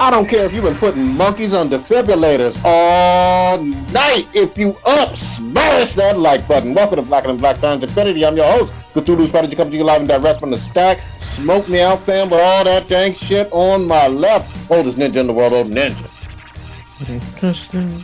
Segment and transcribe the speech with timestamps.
[0.00, 4.26] I don't care if you've been putting monkeys on defibrillators all night.
[4.32, 6.72] If you up, smash that like button.
[6.72, 8.24] Welcome to Black and Black Times Infinity.
[8.24, 11.02] I'm your host, Cthulhu's Prodigy, coming to you live and direct from the stack.
[11.34, 14.70] Smoke me out, fam, with all that dang shit on my left.
[14.70, 16.08] Oldest ninja in the world, old ninja.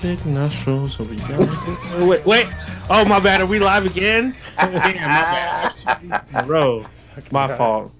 [0.03, 0.99] big nostrils.
[2.07, 2.47] Wait, wait.
[2.91, 3.41] Oh, my bad.
[3.41, 4.37] Are we live again?
[4.59, 5.71] Damn, my
[6.03, 6.47] bad.
[6.47, 6.85] Bro,
[7.33, 7.91] my fault.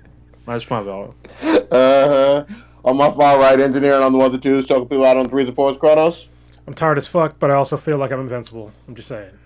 [0.45, 1.15] That's my fault.
[1.43, 2.45] Uh-huh.
[2.87, 5.49] On my far right, engineering on the ones and twos, choking people out on threes
[5.49, 6.29] and fours, Kronos.
[6.69, 8.73] I'm tired as fuck, but I also feel like I'm invincible.
[8.87, 9.37] I'm just saying.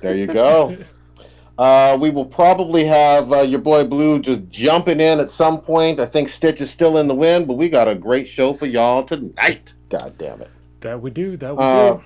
[0.00, 0.76] There you go.
[1.58, 5.98] Uh, we will probably have uh, your boy Blue just jumping in at some point.
[5.98, 8.66] I think Stitch is still in the wind, but we got a great show for
[8.66, 9.72] y'all tonight.
[9.88, 10.50] God damn it.
[10.80, 11.34] That we do.
[11.38, 12.02] That we Uh, do.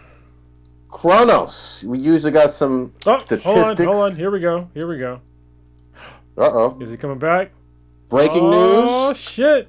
[0.88, 3.44] Kronos, we usually got some Oh, statistics.
[3.44, 4.14] hold on, hold on.
[4.16, 4.68] Here we go.
[4.72, 5.20] Here we go.
[6.38, 6.78] Uh oh.
[6.80, 7.50] Is he coming back?
[8.08, 8.88] Breaking oh, news.
[8.88, 9.68] Oh shit.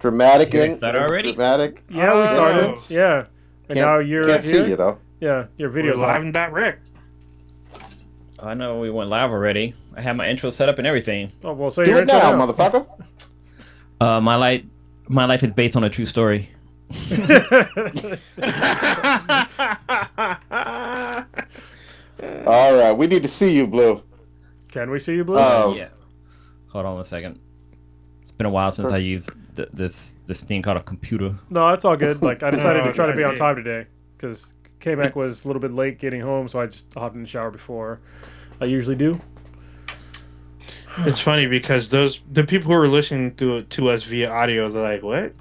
[0.00, 0.52] Dramatic.
[0.54, 1.32] You in- guys already?
[1.32, 1.82] Dramatic.
[1.90, 2.26] Yeah, we Oh.
[2.28, 2.78] started.
[2.90, 3.18] Yeah.
[3.68, 4.64] And Can't- now you're Can't here.
[4.64, 4.98] see you though.
[5.20, 6.22] Yeah, your We're video's live live.
[6.22, 6.88] and direct.
[8.42, 9.74] I know we went live already.
[9.94, 11.30] I have my intro set up and everything.
[11.44, 12.86] Oh, well, say Do your it now, intro motherfucker.
[14.02, 14.62] Uh, my life,
[15.08, 16.48] my life is based on a true story.
[22.46, 24.02] All right, we need to see you, Blue.
[24.72, 25.38] Can we see you, Blue?
[25.38, 25.74] Oh.
[25.76, 25.88] Yeah.
[26.68, 27.40] Hold on a second.
[28.22, 31.34] It's been a while since I used th- this this thing called a computer.
[31.50, 32.22] no, that's all good.
[32.22, 33.86] Like, I decided to try to be on time today
[34.16, 37.28] because K-Mac was a little bit late getting home, so I just hopped in the
[37.28, 38.00] shower before
[38.60, 39.20] I usually do.
[40.98, 44.82] It's funny because those the people who are listening to to us via audio, they're
[44.82, 45.32] like, "What?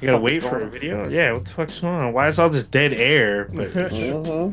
[0.00, 1.08] You gotta wait for a video?
[1.08, 2.12] Yeah, what the fuck's going on?
[2.12, 4.52] Why is all this dead air?" But, hmm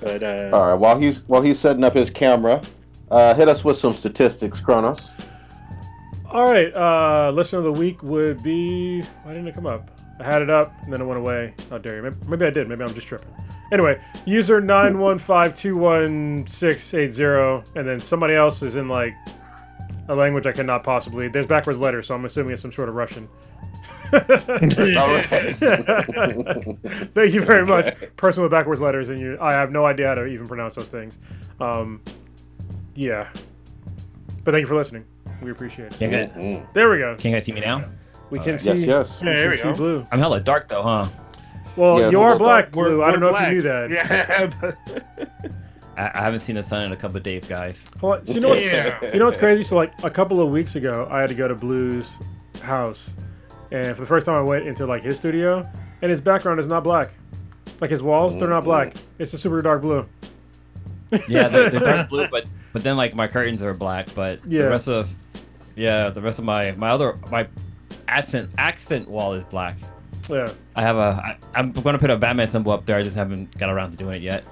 [0.00, 2.62] but uh, All right, while he's while he's setting up his camera,
[3.10, 5.08] uh, hit us with some statistics, Kronos.
[6.34, 9.02] All right, uh, listener of the week would be.
[9.22, 9.92] Why didn't it come up?
[10.18, 11.54] I had it up and then it went away.
[11.70, 12.02] How dare you?
[12.02, 12.68] Maybe, maybe I did.
[12.68, 13.30] Maybe I'm just tripping.
[13.70, 18.74] Anyway, user nine one five two one six eight zero, and then somebody else is
[18.74, 19.14] in like
[20.08, 21.28] a language I cannot possibly.
[21.28, 23.28] There's backwards letters, so I'm assuming it's some sort of Russian.
[24.10, 24.76] Thank
[27.32, 29.38] you very much, person with backwards letters, and you.
[29.40, 31.20] I have no idea how to even pronounce those things.
[31.60, 32.02] Um,
[32.96, 33.30] yeah,
[34.42, 35.04] but thank you for listening.
[35.42, 35.98] We appreciate it.
[35.98, 36.72] Can you, guys, Mhm.
[36.72, 37.16] There we go.
[37.16, 37.84] can you guys see me now?
[38.30, 38.60] We can Alright.
[38.60, 38.68] see.
[38.70, 39.20] Yes, yes.
[39.20, 39.74] We Yeah, can there we see go.
[39.74, 40.06] blue.
[40.10, 41.06] I'm hella dark though, huh?
[41.76, 42.72] Well, Yeah, you are black, dark.
[42.72, 43.02] blue.
[43.02, 43.90] I don't know if you knew that.
[43.90, 44.76] Yeah, but
[45.96, 47.84] I, I haven't seen the sun in a couple of days, guys.
[48.00, 48.26] Hold on.
[48.26, 48.98] So you know what's Yeah.
[49.12, 49.62] you know what's crazy?
[49.62, 52.20] So like a couple of weeks ago, I had to go to Blue's
[52.62, 53.16] house,
[53.70, 55.68] and for the first time, I went into like his studio,
[56.02, 57.10] and his background is not black.
[57.80, 58.94] Like his walls, they're not black.
[59.18, 60.06] It's a super dark blue.
[61.28, 64.62] Yeah, they're, they're dark blue, but but then like my curtains are black, but Yeah.
[64.62, 65.14] the rest of
[65.76, 67.46] yeah, the rest of my my other my
[68.08, 69.76] accent accent wall is black.
[70.30, 70.52] Yeah.
[70.76, 72.96] I have a I, I'm gonna put a Batman symbol up there.
[72.96, 74.44] I just haven't got around to doing it yet.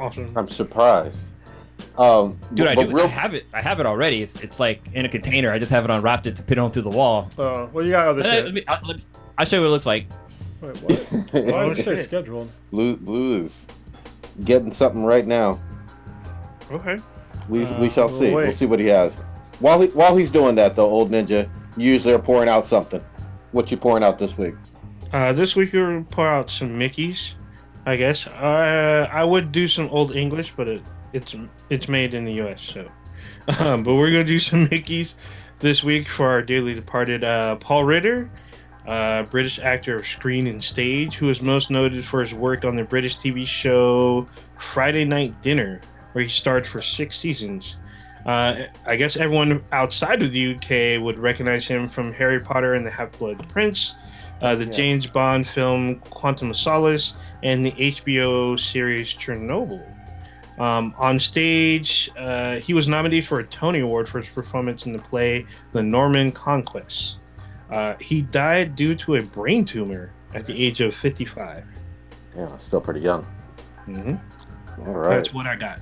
[0.00, 0.32] awesome.
[0.36, 1.18] I'm surprised.
[1.98, 2.86] Um, Dude, I do.
[2.94, 3.46] real- I have it.
[3.54, 4.22] I have it already.
[4.22, 5.50] It's it's like in a container.
[5.50, 7.28] I just haven't unwrapped it to put it onto the wall.
[7.38, 8.44] Oh, well, you got other Uh, shit.
[8.46, 9.04] let me, I'll, let me-
[9.38, 10.06] I'll show you what it looks like.
[10.62, 10.92] Wait, what?
[11.32, 12.50] Why does it say scheduled?
[12.70, 13.66] Blue, Blue is
[14.44, 15.58] getting something right now.
[16.70, 16.98] Okay.
[17.48, 18.26] We, Uh, we shall see.
[18.34, 18.44] wait.
[18.44, 19.14] We'll see what he has.
[19.60, 23.02] While he while he's doing that, though, old ninja, you usually are pouring out something.
[23.52, 24.54] What you pouring out this week?
[25.12, 27.34] Uh, this week we're gonna pour out some Mickeys,
[27.86, 28.26] I guess.
[28.26, 30.82] Uh, I would do some old English, but it,
[31.12, 31.34] it's
[31.70, 32.60] it's made in the U.S.
[32.60, 32.86] So,
[33.64, 35.14] um, but we're gonna do some Mickeys
[35.60, 38.28] this week for our dearly departed uh, Paul Ritter,
[38.86, 42.76] uh, British actor of screen and stage, who is most noted for his work on
[42.76, 44.26] the British TV show
[44.58, 45.80] Friday Night Dinner,
[46.16, 47.76] where he starred for six seasons.
[48.24, 52.86] Uh, I guess everyone outside of the UK would recognize him from Harry Potter and
[52.86, 53.96] the Half-Blood Prince,
[54.40, 54.70] uh, the Yeah.
[54.70, 57.12] James Bond film Quantum of Solace,
[57.42, 59.82] and the HBO series Chernobyl.
[60.58, 64.94] Um, on stage, uh, he was nominated for a Tony Award for his performance in
[64.94, 65.44] the play
[65.74, 67.18] The Norman Conquest.
[67.70, 71.62] Uh, he died due to a brain tumor at the age of 55.
[72.34, 73.26] Yeah, still pretty young.
[73.84, 74.14] hmm
[74.78, 75.16] All right.
[75.16, 75.80] That's what I got.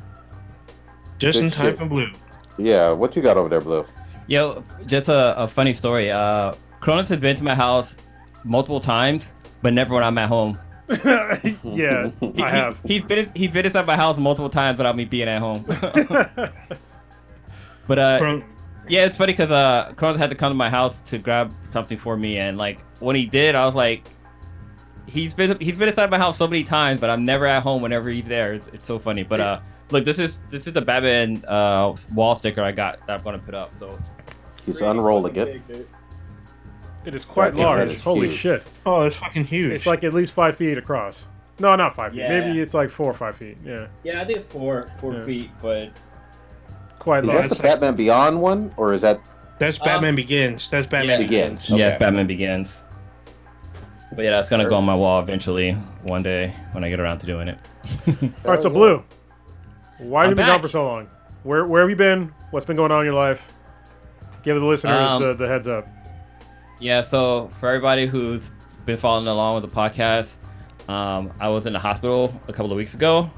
[1.18, 1.78] Just Good in time shit.
[1.78, 2.10] for blue.
[2.58, 3.84] Yeah, what you got over there, Blue?
[4.26, 6.10] Yo, just a, a funny story.
[6.10, 7.96] Uh, Cronus has been to my house
[8.44, 10.58] multiple times, but never when I'm at home.
[11.64, 12.80] yeah, He, I have.
[12.84, 15.64] He's, he's been he's been inside my house multiple times without me being at home.
[17.86, 18.44] but uh, From-
[18.88, 21.96] yeah, it's funny because uh, Cronus had to come to my house to grab something
[21.98, 24.04] for me, and like when he did, I was like,
[25.06, 27.80] he's been he's been inside my house so many times, but I'm never at home
[27.82, 28.52] whenever he's there.
[28.52, 29.22] It's, it's so funny.
[29.22, 29.60] But uh,
[29.90, 33.38] look, this is this is the Batman uh wall sticker I got that I'm gonna
[33.38, 33.76] put up.
[33.76, 33.96] So
[34.66, 35.60] He's unrolling it.
[37.04, 37.92] It is quite Goddamn, large.
[37.92, 38.38] is Holy huge.
[38.38, 38.66] shit!
[38.86, 39.72] Oh, it's fucking huge.
[39.72, 41.28] It's like at least five feet across.
[41.58, 42.20] No, not five feet.
[42.20, 42.40] Yeah.
[42.40, 43.58] Maybe it's like four or five feet.
[43.64, 45.24] Yeah, Yeah, I think it's four four Yeah.
[45.26, 45.90] feet, but
[46.98, 47.44] quite Is large.
[47.44, 49.20] Is that the Batman Beyond one, or is that
[49.58, 50.68] that's Batman Begins.
[50.70, 51.26] That's Batman Yeah.
[51.26, 51.68] Begins?
[51.68, 52.74] yeah, Batman Begins.
[54.16, 55.72] But yeah, that's gonna go on my wall eventually
[56.02, 57.58] one day when I get around to doing it.
[58.46, 59.02] All right, so Blue,
[59.98, 61.08] why have you been gone for so long?
[61.42, 62.32] Where where have you been?
[62.50, 63.52] What's been going on in your life?
[64.42, 65.86] Give the listeners Um, the, the heads up.
[66.80, 68.50] Yeah, so for everybody who's
[68.84, 70.36] been following along with the podcast,
[70.88, 73.30] um, I was in the hospital a couple of weeks ago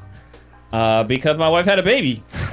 [0.73, 2.25] uh, because my wife had a baby.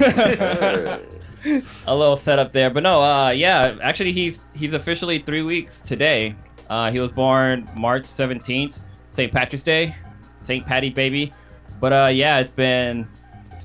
[1.86, 6.34] a little setup there, but no, uh, yeah, actually he's he's officially three weeks today.
[6.70, 8.80] Uh, he was born March seventeenth,
[9.10, 9.32] St.
[9.32, 9.94] Patrick's Day,
[10.38, 10.64] St.
[10.64, 11.32] Patty baby.
[11.80, 13.06] But uh, yeah, it's been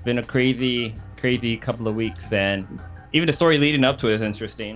[0.10, 2.66] been a crazy crazy couple of weeks, and
[3.14, 4.76] even the story leading up to it is interesting.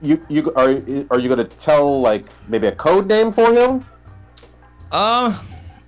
[0.00, 0.68] You you are
[1.10, 3.84] are you gonna tell like maybe a code name for him?
[4.92, 5.34] Um,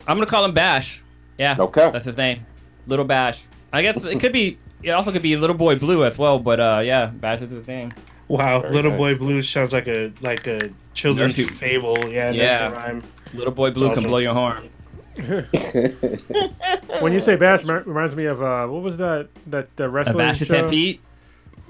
[0.09, 1.03] I'm gonna call him Bash.
[1.39, 1.91] Yeah, Okay.
[1.93, 2.45] that's his name,
[2.89, 3.45] Little Bash.
[3.73, 4.59] I guess it could be.
[4.83, 7.69] It also could be Little Boy Blue as well, but uh, yeah, Bash is his
[7.69, 7.91] name.
[8.27, 8.99] Wow, Very Little nice.
[8.99, 11.97] Boy Blue sounds like a like a children's fable.
[12.09, 12.73] Yeah, Yeah.
[12.73, 13.03] rhyme.
[13.35, 14.69] Little Boy Blue can blow your horn.
[17.01, 19.89] When you say bash, remi- reminds me of uh, what was that that the A
[19.89, 20.45] wrestling Bash show?
[20.47, 21.01] that Pete.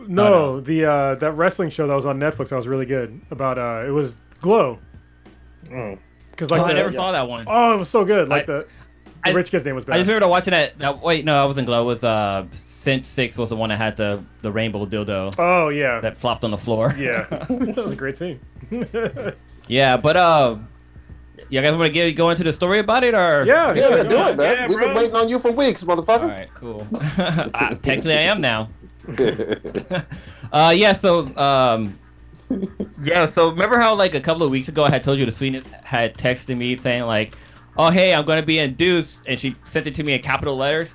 [0.06, 0.60] No, Oh, no.
[0.60, 3.84] the uh, that wrestling show that was on Netflix that was really good about uh,
[3.86, 4.78] it was Glow
[5.74, 5.98] Oh,
[6.30, 7.44] because like oh, I the- never saw that one.
[7.46, 8.66] oh it was so good like I- the,
[9.24, 10.78] I- rich kid's name was I just remember watching that.
[10.78, 11.82] that wait, no, I wasn't Glow.
[11.82, 15.68] It was uh, Scent Six was the one that had the the rainbow dildo oh
[15.70, 16.94] yeah, that flopped on the floor.
[16.96, 18.38] yeah, that was a great scene.
[19.66, 20.56] yeah, but uh,
[21.48, 23.44] you guys want to get go into the story about it or?
[23.44, 24.38] yeah, Yeah, yeah, do it, man.
[24.38, 26.22] Yeah, We've been waiting on you for weeks, motherfucker.
[26.22, 26.86] All right, cool.
[26.92, 28.68] uh, technically, I am now.
[30.52, 31.98] uh yeah so um
[33.02, 35.30] yeah so remember how like a couple of weeks ago i had told you the
[35.30, 37.34] sweetness had texted me saying like
[37.78, 40.94] oh hey i'm gonna be induced and she sent it to me in capital letters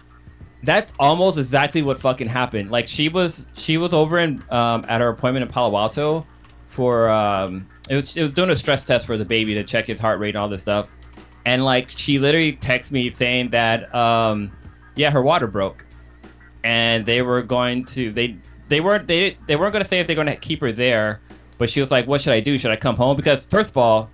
[0.63, 5.01] that's almost exactly what fucking happened like she was she was over in um at
[5.01, 6.25] her appointment in palo alto
[6.73, 9.85] for um it was, it was doing a stress test for the baby to check
[9.87, 10.91] his heart rate and all this stuff.
[11.45, 14.51] And like she literally texted me saying that um
[14.95, 15.85] yeah her water broke.
[16.63, 18.37] And they were going to they
[18.69, 21.21] they weren't they they weren't going to say if they're going to keep her there
[21.59, 22.57] but she was like what should i do?
[22.57, 23.15] Should i come home?
[23.15, 24.09] Because first of all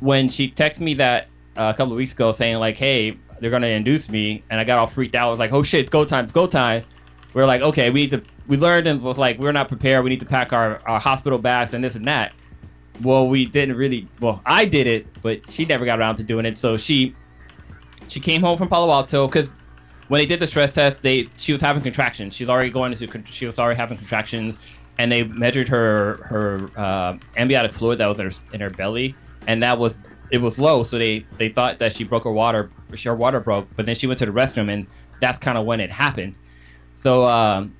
[0.00, 3.50] when she texted me that uh, a couple of weeks ago saying like hey they're
[3.50, 5.28] going to induce me and i got all freaked out.
[5.28, 6.84] I was like oh shit go time go time.
[7.34, 10.04] We are like okay we need to we learned and was like we're not prepared
[10.04, 12.32] we need to pack our, our hospital bags and this and that
[13.02, 16.44] well we didn't really well i did it but she never got around to doing
[16.44, 17.14] it so she
[18.08, 19.54] she came home from palo alto because
[20.12, 22.34] when they did the stress test, they she was having contractions.
[22.34, 24.58] She's already going into she was already having contractions,
[24.98, 29.14] and they measured her her uh, amniotic fluid that was in her, in her belly,
[29.46, 29.96] and that was
[30.30, 30.82] it was low.
[30.82, 32.70] So they they thought that she broke her water,
[33.02, 33.68] her water broke.
[33.74, 34.86] But then she went to the restroom, and
[35.18, 36.36] that's kind of when it happened.
[36.94, 37.74] So um,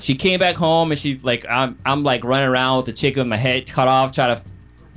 [0.00, 3.16] she came back home, and she's like, I'm I'm like running around with the chick
[3.16, 4.42] with my head cut off, trying to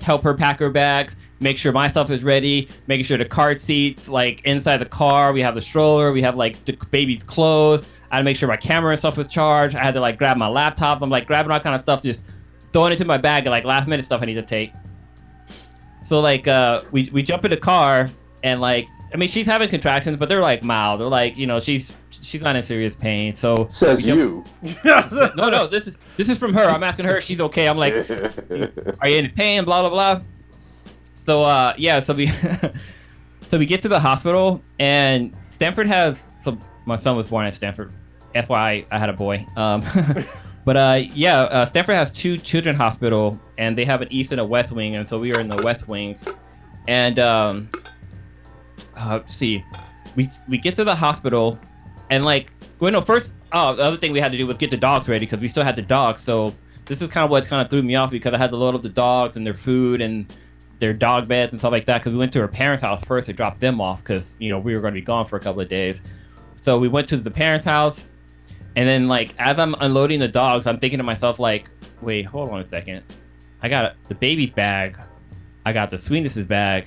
[0.04, 3.58] help her pack her bags, make sure my stuff is ready, making sure the car
[3.58, 5.34] seats like inside the car.
[5.34, 7.86] We have the stroller, we have like the baby's clothes.
[8.12, 9.76] I had to make sure my camera and stuff was charged.
[9.76, 11.02] I had to like grab my laptop.
[11.02, 12.26] I'm like grabbing all kind of stuff, just
[12.72, 14.72] throwing it into my bag, like last minute stuff I need to take.
[16.02, 18.10] So like uh, we we jump in the car
[18.44, 21.00] and like I mean she's having contractions, but they're like mild.
[21.00, 23.34] They're like you know she's she's not in serious pain.
[23.34, 24.44] So Says you.
[24.86, 26.64] no no this is this is from her.
[26.64, 27.68] I'm asking her if she's okay.
[27.68, 27.94] I'm like
[29.02, 29.66] are you in pain?
[29.66, 30.22] Blah blah blah.
[31.14, 32.28] So uh, yeah, so we
[33.48, 37.54] so we get to the hospital and Stanford has so my son was born at
[37.54, 37.92] Stanford.
[38.36, 39.46] FYI, I had a boy.
[39.56, 39.84] Um,
[40.66, 44.42] but uh, yeah, uh, Stanford has two children hospital and they have an east and
[44.42, 46.18] a west wing, and so we were in the west wing.
[46.88, 47.70] And um,
[48.98, 49.64] uh, let's see,
[50.16, 51.60] we we get to the hospital
[52.14, 54.70] and like well no first oh the other thing we had to do was get
[54.70, 56.54] the dogs ready because we still had the dogs so
[56.86, 58.76] this is kind of what kind of threw me off because I had to load
[58.76, 60.32] up the dogs and their food and
[60.80, 63.28] their dog beds and stuff like that because we went to her parents' house first
[63.28, 65.40] to drop them off because you know we were going to be gone for a
[65.40, 66.02] couple of days.
[66.56, 68.06] So we went to the parents' house,
[68.76, 71.70] and then like as I'm unloading the dogs, I'm thinking to myself like,
[72.02, 73.04] wait, hold on a second,
[73.62, 74.98] I got the baby's bag,
[75.66, 76.86] I got the sweetness's bag.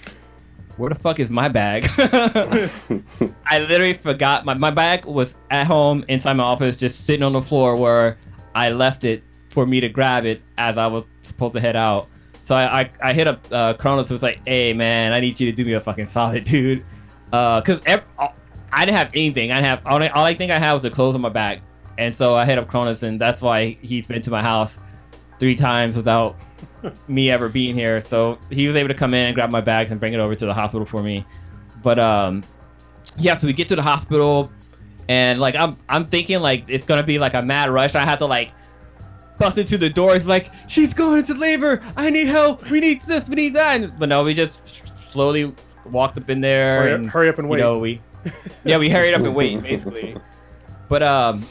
[0.77, 1.87] Where the fuck is my bag?
[3.47, 7.33] I literally forgot my, my bag was at home inside my office, just sitting on
[7.33, 8.19] the floor where
[8.55, 12.09] I left it for me to grab it as I was supposed to head out.
[12.43, 15.51] So I I, I hit up uh, Kronos was like, "Hey man, I need you
[15.51, 16.85] to do me a fucking solid, dude."
[17.33, 19.53] Uh, cause ev- I didn't have anything.
[19.53, 21.61] I have all I, all I think I had was the clothes on my back,
[21.97, 24.79] and so I hit up Kronos, and that's why he's been to my house
[25.39, 26.37] three times without
[27.09, 28.01] me ever being here.
[28.01, 30.35] So he was able to come in and grab my bags and bring it over
[30.35, 31.25] to the hospital for me.
[31.83, 32.45] But um,
[33.19, 33.35] yeah.
[33.37, 34.51] So we get to the hospital,
[35.09, 37.95] and like I'm I'm thinking like it's gonna be like a mad rush.
[37.95, 38.53] I have to like
[39.39, 41.83] bust into the doors like she's going into labor.
[41.97, 42.69] I need help.
[42.71, 43.29] We need this.
[43.29, 43.81] We need that.
[43.81, 46.67] And- but no, we just slowly walked up in there.
[46.81, 47.59] Hurry up, and, hurry up and wait.
[47.59, 48.01] You know, we
[48.65, 50.17] yeah we hurried up and wait basically.
[50.89, 51.47] But um,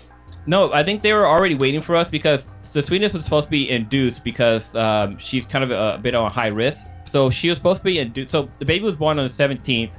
[0.45, 3.51] no, I think they were already waiting for us because the sweetness was supposed to
[3.51, 6.87] be induced because um, she's kind of a, a bit on high risk.
[7.05, 8.31] So she was supposed to be induced.
[8.31, 9.97] So the baby was born on the 17th,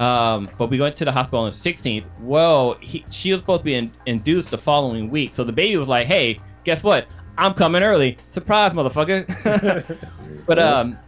[0.00, 2.10] um, but we went to the hospital on the 16th.
[2.20, 5.34] Well, he, she was supposed to be in, induced the following week.
[5.34, 7.06] So the baby was like, "Hey, guess what?
[7.38, 8.18] I'm coming early.
[8.28, 9.96] Surprise, motherfucker!"
[10.46, 10.98] but um,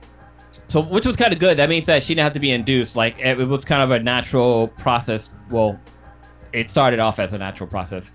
[0.66, 1.58] so which was kind of good.
[1.58, 2.96] That means that she didn't have to be induced.
[2.96, 5.34] Like it, it was kind of a natural process.
[5.50, 5.78] Well,
[6.54, 8.12] it started off as a natural process.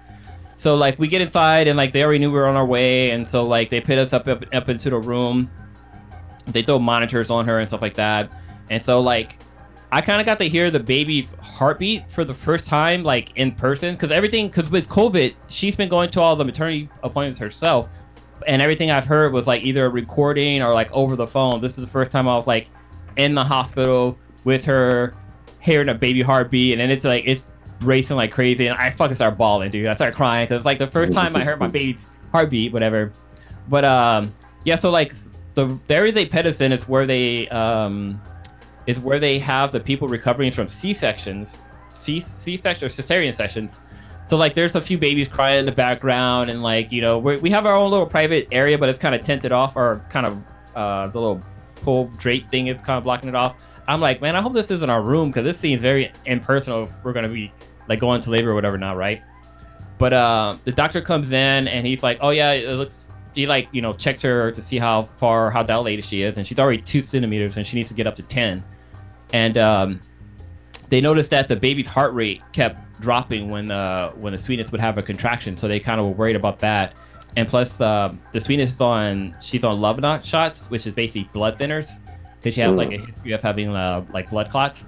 [0.54, 3.12] So like we get inside and like they already knew we were on our way,
[3.12, 5.50] and so like they put us up up, up into the room.
[6.48, 8.32] They throw monitors on her and stuff like that,
[8.70, 9.38] and so like
[9.94, 13.52] I kind of got to hear the baby's heartbeat for the first time like in
[13.52, 13.96] person.
[13.96, 17.90] Because everything because with COVID she's been going to all the maternity appointments herself,
[18.48, 21.62] and everything I've heard was like either recording or like over the phone.
[21.62, 22.68] This is the first time I was like
[23.18, 25.14] in the hospital with her,
[25.60, 27.50] hearing a baby heartbeat, and then it's like it's
[27.84, 29.88] racing like crazy, and I fucking start bawling, dude.
[29.88, 33.12] I start crying because it's like the first time I heard my baby's heartbeat, whatever.
[33.70, 34.34] But um,
[34.66, 35.14] yeah, so like
[35.54, 38.22] the area they pet us in is where they um
[38.88, 41.58] is where they have the people recovering from C sections,
[41.94, 43.80] C C section or cesarean sections.
[44.26, 47.38] So like there's a few babies crying in the background, and like you know we
[47.38, 50.26] we have our own little private area, but it's kind of tented off, or kind
[50.26, 50.42] of
[50.76, 51.42] uh the little
[51.76, 53.56] pull drape thing is kind of blocking it off.
[53.88, 56.84] I'm like, man, I hope this isn't our room because this seems very impersonal.
[56.84, 57.52] If we're gonna be
[57.92, 59.22] like going to labor or whatever now, right?
[59.98, 63.12] But uh, the doctor comes in and he's like, oh yeah, it looks.
[63.36, 66.48] He like you know checks her to see how far how dilated she is, and
[66.48, 68.64] she's already two centimeters, and she needs to get up to ten.
[69.34, 70.02] And um,
[70.90, 74.82] they noticed that the baby's heart rate kept dropping when uh, when the sweetness would
[74.82, 76.94] have a contraction, so they kind of were worried about that.
[77.38, 81.60] And plus, uh, the sweetness is on she's on Lovenox shots, which is basically blood
[81.60, 82.00] thinners,
[82.38, 84.86] because she has like a history of having uh, like blood clots.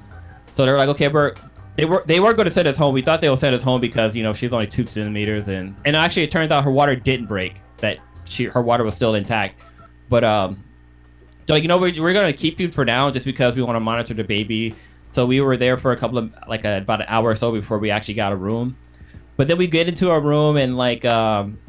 [0.53, 1.33] So they're like, okay, we're
[1.75, 2.93] they were they were going to send us home.
[2.93, 5.75] We thought they would send us home because you know she's only two centimeters, and
[5.85, 7.61] and actually it turns out her water didn't break.
[7.77, 9.59] That she her water was still intact,
[10.09, 10.63] but um,
[11.47, 13.75] like you know we're, we're going to keep you for now just because we want
[13.75, 14.75] to monitor the baby.
[15.09, 17.51] So we were there for a couple of like a, about an hour or so
[17.51, 18.75] before we actually got a room.
[19.35, 21.59] But then we get into our room and like um,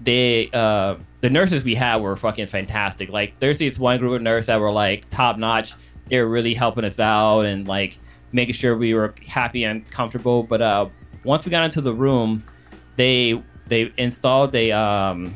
[0.00, 3.08] they uh the nurses we had were fucking fantastic.
[3.10, 5.74] Like there's this one group of nurses that were like top notch.
[6.08, 7.98] They were really helping us out and like
[8.32, 10.42] making sure we were happy and comfortable.
[10.42, 10.88] But uh
[11.24, 12.44] once we got into the room,
[12.96, 15.34] they they installed a um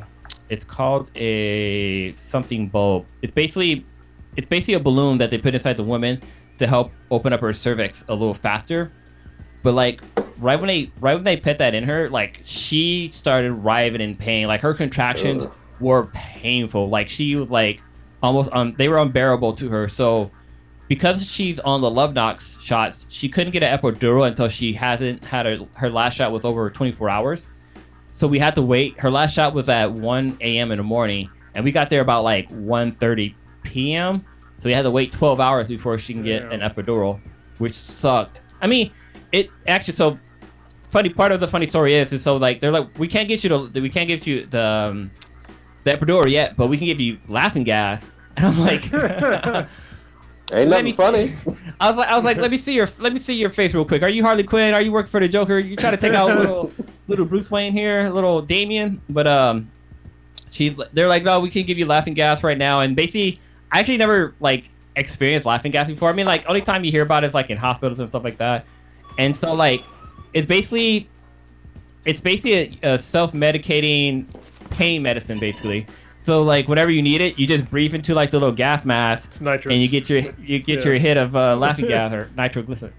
[0.48, 3.06] it's called a something bulb.
[3.22, 3.86] It's basically
[4.36, 6.20] it's basically a balloon that they put inside the woman
[6.58, 8.92] to help open up her cervix a little faster.
[9.62, 10.02] But like
[10.38, 14.14] right when they right when they put that in her, like she started writhing in
[14.14, 14.46] pain.
[14.46, 15.46] Like her contractions
[15.80, 16.88] were painful.
[16.88, 17.80] Like she was like
[18.22, 19.88] almost um they were unbearable to her.
[19.88, 20.30] So
[20.92, 25.46] because she's on the Lovenox shots, she couldn't get an epidural until she hasn't had
[25.46, 27.46] her her last shot was over 24 hours.
[28.10, 29.00] So we had to wait.
[29.00, 30.70] Her last shot was at 1 a.m.
[30.70, 34.22] in the morning, and we got there about like 1:30 p.m.
[34.58, 37.22] So we had to wait 12 hours before she can get an epidural,
[37.56, 38.42] which sucked.
[38.60, 38.92] I mean,
[39.32, 40.18] it actually so
[40.90, 43.42] funny part of the funny story is is so like they're like we can't get
[43.42, 45.10] you the we can't give you the um,
[45.84, 48.10] the epidural yet, but we can give you laughing gas.
[48.34, 48.90] And I'm like,
[50.52, 51.34] Ain't Let nothing me funny.
[51.80, 53.74] I was like, I was like, let me see your let me see your face
[53.74, 54.02] real quick.
[54.02, 54.74] Are you Harley Quinn?
[54.74, 55.58] Are you working for the Joker?
[55.58, 56.70] You trying to take out little
[57.08, 59.00] little Bruce Wayne here, little Damian?
[59.08, 59.70] But um,
[60.50, 62.80] she's they're like, no, we can give you laughing gas right now.
[62.80, 63.40] And basically,
[63.72, 66.10] I actually never like experienced laughing gas before.
[66.10, 68.24] I mean, like only time you hear about it is like in hospitals and stuff
[68.24, 68.66] like that.
[69.18, 69.84] And so like,
[70.34, 71.08] it's basically
[72.04, 74.26] it's basically a, a self medicating
[74.70, 75.86] pain medicine, basically.
[76.24, 79.24] So like whenever you need it, you just breathe into like the little gas mask
[79.28, 79.72] It's nitrous.
[79.72, 80.84] and you get your you get Yeah.
[80.84, 82.92] your hit of uh, laughing gas or nitroglycerin.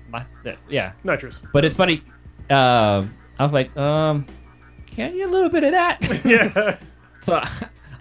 [0.70, 1.42] Yeah, nitrous.
[1.54, 2.02] but it's funny.
[2.50, 4.28] Um, I was like, um,
[4.88, 6.00] can get a little bit of that?
[6.26, 6.78] yeah.
[7.22, 7.42] so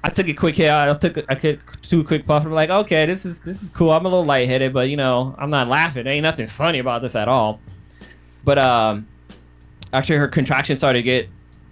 [0.04, 0.68] I took a quick hit.
[0.70, 2.44] I took a, I took two quick puffs.
[2.44, 3.92] I'm like, okay, this is this is cool.
[3.92, 6.02] I'm a little lightheaded, but you know, I'm not laughing.
[6.04, 7.60] There ain't nothing funny about this at all.
[8.44, 9.06] But um,
[9.92, 11.28] actually, her contraction started to get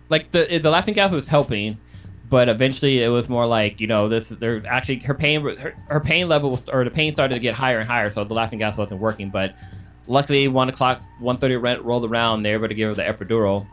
[0.09, 1.79] like the the laughing gas was helping,
[2.31, 6.01] but eventually it was more like you know this they're actually her pain her, her
[6.01, 8.61] pain level was, or the pain started to get higher and higher, so the laughing
[8.61, 9.31] gas wasn't working.
[9.31, 9.57] But
[10.07, 12.45] luckily, one o'clock, one thirty rolled around.
[12.45, 13.67] They were able to give her the epidural,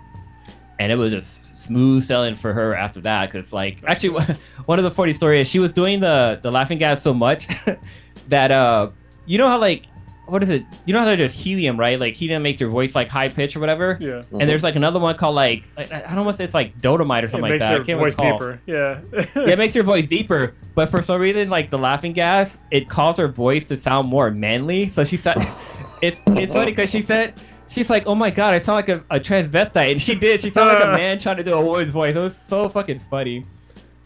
[0.80, 3.30] and it was just smooth sailing for her after that.
[3.30, 4.20] Because like actually,
[4.66, 7.48] one of the funny story is she was doing the the laughing gas so much
[8.28, 8.90] that uh
[9.28, 9.84] you know how like
[10.28, 10.66] what is it?
[10.86, 12.00] You know how there's helium, right?
[12.00, 13.98] Like helium makes your voice like high pitch or whatever.
[14.00, 14.24] Yeah.
[14.32, 16.80] And there's like another one called like I I don't want to say it's like
[16.82, 17.72] dodomite or something like makes that.
[17.72, 18.62] I your can't remember voice deeper.
[18.66, 19.02] Yeah.
[19.14, 22.90] yeah, it makes your voice deeper, but for some reason, like the laughing gas, it
[22.90, 24.90] caused her voice to sound more manly.
[24.90, 25.38] So she said,
[26.02, 27.34] "It's it's funny because she said."
[27.70, 30.40] She's like, oh my god, I sound like a, a transvestite, and she did.
[30.40, 32.16] She sounded like a man trying to do a woman's voice.
[32.16, 33.46] It was so fucking funny.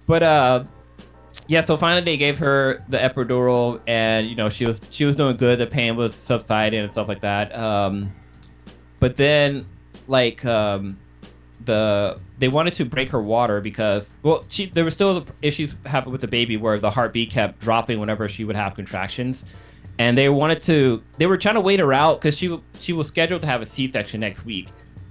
[0.07, 0.63] But uh,
[1.47, 1.63] yeah.
[1.63, 5.37] So finally, they gave her the epidural, and you know she was she was doing
[5.37, 5.59] good.
[5.59, 7.55] The pain was subsiding and stuff like that.
[7.55, 8.11] Um,
[8.99, 9.65] but then,
[10.07, 10.97] like, um,
[11.65, 16.11] the they wanted to break her water because well she there were still issues happening
[16.11, 19.43] with the baby where the heartbeat kept dropping whenever she would have contractions
[19.99, 23.07] and they wanted to they were trying to wait her out because she she was
[23.07, 24.69] scheduled to have a c-section next week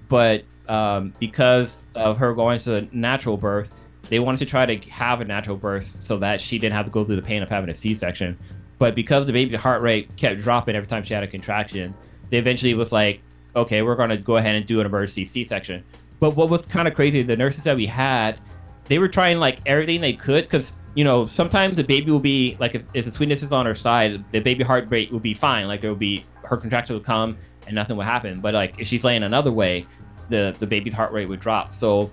[0.08, 3.70] but um, because of her going to natural birth
[4.10, 6.92] they wanted to try to have a natural birth so that she didn't have to
[6.92, 8.38] go through the pain of having a c-section
[8.78, 11.94] but because the baby's heart rate kept dropping every time she had a contraction
[12.28, 13.22] they eventually was like
[13.56, 15.82] okay we're going to go ahead and do an emergency c-section
[16.20, 18.38] but what was kind of crazy, the nurses that we had,
[18.84, 22.56] they were trying like everything they could because you know sometimes the baby will be
[22.60, 25.34] like if, if the sweetness is on her side, the baby heart rate will be
[25.34, 25.66] fine.
[25.66, 28.40] Like it will be her contraction will come and nothing will happen.
[28.40, 29.86] But like if she's laying another way,
[30.28, 31.72] the the baby's heart rate would drop.
[31.72, 32.10] So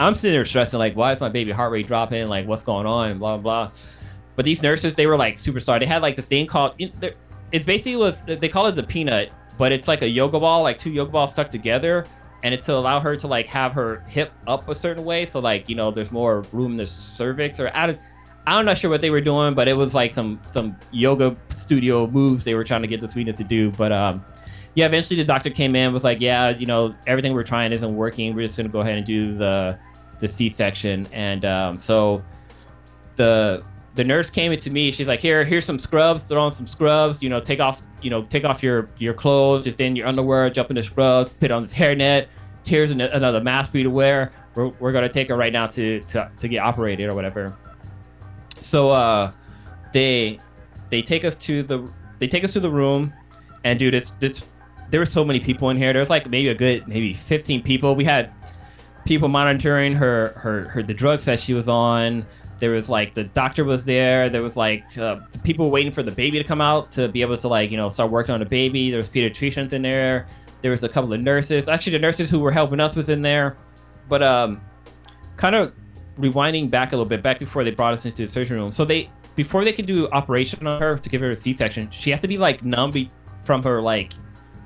[0.00, 2.26] I'm sitting there stressing like, why is my baby heart rate dropping?
[2.26, 3.18] Like what's going on?
[3.18, 3.72] Blah blah blah.
[4.34, 5.78] But these nurses, they were like superstar.
[5.78, 6.74] They had like this thing called
[7.52, 10.78] it's basically was they call it the peanut, but it's like a yoga ball, like
[10.78, 12.06] two yoga balls stuck together
[12.42, 15.40] and it's to allow her to like have her hip up a certain way so
[15.40, 17.98] like you know there's more room in the cervix or out of
[18.46, 22.06] i'm not sure what they were doing but it was like some some yoga studio
[22.06, 24.24] moves they were trying to get the sweetness to do but um
[24.74, 27.94] yeah eventually the doctor came in was like yeah you know everything we're trying isn't
[27.94, 29.78] working we're just to go ahead and do the
[30.20, 32.22] the c-section and um so
[33.16, 33.62] the
[33.94, 34.90] the nurse came into me.
[34.90, 36.22] She's like here here's some scrubs.
[36.22, 37.22] Throw on some scrubs.
[37.22, 39.64] You know take off you know take off your your clothes.
[39.64, 40.48] Just in your underwear.
[40.50, 41.34] Jump in the scrubs.
[41.34, 42.26] Put on this hairnet.
[42.64, 44.32] Here's an, another mask for you to wear.
[44.54, 47.56] We're, we're gonna take her right now to, to to get operated or whatever.
[48.60, 49.32] So uh
[49.92, 50.38] they
[50.88, 53.12] they take us to the they take us to the room.
[53.64, 54.44] And dude it's this
[54.90, 55.92] there were so many people in here.
[55.92, 57.94] There was like maybe a good maybe 15 people.
[57.94, 58.32] We had
[59.04, 62.26] people monitoring her her her the drugs that she was on.
[62.58, 64.28] There was like the doctor was there.
[64.28, 67.36] There was like uh, people waiting for the baby to come out to be able
[67.38, 68.90] to like you know start working on the baby.
[68.90, 70.26] There was pediatricians in there.
[70.60, 71.68] There was a couple of nurses.
[71.68, 73.56] Actually the nurses who were helping us was in there.
[74.08, 74.60] But um
[75.36, 75.72] kind of
[76.16, 78.72] rewinding back a little bit back before they brought us into the surgery room.
[78.72, 82.10] So they before they could do operation on her to give her a c-section she
[82.10, 82.92] had to be like numb
[83.42, 84.12] from her like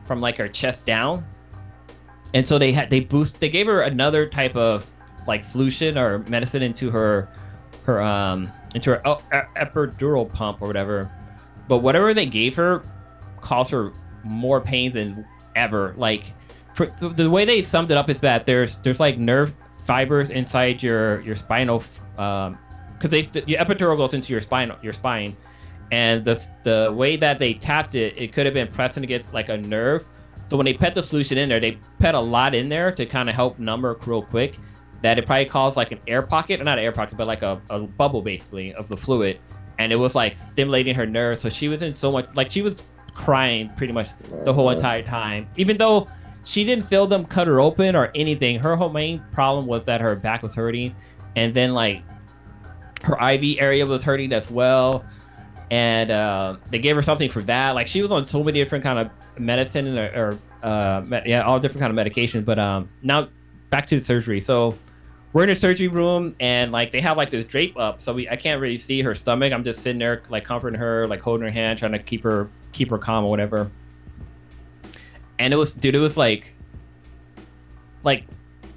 [0.05, 1.25] from like her chest down
[2.35, 4.87] and so they had they boost they gave her another type of
[5.27, 7.29] like solution or medicine into her
[7.85, 9.01] her um into her
[9.57, 11.11] epidural pump or whatever.
[11.69, 12.83] But whatever they gave her
[13.41, 13.93] caused her
[14.25, 15.95] more pain than ever.
[15.97, 16.25] Like
[16.75, 19.55] for, the, way they summed it up is that there's there's like nerve
[19.87, 21.85] fibers inside your your spinal
[22.19, 22.59] um
[22.99, 25.37] because the, epidural goes into your spine your spine.
[25.93, 29.51] And the the way that they tapped it it could have been pressing against like
[29.51, 30.05] a nerve
[30.47, 33.07] so when they put the solution in there they put a lot in there to
[33.07, 34.59] kind of help numb her real quick
[35.05, 37.43] that it probably caused like an air pocket or not an air pocket but like
[37.43, 39.39] a, a bubble basically of the fluid.
[39.79, 42.63] And it was like stimulating her nerves so she was in so much like she
[42.63, 44.09] was crying pretty much
[44.45, 44.79] the whole mm-hmm.
[44.79, 45.47] entire time.
[45.59, 46.09] Even though
[46.43, 50.01] she didn't feel them cut her open or anything her whole main problem was that
[50.01, 50.97] her back was hurting.
[51.37, 52.03] And then like
[53.03, 55.05] her iv area was hurting as well
[55.75, 57.73] and uh, they gave her something for that.
[57.73, 59.11] Like she was on so many different kind of
[59.41, 63.29] medicine or, or uh, med- yeah all different kind of medications but um now
[63.71, 64.39] back to the surgery.
[64.39, 64.79] So
[65.33, 68.29] we're in the surgery room and like they have like this drape up so we
[68.29, 69.53] i can't really see her stomach.
[69.53, 72.49] I'm just sitting there like comforting her like holding her hand trying to keep her
[72.71, 73.69] keep her calm or whatever.
[75.41, 76.55] And it was dude it was like
[78.05, 78.27] like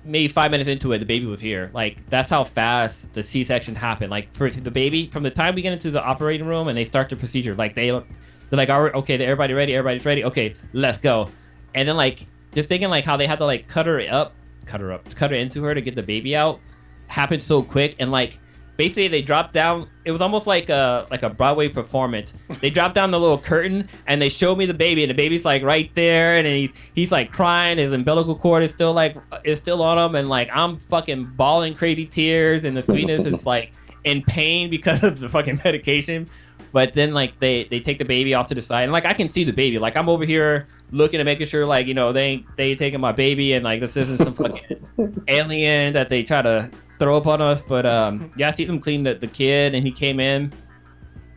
[0.07, 1.69] maybe five minutes into it the baby was here.
[1.73, 4.09] Like that's how fast the c-section happened.
[4.09, 6.85] Like for the baby from the time we get into the operating room and they
[6.85, 8.03] start the procedure like they they're
[8.51, 10.23] like all right okay everybody ready everybody's ready.
[10.23, 11.29] Okay let's go.
[11.75, 14.33] And then like just thinking like how they had to like cut her up
[14.65, 16.59] cut her up cut her into her to get the baby out
[17.07, 17.95] happened so quick.
[17.99, 18.39] And like
[18.77, 22.33] basically they dropped down it was almost like a like a broadway performance.
[22.61, 25.43] They dropped down the little curtain and they showed me the baby and the baby's
[25.43, 27.77] like right there and he's he's like crying.
[27.77, 31.73] His umbilical cord is still like is still on him and like i'm fucking bawling
[31.73, 33.73] crazy tears and the sweetness is like
[34.05, 36.29] in pain because of the fucking medication.
[36.71, 39.13] But then like they they take the baby off to the side and like i
[39.13, 39.79] can see the baby.
[39.79, 43.11] Like i'm over here looking and making sure like you know they they taking my
[43.11, 47.41] baby and like this isn't some fucking alien that they try to throw up on
[47.41, 47.61] us.
[47.61, 50.51] But um, yeah, I see them clean the, the kid, and he came in.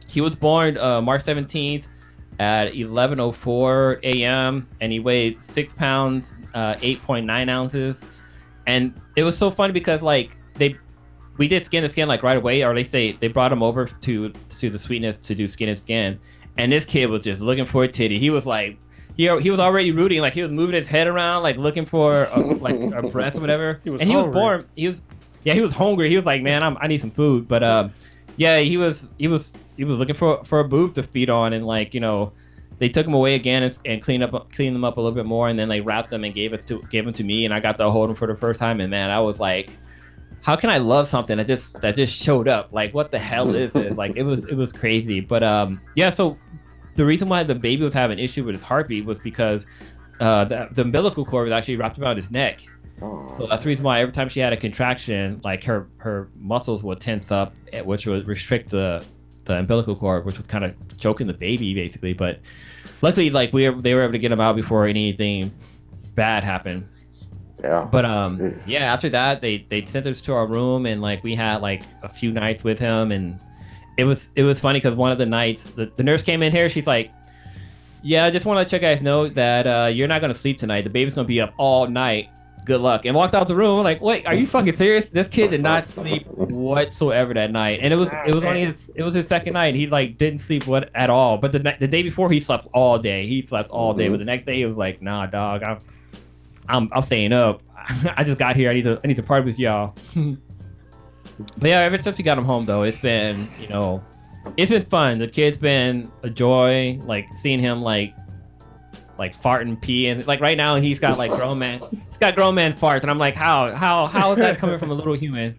[0.08, 1.86] He was born uh, March seventeenth
[2.40, 4.66] at eleven oh four a.m.
[4.80, 8.04] and he weighed six pounds, uh, eight point nine ounces,
[8.66, 10.76] and it was so funny because like they
[11.36, 13.62] we did skin to skin like right away, or at least they they brought him
[13.62, 16.18] over to to the sweetness to do skin to skin,
[16.56, 18.18] and this kid was just looking for a titty.
[18.18, 18.78] He was like.
[19.16, 22.24] He, he was already rooting, like he was moving his head around, like looking for
[22.32, 23.78] a, like a breast or whatever.
[23.84, 24.66] He was and he was born.
[24.76, 25.02] He was,
[25.44, 26.08] yeah, he was hungry.
[26.08, 27.48] He was like, man, I'm, I need some food.
[27.48, 27.92] But um,
[28.36, 31.52] yeah, he was he was he was looking for for a boob to feed on,
[31.52, 32.32] and like you know,
[32.78, 35.26] they took him away again and, and cleaned up cleaned them up a little bit
[35.26, 37.54] more, and then they wrapped them and gave us to gave them to me, and
[37.54, 39.70] I got to hold him for the first time, and man, I was like,
[40.42, 42.72] how can I love something that just that just showed up?
[42.72, 43.94] Like, what the hell is this?
[43.96, 45.20] Like, it was it was crazy.
[45.20, 46.38] But um, yeah, so
[46.96, 49.66] the reason why the baby was having issue with his heartbeat was because
[50.20, 52.62] uh, the, the umbilical cord was actually wrapped around his neck.
[53.00, 56.82] So that's the reason why every time she had a contraction, like her her muscles
[56.82, 59.04] would tense up, eh, which would restrict the
[59.44, 62.12] the umbilical cord, which was kind of choking the baby basically.
[62.12, 62.40] But
[63.00, 65.52] luckily, like we were, they were able to get him out before anything
[66.14, 66.86] bad happened.
[67.62, 67.88] Yeah.
[67.90, 68.62] But um, Jeez.
[68.66, 71.82] yeah, after that they they sent us to our room and like we had like
[72.02, 73.40] a few nights with him and
[73.96, 76.52] it was it was funny because one of the nights the, the nurse came in
[76.52, 77.10] here, she's like.
[78.02, 80.56] Yeah, I just want to let you guys know that uh, you're not gonna sleep
[80.56, 80.84] tonight.
[80.84, 82.30] The baby's gonna be up all night.
[82.64, 83.04] Good luck.
[83.04, 83.82] And walked out the room.
[83.82, 85.08] Like, wait, are you fucking serious?
[85.08, 88.90] This kid did not sleep whatsoever that night, and it was it was only his
[88.94, 89.74] it was his second night.
[89.74, 91.38] He like didn't sleep what at all.
[91.38, 93.26] But the the day before he slept all day.
[93.26, 94.08] He slept all day.
[94.08, 94.12] Mhm.
[94.12, 95.80] But the next day he was like, nah, dog, I'm
[96.68, 97.62] I'm I'm staying up.
[98.16, 98.70] I just got here.
[98.70, 99.96] I need to I need to party with y'all.
[100.14, 104.04] but yeah, ever since we got him home though, it's been you know,
[104.56, 105.18] it's been fun.
[105.18, 107.00] The kid's been a joy.
[107.04, 108.14] Like seeing him like
[109.20, 111.78] like fart and pee and like right now he's got like grown man
[112.08, 114.90] he's got grown man farts and I'm like how how how is that coming from
[114.90, 115.56] a little human?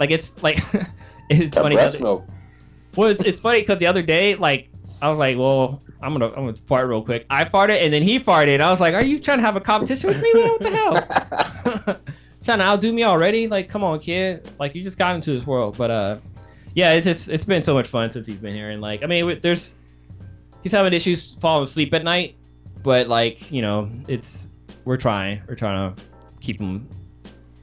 [0.00, 0.56] Like it's like
[1.30, 1.76] it's That funny.
[1.76, 2.26] breast that- milk.
[2.96, 4.70] well, it's, it's funny because the other day, like,
[5.02, 7.26] I was like, well, I'm gonna I'm gonna fart real quick.
[7.30, 8.60] I farted and then he farted.
[8.60, 10.30] I was like, are you trying to have a competition with me?
[10.34, 12.00] What the hell?
[12.44, 13.46] trying to outdo me already?
[13.48, 14.50] Like, come on, kid.
[14.58, 15.76] Like, you just got into this world.
[15.76, 16.16] But uh,
[16.74, 18.70] yeah, it's just it's been so much fun since he's been here.
[18.70, 19.76] And like, I mean, there's
[20.62, 22.36] he's having issues falling asleep at night,
[22.86, 24.48] but like, you know, it's
[24.84, 26.02] we're trying we're trying to
[26.40, 26.88] keep him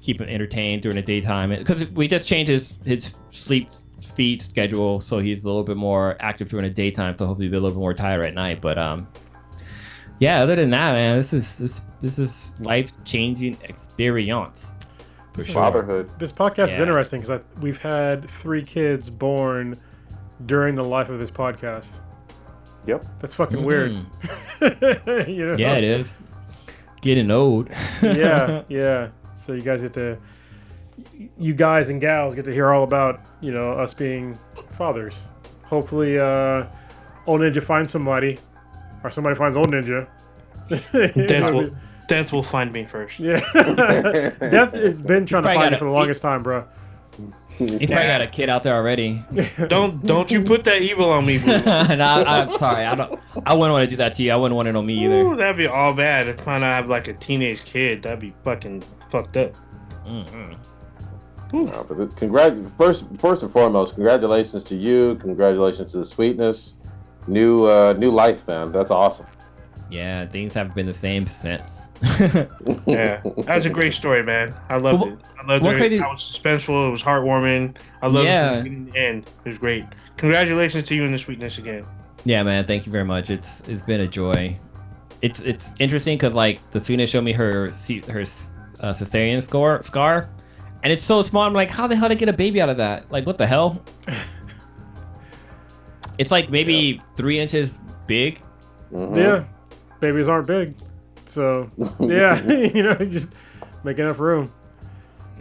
[0.02, 3.70] keep him entertained during the daytime because we just changed his his sleep
[4.02, 7.52] feed schedule so he's a little bit more active during the daytime so hopefully he'll
[7.52, 9.08] be a little bit more tired at night but um
[10.20, 14.76] yeah other than that man this is this this is life changing experience
[15.32, 16.12] for This is sure Fatherhood.
[16.20, 19.80] This podcast is interesting because we've had three kids born
[20.46, 22.02] during the life of this podcast.
[22.86, 23.06] Yep.
[23.19, 23.91] That's fucking weird.
[24.62, 25.56] you know?
[25.58, 26.15] yeah it is
[27.02, 27.69] getting old
[28.02, 29.10] yeah, yeah.
[29.36, 30.17] So you guys get to,
[31.38, 34.38] you guys and gals get to hear all about you know us being
[34.72, 35.28] fathers.
[35.63, 36.65] Hopefully, uh,
[37.28, 38.39] old ninja finds somebody,
[39.04, 40.08] or somebody finds old ninja.
[41.28, 41.76] Death will,
[42.08, 43.19] death will find me first.
[43.19, 46.65] Yeah, Death has been trying to find you for the longest time, bro.
[47.58, 49.22] He's probably got a kid out there already
[49.68, 51.52] Don't don't you put that evil on me, boo.
[51.66, 54.36] and I, I'm sorry I don't I wouldn't want to do that to you I
[54.36, 56.28] wouldn't want it on me either Ooh, that'd be all bad.
[56.28, 59.54] If I have like a teenage kid, that'd be fucking fucked up.
[60.06, 60.58] Mm-mm.
[61.54, 65.16] No, but it- congrat- first, first and foremost, congratulations to you.
[65.22, 66.74] Congratulations to the sweetness.
[67.28, 68.72] New, uh, new life, man.
[68.72, 69.28] That's awesome.
[69.91, 71.91] Yeah things haven't been the same since
[72.88, 74.54] Yeah, that's a great story, man.
[74.69, 75.19] I loved Well, it.
[75.39, 75.78] I loved it.
[75.78, 76.88] crazy- It was suspenseful.
[76.88, 77.76] It was heartwarming.
[78.02, 78.52] I loved Yeah.
[78.52, 79.26] it from the beginning to the end.
[79.46, 79.86] It was great.
[80.17, 81.86] Congratulations to you and the sweetness again.
[82.26, 82.65] Yeah, man.
[82.65, 83.30] Thank you very much.
[83.30, 84.58] It's it's been a joy.
[85.22, 89.82] It's it's interesting because like the student showed me her C- her uh, cesarean score
[89.84, 90.30] scar,
[90.84, 91.43] and it's so small.
[91.43, 93.10] I'm like, how the hell did I get a baby out of that?
[93.12, 93.82] Like, what the hell?
[96.17, 98.39] it's like maybe three inches big.
[98.91, 99.15] Mhm.
[99.17, 99.43] Yeah,
[100.04, 100.76] babies aren't big,
[101.26, 103.34] so yeah, you know, just
[103.84, 104.52] make enough room.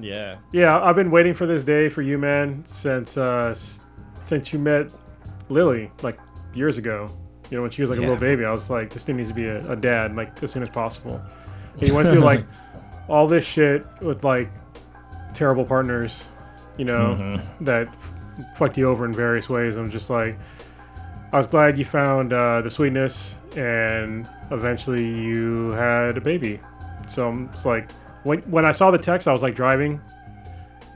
[0.01, 0.39] Yeah.
[0.53, 3.55] Yeah, I've been waiting for this day for you, man, since uh,
[4.23, 4.87] since you met
[5.49, 6.19] Lily like
[6.55, 7.11] years ago.
[7.51, 9.29] You know, when she was like a little baby, I was like, this thing needs
[9.29, 11.21] to be a, a dad like as soon as possible.
[11.75, 12.45] And you went through like
[13.09, 14.51] all this shit with like
[15.35, 16.29] terrible partners,
[16.77, 17.43] you know, Mhm.
[17.63, 18.13] that f-
[18.57, 19.77] fucked you over in various ways.
[19.79, 20.37] I'm just like,
[21.33, 26.61] I was glad you found uh, the sweetness, and eventually you had a baby.
[27.09, 27.91] So I'm just like,
[28.25, 30.01] when when I saw the text, I was like driving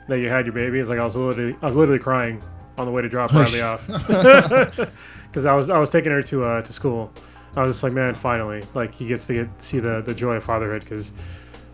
[0.09, 0.79] that you had your baby.
[0.79, 2.42] It's like I was literally I was literally crying
[2.79, 3.87] on the way to drop Riley off
[5.27, 7.12] because I was I was taking her to uh, to school,
[7.57, 10.35] I was just like, man, finally, like he gets to get see the the joy
[10.35, 11.12] of fatherhood because,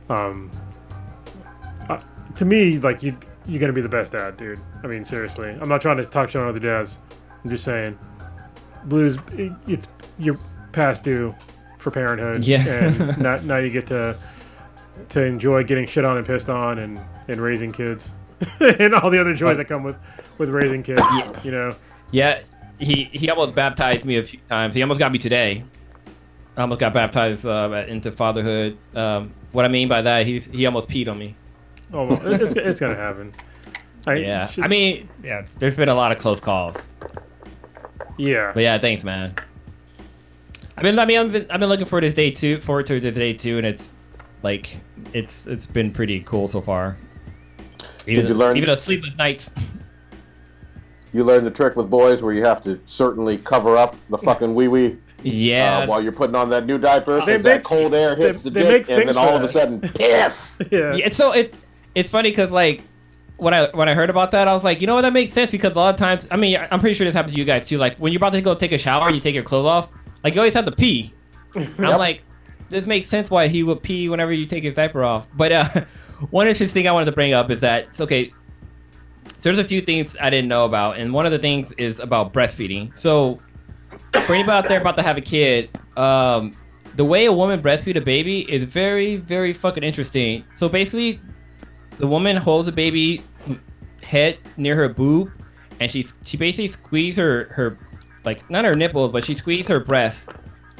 [0.08, 0.48] um,
[1.88, 2.00] uh,
[2.36, 3.16] to me, like you
[3.46, 4.60] you're gonna be the best dad, dude.
[4.84, 6.98] I mean, seriously, I'm not trying to talk shit on other dads.
[7.42, 7.98] I'm just saying,
[8.84, 9.88] blues, it, it's
[10.20, 10.38] you're
[10.72, 11.34] past due
[11.78, 12.44] for parenthood.
[12.44, 12.66] Yeah.
[12.66, 14.16] and now, now you get to
[15.08, 18.12] to enjoy getting shit on and pissed on and and raising kids
[18.60, 19.96] and all the other joys that come with
[20.38, 21.02] with raising kids.
[21.44, 21.76] You know.
[22.10, 22.40] Yeah,
[22.78, 24.74] he he almost baptized me a few times.
[24.74, 25.64] He almost got me today.
[26.56, 28.76] I almost got baptized uh, into fatherhood.
[28.94, 31.34] Um, what I mean by that, he's he almost peed on me.
[31.94, 33.32] Oh, well, it's, it's gonna happen.
[34.06, 36.88] I, Yeah, shit- I mean, yeah, there's been a lot of close calls.
[38.18, 38.50] yeah.
[38.52, 39.34] But yeah, thanks, man.
[40.82, 42.98] I've been, I mean, I've been, I've been looking forward to day too, forward to
[42.98, 43.92] this day two, and it's
[44.42, 44.76] like,
[45.12, 46.96] it's, it's been pretty cool so far.
[48.08, 49.54] Even, you learn- even a sleepless nights.
[51.14, 54.54] You learn the trick with boys where you have to certainly cover up the fucking
[54.54, 57.22] wee wee Yeah, uh, while you're putting on that new diaper.
[57.26, 59.48] They 'cause that cold air they- hits the they dick, and then all of a
[59.52, 60.56] sudden, piss.
[60.70, 60.94] yeah.
[60.94, 61.54] Yeah, so it
[61.94, 62.80] it's funny because like
[63.36, 65.34] when I when I heard about that, I was like, you know what, that makes
[65.34, 67.44] sense because a lot of times, I mean, I'm pretty sure this happens to you
[67.44, 67.76] guys too.
[67.76, 69.88] Like when you're about to go take a shower, you take your clothes off,
[70.24, 71.12] like you always have to pee.
[71.54, 72.22] And I'm like,
[72.68, 75.26] this makes sense why he would pee whenever you take his diaper off.
[75.34, 75.68] But uh,
[76.30, 78.32] one interesting thing I wanted to bring up is that it's okay.
[79.26, 82.00] So there's a few things I didn't know about, and one of the things is
[82.00, 82.96] about breastfeeding.
[82.96, 83.40] So
[84.26, 86.56] for anybody out there about to have a kid, um,
[86.96, 90.44] the way a woman breastfeed a baby is very, very fucking interesting.
[90.52, 91.20] So basically,
[91.98, 93.22] the woman holds the baby
[94.02, 95.30] head near her boob,
[95.80, 97.78] and she she basically squeezes her her
[98.24, 100.28] like not her nipples, but she squeezes her breast.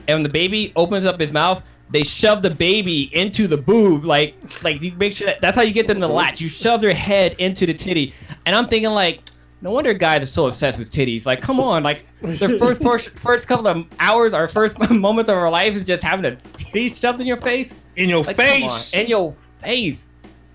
[0.09, 4.05] And when the baby opens up his mouth, they shove the baby into the boob,
[4.05, 6.40] like like you make sure that that's how you get them to latch.
[6.40, 8.14] You shove their head into the titty,
[8.46, 9.20] and I'm thinking like.
[9.64, 11.24] No wonder guys are so obsessed with titties.
[11.24, 11.85] Like, come on!
[11.85, 15.85] Like, their first portion, first couple of hours, our first moments of our life is
[15.85, 17.72] just having a titty shoved in your face.
[17.94, 18.92] In your Like, face.
[18.92, 20.09] in your face,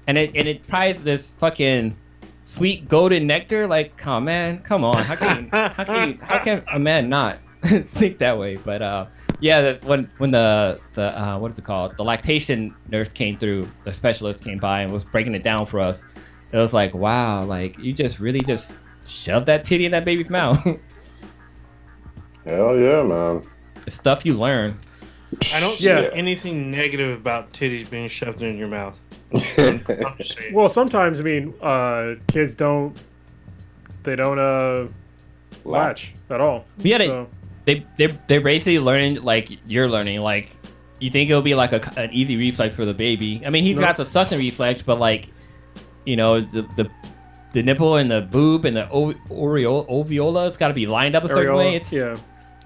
[0.08, 1.95] and it and it tries this fucking
[2.48, 3.68] sweet golden nectar.
[3.68, 5.04] Like, come man, come on.
[5.04, 8.56] How can how can you, how can a man not think that way?
[8.56, 9.06] But uh,
[9.40, 11.98] yeah, the, when when the the uh, what is it called?
[11.98, 15.80] The lactation nurse came through, the specialist came by and was breaking it down for
[15.80, 16.04] us.
[16.52, 20.30] It was like, wow, like you just really just shoved that titty in that baby's
[20.30, 20.58] mouth.
[22.46, 23.44] Hell yeah, man.
[23.84, 24.80] the stuff you learn.
[25.54, 26.10] I don't Yeah.
[26.10, 28.98] see anything negative about titties being shoved in your mouth.
[29.34, 30.54] I'm just saying.
[30.54, 32.96] Well, sometimes I mean, uh, kids don't
[34.04, 34.88] they don't uh
[35.66, 36.66] latch at all.
[36.78, 37.28] Yeah, they- So,
[37.66, 40.50] they they they're basically learning like you're learning like
[41.00, 43.76] you think it'll be like a, an easy reflex for the baby i mean he's
[43.76, 43.82] No.
[43.82, 45.28] got the sucking reflex but like
[46.06, 46.90] you know the the
[47.52, 51.13] the nipple and the boob and the o- oreo oveola it's got to be lined
[51.16, 52.18] up a certain areola, way it's yeah.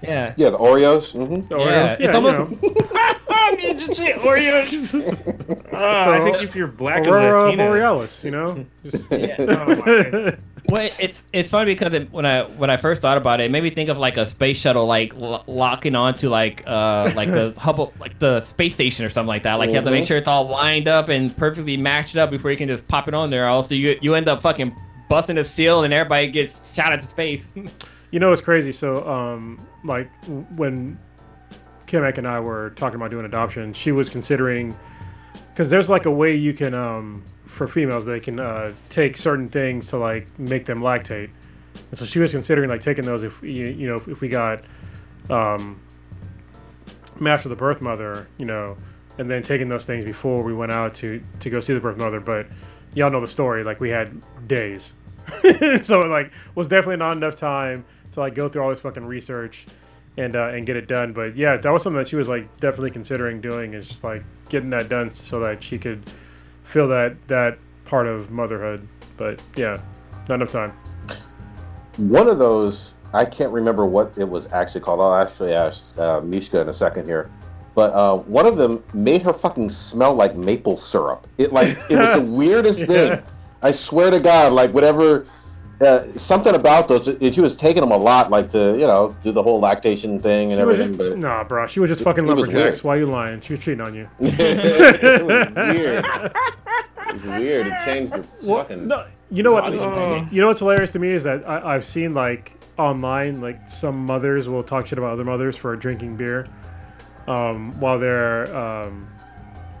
[0.04, 1.12] yeah Yeah, the Oreos.
[1.12, 3.14] hmm The Yeah, Oreos, it's yeah, almost- you know.
[3.62, 5.58] you just say Oreos.
[5.74, 8.64] Ah, I think if you're black and Aurora Latina, Borealis, you know.
[8.84, 9.36] Just, Yeah.
[9.38, 10.32] Oh,
[10.68, 13.50] well it's it's funny because it, when i when i first thought about it, it
[13.50, 17.28] made me think of like a space shuttle like lo- locking onto like uh like
[17.30, 20.04] the hubble like the space station or something like that like you have to make
[20.04, 20.08] Mhm.
[20.08, 23.14] sure it's all lined up and perfectly matched up before you can just pop it
[23.14, 24.74] on there also you you end up fucking
[25.08, 27.50] busting the seal and everybody gets shot into space
[28.12, 28.72] You know, it's crazy.
[28.72, 30.10] So, um, like
[30.56, 30.98] when
[31.92, 34.74] K-Mac and I were talking about doing adoption, she was considering
[35.50, 39.50] because there's like a way you can, um, for females, they can uh, take certain
[39.50, 41.28] things to like make them lactate.
[41.74, 44.30] And so she was considering like taking those if you, you know if, if we
[44.30, 44.62] got
[45.28, 45.78] um,
[47.20, 48.78] matched with the birth mother, you know,
[49.18, 51.98] and then taking those things before we went out to to go see the birth
[51.98, 52.20] mother.
[52.20, 52.46] But
[52.94, 53.64] y'all know the story.
[53.64, 54.94] Like we had days,
[55.82, 59.04] so it like was definitely not enough time to like go through all this fucking
[59.04, 59.66] research
[60.16, 61.12] and uh, and get it done.
[61.12, 64.22] But yeah, that was something that she was like definitely considering doing is just like
[64.48, 66.08] getting that done so that she could
[66.64, 68.86] feel that that part of motherhood.
[69.16, 69.80] But yeah,
[70.28, 70.72] not enough time.
[71.98, 75.00] One of those, I can't remember what it was actually called.
[75.00, 77.30] I'll actually ask uh, Mishka in a second here.
[77.74, 81.26] But uh, one of them made her fucking smell like maple syrup.
[81.38, 82.86] It like it was the weirdest Yeah.
[82.86, 83.22] thing.
[83.62, 85.26] I swear to God, like whatever,
[85.82, 87.08] uh, something about those.
[87.08, 90.20] It, she was taking them a lot, like to you know do the whole lactation
[90.20, 90.96] thing and She was everything.
[90.96, 91.66] But nah, bro.
[91.66, 92.84] She was just fucking it was lumberjacks.
[92.84, 92.84] weird.
[92.84, 93.40] Why you lying?
[93.40, 94.08] She was cheating on you.
[94.20, 96.04] it was weird.
[96.04, 97.66] It was weird.
[97.66, 98.86] It changed the Well, fucking.
[98.86, 99.64] no, you know what?
[99.64, 99.78] body.
[99.78, 100.26] Oh.
[100.30, 104.06] You know what's hilarious to me is that I, I've seen like online, like some
[104.06, 106.46] mothers will talk shit about other mothers for drinking beer
[107.26, 109.08] um, while they're um,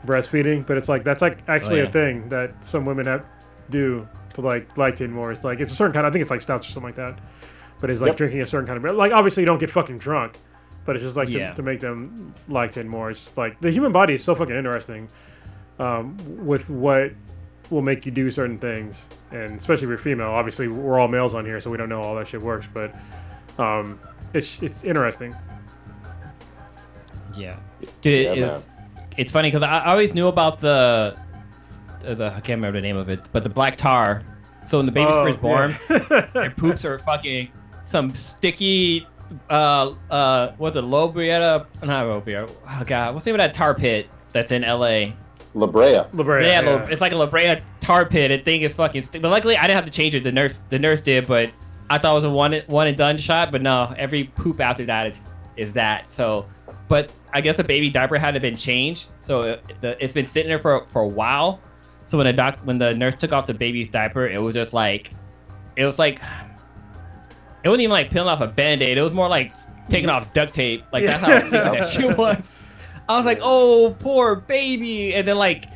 [0.06, 1.88] breastfeeding, but it's like that's like actually yeah.
[1.88, 3.24] a thing that some women have
[3.70, 5.30] do to like lactate more.
[5.32, 6.06] It's like it's a certain kind.
[6.06, 7.18] I think it's like stouts or something like that.
[7.80, 8.16] But it's like Yep.
[8.16, 8.92] drinking a certain kind of beer.
[8.92, 10.38] Like obviously you don't get fucking drunk,
[10.84, 11.50] but it's just like Yeah.
[11.50, 13.10] to, to make them lactate more.
[13.10, 15.08] It's like the human body is so fucking interesting
[15.78, 16.16] um,
[16.46, 17.12] with what
[17.70, 20.28] will make you do certain things, and especially if you're female.
[20.28, 22.68] Obviously, we're all males on here, so we don't know how all that shit works,
[22.72, 22.94] but
[23.58, 23.98] um,
[24.34, 25.34] it's it's interesting.
[27.36, 27.56] Yeah,
[28.02, 28.66] Dude, Yeah, it's,
[29.16, 31.16] it's funny because I, I always knew about the,
[32.02, 34.22] the I can't remember the name of it, but the black tar.
[34.66, 36.20] So when the baby's Oh, first born, yeah.
[36.34, 37.48] their poops are fucking
[37.84, 39.06] some sticky.
[39.50, 41.66] Uh, uh, what's it, Lobrietta?
[41.82, 42.50] Not Lobrietta.
[42.68, 45.14] Oh god, what's the name of that tar pit that's in L.A.
[45.54, 46.02] La Brea.
[46.12, 46.70] La Brea, yeah, yeah.
[46.70, 48.30] Lo- it's like a La Brea tar pit.
[48.30, 49.02] The thing is fucking.
[49.02, 50.22] St- but luckily, I didn't have to change it.
[50.24, 51.50] The nurse, the nurse did, but
[51.90, 53.50] I thought it was a one one and done shot.
[53.52, 55.22] But no, every poop after that is
[55.56, 56.08] is that.
[56.08, 56.46] So,
[56.88, 60.48] but I guess the baby diaper hadn't been changed, so it, the, it's been sitting
[60.48, 61.60] there for for a while.
[62.04, 64.72] So when the doc when the nurse took off the baby's diaper, it was just
[64.72, 65.10] like,
[65.76, 66.20] it was like.
[67.64, 68.98] It wasn't even like peeling off a band-aid.
[68.98, 69.54] It was more like
[69.88, 70.84] taking off duct tape.
[70.92, 72.50] Like that's how I was thinking that shit was.
[73.08, 75.14] I was like, oh, poor baby.
[75.14, 75.66] And then like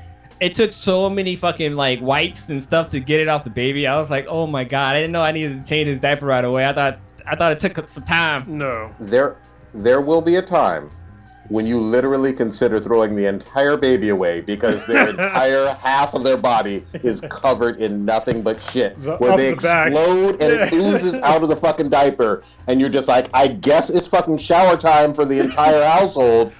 [0.41, 3.87] it took so many fucking like wipes and stuff to get it off the baby.
[3.87, 6.27] I was like, oh my god, I didn't know I needed to change his diaper
[6.27, 6.67] right away.
[6.67, 8.45] I thought I thought it took some time.
[8.49, 8.95] no.
[9.01, 9.37] There,
[9.73, 10.91] there will be a time
[11.48, 16.37] when you literally consider throwing the entire baby away because their entire half of their
[16.37, 19.00] body is covered in nothing but shit.
[19.02, 19.88] The- where they the back.
[19.88, 23.90] explode and it oozes out of the fucking diaper, and you're just like, I guess
[23.90, 26.52] it's fucking shower time for the entire household.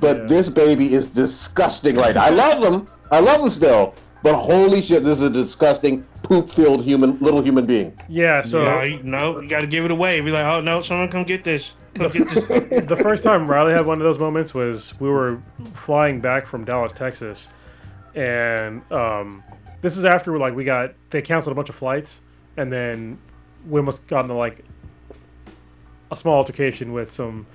[0.00, 0.26] But Yeah.
[0.26, 1.96] this baby is disgusting.
[1.96, 2.16] Right?
[2.16, 2.88] I love them.
[3.10, 3.94] I love them still.
[4.22, 7.92] But holy shit, this is a disgusting poop-filled human, little human being.
[8.08, 10.20] Yeah, so no, you, no, you got to give it away.
[10.22, 11.72] Be like, oh no, someone come get this.
[11.94, 12.86] Come get this.
[12.88, 15.40] the first time Riley had one of those moments was we were
[15.72, 17.50] flying back from Dallas, Texas,
[18.14, 19.42] and um,
[19.80, 22.22] this is after like we got they canceled a bunch of flights,
[22.56, 23.18] and then
[23.68, 24.64] we almost got into like
[26.10, 27.46] a small altercation with some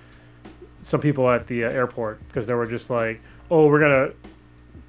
[0.81, 3.21] some people at the uh, airport because they were just like,
[3.51, 4.13] "Oh, we're gonna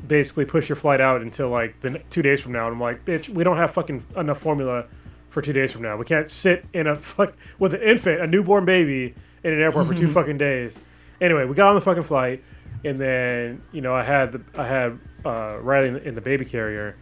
[0.07, 3.05] basically push your flight out until like the two days from now." And I'm like,
[3.05, 4.87] "Bitch, we don't have fucking enough formula."
[5.31, 8.27] For two days from now, we can't sit in a fuck with an infant, a
[8.27, 10.79] newborn baby, in an airport for two fucking days.
[11.21, 12.43] Anyway, we got on the fucking flight,
[12.85, 16.21] and then you know I had the I had uh, Riley in the, in the
[16.21, 16.97] baby carrier,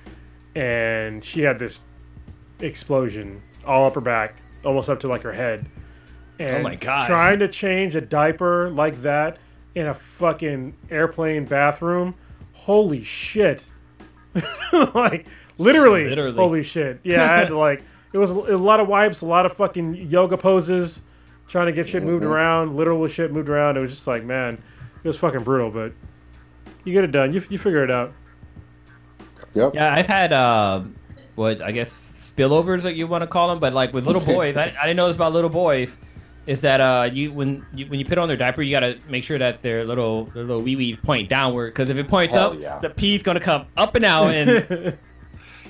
[0.55, 1.85] and she had this
[2.61, 5.69] explosion all up her back, almost up to like her head.
[6.39, 7.07] And my God.
[7.07, 9.39] Trying to change a diaper like that
[9.75, 12.15] in a fucking airplane bathroom,
[12.53, 13.67] holy shit!
[14.95, 15.27] like
[15.59, 16.35] literally, Literally.
[16.37, 17.01] holy shit!
[17.03, 19.95] Yeah, I had to like it was a lot of wipes, a lot of fucking
[19.95, 21.03] yoga poses,
[21.49, 23.77] trying to get shit moved around, literal shit moved around.
[23.77, 24.63] It was just like, man,
[25.03, 25.93] it was fucking brutal, but
[26.85, 27.33] you get it done.
[27.33, 28.13] You, you figure it out.
[29.55, 29.75] Yep.
[29.75, 30.83] Yeah, I've had uh,
[31.35, 34.57] what I guess spillovers that you want to call them, but like with little boys,
[34.57, 35.97] I, I didn't know this about little boys.
[36.47, 39.23] Is that uh you when you when you put on their diaper, you gotta make
[39.23, 42.53] sure that their little their little wee wee point downward because if it points Hell
[42.53, 42.79] up, yeah.
[42.79, 44.97] the pee's gonna come up and out and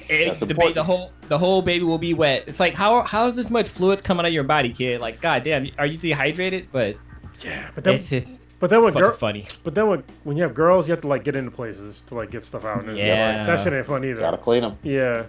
[0.09, 2.45] it, the, the whole the whole baby will be wet.
[2.47, 5.01] It's like how how is this much fluid coming out of your body, kid?
[5.01, 6.69] Like, goddamn, are you dehydrated?
[6.73, 6.97] But
[7.45, 9.47] yeah, but then, it's just but then when it's fucking girl, funny.
[9.65, 12.15] but then when when you have girls, you have to like get into places to
[12.15, 12.81] like get stuff out.
[12.81, 13.37] And it's just Yeah.
[13.39, 14.21] like, that shit ain't fun either.
[14.21, 14.77] Gotta clean them.
[14.83, 15.25] Yeah,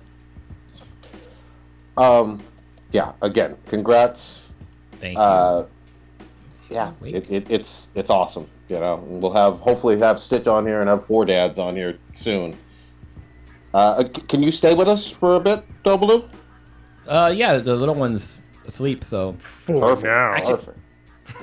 [1.98, 2.40] Um,
[2.92, 3.12] yeah.
[3.22, 4.50] Again, congrats.
[4.94, 5.24] Thank you.
[5.24, 5.66] Uh,
[6.70, 8.48] yeah, it, it, it's it's awesome.
[8.70, 11.76] You know, And we'll have hopefully have Stitch on here and have four dads on
[11.76, 12.56] here soon.
[13.74, 16.30] Uh, can you stay with us for a bit, Double?
[17.08, 20.06] Uh, yeah, the little one's asleep, so for Perfect.
[20.06, 20.36] now.
[20.40, 20.80] Perfect.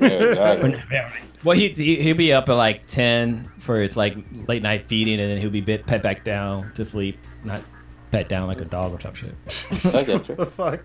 [0.01, 0.83] Yeah, exactly.
[1.45, 4.17] Well, he, he he'll be up at like ten for his like
[4.49, 7.63] late night feeding, and then he'll be bit pet back down to sleep, not
[8.11, 9.35] pet down like a dog or some shit.
[9.95, 10.35] I get you.
[10.35, 10.81] the fuck?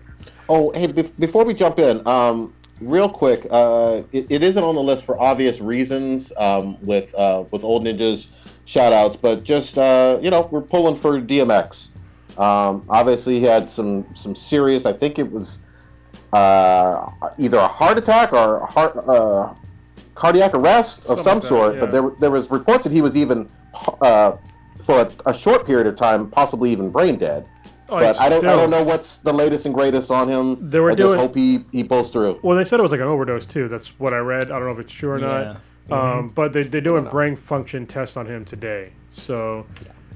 [0.48, 4.76] Oh, hey, bef- before we jump in, um, real quick, uh, it, it isn't on
[4.76, 8.28] the list for obvious reasons um, with uh, with old ninjas
[8.64, 11.88] shout outs, but just uh, you know, we're pulling for DMX.
[12.38, 14.86] Um, obviously, he had some some serious.
[14.86, 15.58] I think it was
[16.32, 19.52] uh, either a heart attack or a heart uh,
[20.14, 21.74] cardiac arrest of Something some like that, sort.
[21.74, 21.80] yeah.
[21.80, 23.48] But there there was reports that he was even
[24.00, 24.32] uh,
[24.82, 27.46] for a, a short period of time, possibly even brain dead.
[27.88, 30.70] Oh, But I don't, I don't know what's the latest and greatest on him.
[30.70, 32.40] They were I doing- just hope he, he pulls through.
[32.42, 33.68] Well, they said it was like an overdose too.
[33.68, 34.44] That's what I read.
[34.50, 35.26] I don't know if it's true or Yeah.
[35.26, 35.60] not.
[35.90, 38.92] Um, but they, they're doing brain function tests on him today.
[39.10, 39.66] So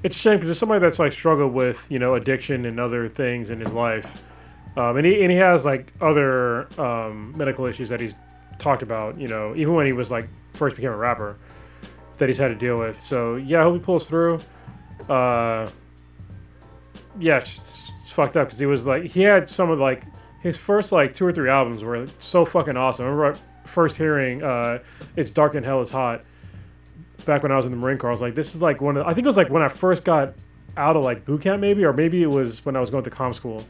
[0.03, 3.07] it's a shame because it's somebody that's like struggled with you know addiction and other
[3.07, 4.17] things in his life,
[4.77, 8.15] um, and he and he has like other um, medical issues that he's
[8.59, 9.19] talked about.
[9.19, 11.37] You know, even when he was like first became a rapper,
[12.17, 12.95] that he's had to deal with.
[12.95, 14.39] So yeah, I hope he pulls through.
[15.09, 15.69] Uh,
[17.19, 20.03] yeah, it's, it's fucked up because he was like he had some of like
[20.41, 23.05] his first like two or three albums were so fucking awesome.
[23.05, 24.79] I remember first hearing uh,
[25.15, 26.23] "It's Dark and Hell is Hot"
[27.25, 28.97] back when I was in the Marine Corps, I was like, "This is like one
[28.97, 30.33] of." I think it was like when I first got
[30.75, 33.09] out of like boot camp, maybe, or maybe it was when I was going to
[33.11, 33.63] comm school.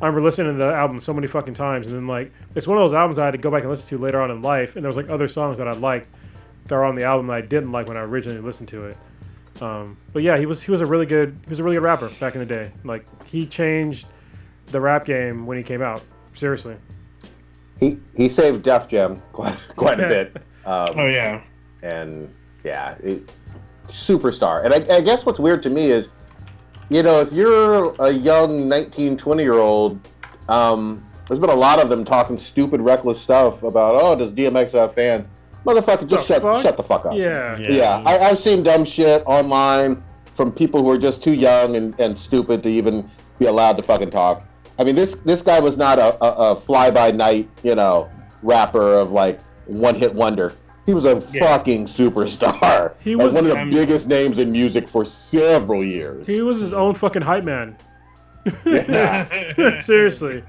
[0.00, 2.78] I remember listening to the album so many fucking times, and then like it's one
[2.78, 4.76] of those albums I had to go back and listen to later on in life,
[4.76, 6.08] and there was like other songs that I liked
[6.66, 8.96] that are on the album that I didn't like when I originally listened to it.
[9.60, 11.82] Um, but yeah, he was he was a really good he was a really good
[11.82, 12.70] rapper back in the day.
[12.84, 14.06] Like he changed
[14.68, 16.02] the rap game when he came out.
[16.32, 16.76] Seriously.
[17.80, 20.36] He he saved Def Jam quite quite a bit.
[20.66, 21.42] Um, Oh yeah.
[21.82, 23.22] and yeah, it,
[23.88, 24.64] superstar.
[24.64, 26.10] And I, I guess what's weird to me is,
[26.90, 29.98] you know, if you're a young 19, 20 year old,
[30.48, 34.72] um, there's been a lot of them talking stupid, reckless stuff about, oh, does DMX
[34.72, 35.26] have fans?
[35.64, 36.62] Motherfucker, just The shut fuck?
[36.62, 37.14] shut the fuck up.
[37.14, 37.56] Yeah.
[37.58, 37.70] Yeah.
[37.70, 40.02] Yeah, I, I've seen dumb shit online
[40.34, 43.82] from people who are just too young and, and stupid to even be allowed to
[43.82, 44.42] fucking talk.
[44.80, 48.10] I mean, this this guy was not a, a, a fly by night, you know,
[48.42, 50.54] rapper of like one hit wonder.
[50.86, 51.44] He was a Yeah.
[51.58, 52.94] fucking superstar.
[53.00, 56.26] He Like, was- one of the I'm- biggest names in music for several years.
[56.26, 57.76] He was his own fucking hype man.
[58.64, 59.80] yeah.
[59.80, 60.42] Seriously.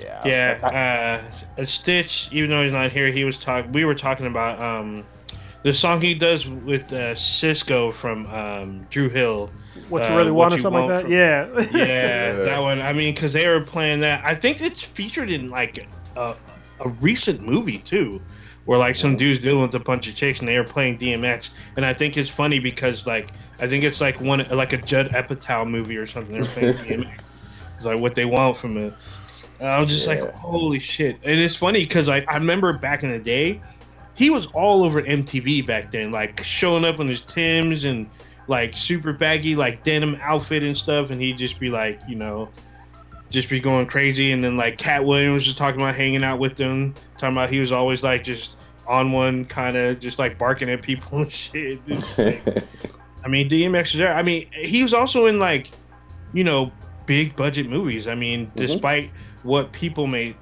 [0.00, 0.22] yeah.
[0.62, 1.22] Yeah,
[1.58, 2.28] uh, Stitch.
[2.32, 3.64] Even though he's not here, he was talk.
[3.72, 5.04] We were talking about um,
[5.62, 9.50] the song he does with uh, Sisqó from um, Dru Hill.
[9.88, 11.02] What you Uh, really What want or You something like that?
[11.02, 11.86] from- Yeah.
[11.86, 12.80] Yeah, that one.
[12.80, 14.22] I mean, because they were playing that.
[14.24, 16.34] I think it's featured in like a,
[16.80, 18.20] a recent movie too,
[18.64, 21.50] where like some dudes dealing with a bunch of chicks and they were playing DMX.
[21.76, 23.30] And I think it's funny because like
[23.60, 26.34] I think it's like one like a Judd Apatow movie or something.
[26.34, 26.74] They're playing
[27.04, 27.18] DMX.
[27.76, 28.94] It's like what they want from it.
[29.60, 30.22] And I was just Yeah.
[30.22, 31.16] like, holy shit!
[31.22, 33.60] And it's funny because like I remember back in the day,
[34.14, 38.08] he was all over MTV back then, like showing up in his Tims and
[38.46, 42.48] like super baggy like denim outfit and stuff, and he'd just be like, you know,
[43.30, 44.32] just be going crazy.
[44.32, 47.60] And then like Katt Williams was talking about hanging out with them, talking about he
[47.60, 51.80] was always like just on one, kind of just like barking at people and shit.
[53.24, 54.14] I mean, DMX is there.
[54.14, 55.70] I mean, he was also in like,
[56.32, 56.70] you know,
[57.06, 58.06] big budget movies.
[58.06, 58.58] I mean, mm-hmm.
[58.58, 59.10] despite
[59.42, 60.36] what people may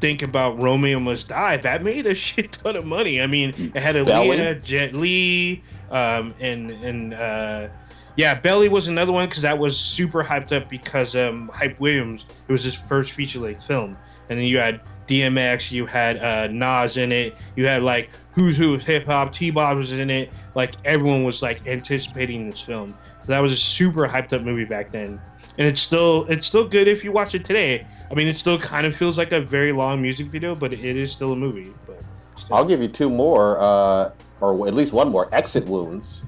[0.00, 3.20] think about Romeo Must Die, that made a shit ton of money.
[3.20, 3.94] I mean, it had?
[3.96, 7.68] Aaliyah, Jet Li, um, and and uh,
[8.16, 12.26] yeah, Belly was another one because that was super hyped up because um, Hype Williams.
[12.48, 13.96] It was his first feature length film,
[14.28, 18.56] and then you had DMX, you had uh, Nas in it, you had like Who's
[18.56, 20.32] Who of Hip Hop, T-Boz was in it.
[20.54, 22.96] Like everyone was like anticipating this film.
[23.22, 25.20] So that was a super hyped up movie back then,
[25.56, 27.86] and it's still it's still good if you watch it today.
[28.10, 30.84] I mean, it still kind of feels like a very long music video, but it
[30.96, 31.72] is still a movie.
[31.86, 32.02] But
[32.36, 32.56] still.
[32.56, 34.10] I'll give you two more, uh,
[34.40, 35.28] or at least one more.
[35.34, 36.22] Exit Wounds.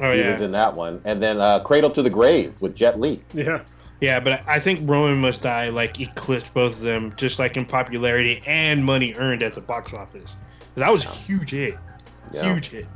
[0.00, 2.74] oh he yeah, was in that one, and then uh, Cradle to the Grave with
[2.74, 3.22] Jet Li.
[3.32, 3.62] Yeah.
[4.00, 4.20] yeah.
[4.20, 8.42] But I think Romeo Must Die like eclipsed both of them, just like in popularity
[8.46, 10.30] and money earned at the box office.
[10.76, 11.78] That was a huge hit,
[12.32, 12.52] Yeah.
[12.52, 12.86] huge hit.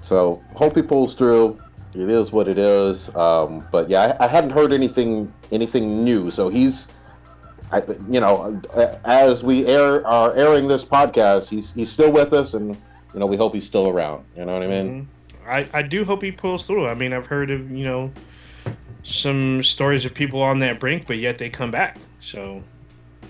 [0.00, 1.60] So hope he pulls through.
[1.94, 3.14] It is what it is.
[3.14, 6.30] Um, but yeah, I, I hadn't heard anything anything new.
[6.30, 6.86] So he's,
[7.72, 12.32] I, you know, uh, as we air are airing this podcast, he's he's still with
[12.32, 12.76] us, and
[13.14, 14.24] you know we hope he's still around.
[14.36, 15.02] You know what I mean?
[15.02, 15.48] Mhm.
[15.48, 16.86] I, I do hope he pulls through.
[16.86, 18.10] I mean, I've heard of you know
[19.02, 21.96] some stories of people on that brink, but yet they come back.
[22.20, 22.62] So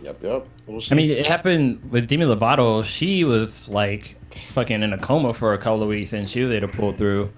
[0.03, 0.47] Yep, yep.
[0.67, 0.93] we'll see.
[0.93, 2.83] I mean, it happened with Demi Lovato.
[2.85, 6.53] She was like fucking in a coma for a couple of weeks, and she was
[6.53, 7.31] able to pull through.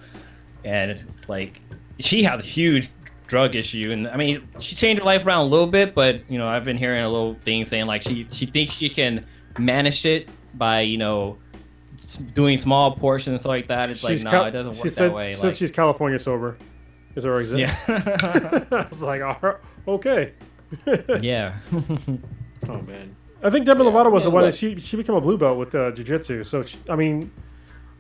[0.64, 1.60] And like,
[1.98, 2.88] she has a huge
[3.26, 5.94] drug issue, and I mean, she changed her life around a little bit.
[5.94, 8.88] But you know, I've been hearing a little thing saying like she she thinks she
[8.88, 9.26] can
[9.58, 11.41] manage it by you know s-
[12.16, 13.90] doing small portions and stuff like that.
[13.90, 15.30] It's like, no, Cal- it doesn't work said, that way.
[15.32, 16.56] Says Like, she's California sober.
[17.14, 17.58] Is her exit?
[17.58, 17.76] yeah,
[18.70, 19.56] I was like, all right,
[19.86, 20.32] okay.
[21.20, 21.56] yeah.
[22.68, 23.14] oh man.
[23.42, 23.90] I think Demi Yeah.
[23.90, 24.52] Lovato was the one look.
[24.52, 26.44] that she she became a blue belt with uh, jiu-jitsu.
[26.44, 27.30] So she, I mean,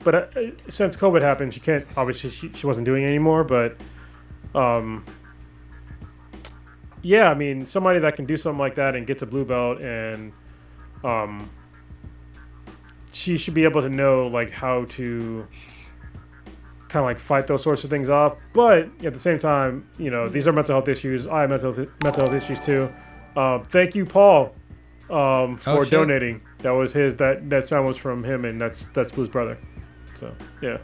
[0.04, 0.26] but uh,
[0.68, 3.44] since COVID happened, she can't obviously she, she wasn't doing it anymore.
[3.44, 3.76] But
[4.54, 5.04] um,
[7.02, 9.80] yeah, I mean, somebody that can do something like that and gets a blue belt
[9.80, 10.32] and
[11.04, 11.50] um,
[13.12, 15.46] she should be able to know like how to
[16.88, 18.36] kind of like fight those sorts of things off.
[18.52, 21.26] But at the same time, you know, these are mental health issues.
[21.26, 22.92] I have mental mental health issues too.
[23.36, 24.54] Um, thank you, Paul,
[25.08, 26.42] um, for Oh, donating.
[26.58, 27.16] That was his.
[27.16, 29.56] That that sound was from him, and that's that's Blue's brother.
[30.14, 30.78] So yeah,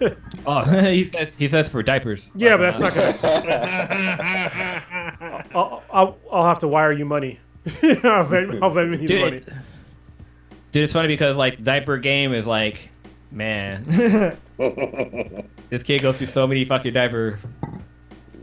[0.46, 2.30] oh, he says he says for diapers.
[2.34, 3.16] yeah, but that's not gonna.
[5.54, 7.40] I'll, I'll, I'll have to wire you money.
[8.04, 9.40] I'll bet, I'll you Dude, money.
[10.74, 12.90] It- dude, it's funny because like diaper game is like,
[13.30, 13.84] man,
[14.58, 17.38] this kid goes through so many fucking diapers.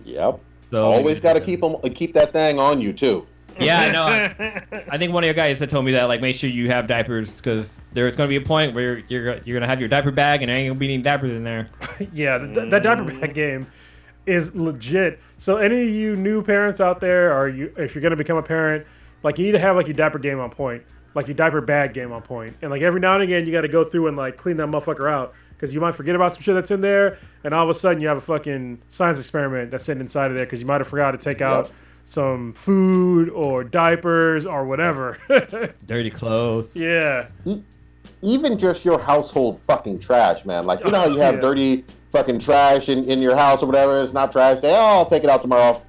[0.05, 0.39] Yep.
[0.71, 3.27] So Always got to keep them, uh, keep that thing on you too.
[3.59, 4.03] Yeah, I know.
[4.03, 6.67] I, I think one of your guys had told me that like make sure you
[6.67, 9.89] have diapers because there's gonna be a point where you're you're, you're gonna have your
[9.89, 11.69] diaper bag and there ain't gonna be any diapers in there.
[12.13, 13.67] yeah, th- that diaper bag game
[14.25, 15.19] is legit.
[15.38, 18.43] So any of you new parents out there, or you, if you're gonna become a
[18.43, 18.86] parent,
[19.23, 20.84] like you need to have like your diaper game on point,
[21.14, 23.62] like your diaper bag game on point, and like every now and again you got
[23.62, 26.41] to go through and like clean that motherfucker out because you might forget about some
[26.41, 29.72] shit that's in there, and all of a sudden you have a fucking science experiment
[29.72, 31.74] that's sitting inside of there because you might have forgot to take out Yep.
[32.05, 35.18] some food or diapers or whatever.
[35.86, 36.76] Dirty clothes.
[36.76, 37.62] yeah, E-
[38.24, 40.66] even just your household fucking trash, man.
[40.66, 41.41] Like you know how you have Yeah.
[41.41, 44.01] dirty fucking trash in, in your house or whatever.
[44.03, 45.82] It's not trash They, Oh, I'll take it out tomorrow.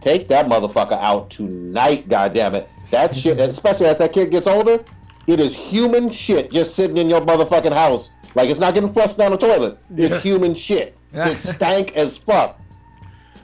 [0.00, 2.66] Take that motherfucker out tonight, goddammit.
[2.90, 4.82] That shit, especially as that kid gets older,
[5.26, 8.10] it is human shit just sitting in your motherfucking house.
[8.34, 9.78] Like it's not getting flushed down the toilet.
[9.94, 10.06] Yeah.
[10.08, 10.96] It's human shit.
[11.12, 12.60] It stank as fuck.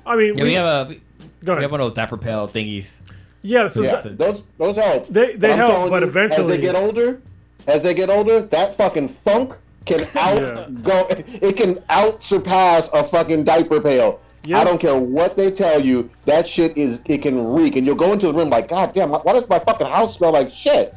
[0.04, 0.96] I mean, Yeah, we have a
[1.44, 3.00] go we have one of those diaper pail thingies.
[3.40, 5.08] yeah, so Yeah, th- those those help.
[5.08, 7.20] They- they I'm help, but you, eventually- as they get older,
[7.66, 9.54] as they get older, that fucking funk
[9.86, 10.66] can out Yeah.
[10.82, 11.06] go.
[11.08, 14.20] It can out surpass a fucking diaper pail.
[14.44, 14.58] Yeah.
[14.58, 16.10] I don't care what they tell you.
[16.24, 19.10] That shit is it can reek, and you'll go into the room like, God damn,
[19.10, 20.94] why does my fucking house smell like shit?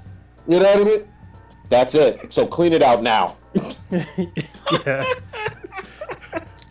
[0.47, 1.07] You know what I mean?
[1.69, 2.33] That's it.
[2.33, 3.37] So clean it out now.
[4.85, 5.05] yeah.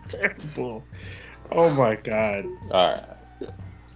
[0.09, 0.85] Terrible.
[1.53, 2.45] Oh my god.
[2.71, 3.05] All right.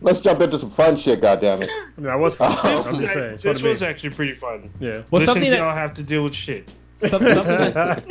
[0.00, 1.20] Let's jump into some fun shit.
[1.20, 1.70] God damn it.
[1.70, 2.56] I that was fun.
[2.62, 2.84] Oh.
[2.88, 3.38] I'm just saying.
[3.42, 4.70] This was actually pretty fun.
[4.78, 5.02] yeah.
[5.10, 6.68] Well, Listen something that y'all have to deal with shit.
[6.98, 8.04] some- something, that,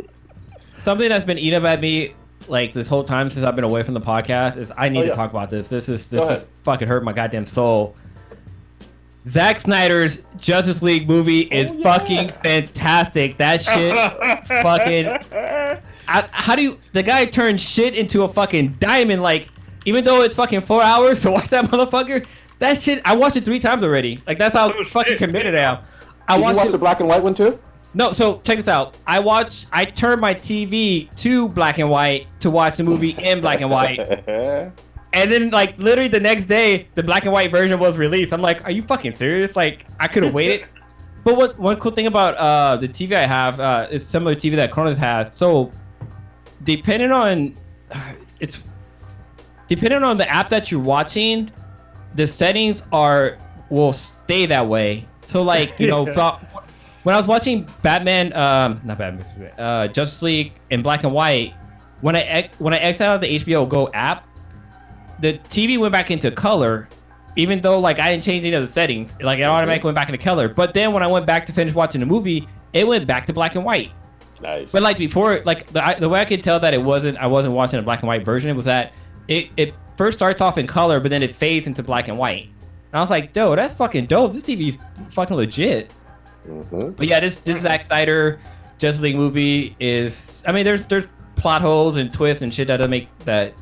[0.76, 2.14] something that's been eating at me
[2.50, 5.04] like this whole time since I've been away from the podcast is I need Oh,
[5.04, 5.16] to yeah.
[5.16, 5.68] talk about this.
[5.68, 7.96] This is this is fucking hurt my goddamn soul.
[9.28, 11.84] Zack Snyder's Justice League movie oh, is Oh, yeah.
[11.98, 13.38] fucking fantastic.
[13.38, 13.94] That shit
[14.48, 15.08] fucking
[16.08, 19.50] I, how do you the guy turned shit into a fucking diamond like
[19.86, 22.26] even though it's fucking four hours to watch that motherfucker
[22.60, 25.18] that shit i watched it three times already like that's how Oh, fucking shit.
[25.18, 25.80] committed i am
[26.30, 27.60] i Did you watched watch the black and white one too?
[27.94, 28.96] No so check this out.
[29.06, 29.66] I watch.
[29.72, 33.70] i turned my tv to black and white to watch the movie in black and
[33.70, 34.00] white.
[35.14, 38.34] And then like literally the next day the black and white version was released.
[38.34, 39.56] I'm like are you fucking serious?
[39.56, 40.68] Like i could have waited.
[41.24, 44.56] But what one cool thing about uh the tv i have uh is similar tv
[44.58, 45.36] that Cronus has.
[45.36, 45.72] So
[46.64, 47.58] depending on
[48.40, 48.64] it's
[49.68, 51.52] depending on the app that you're watching
[52.16, 53.38] the settings are
[53.70, 55.06] will stay that way.
[55.24, 56.06] So like you know.
[57.08, 59.26] when i was watching batman um not batman
[59.58, 61.54] uh justice league in black and white
[62.02, 64.28] when i when i exited out the hbo go app
[65.22, 66.90] the tv went back into color
[67.38, 70.10] even though like i didn't change any of the settings like it automatically went back
[70.10, 73.08] into color but then when i went back to finish watching the movie it went
[73.08, 73.90] back to black and white
[74.42, 74.72] nice.
[74.72, 77.28] but like before, like the I, the way I could tell that it wasn't I
[77.28, 78.94] wasn't watching a black and white version was that
[79.28, 82.50] it it first starts off in color, but then it fades into black and white.
[82.92, 84.34] And I was like, "Dude, that's fucking dope.
[84.34, 84.78] This TV's
[85.12, 85.92] fucking legit."
[86.48, 86.96] Mhm.
[86.96, 88.40] But yeah, this this Zack Snyder
[88.80, 90.44] Justice League movie is.
[90.48, 93.54] I mean, there's there's plot holes and twists and shit that doesn't make that.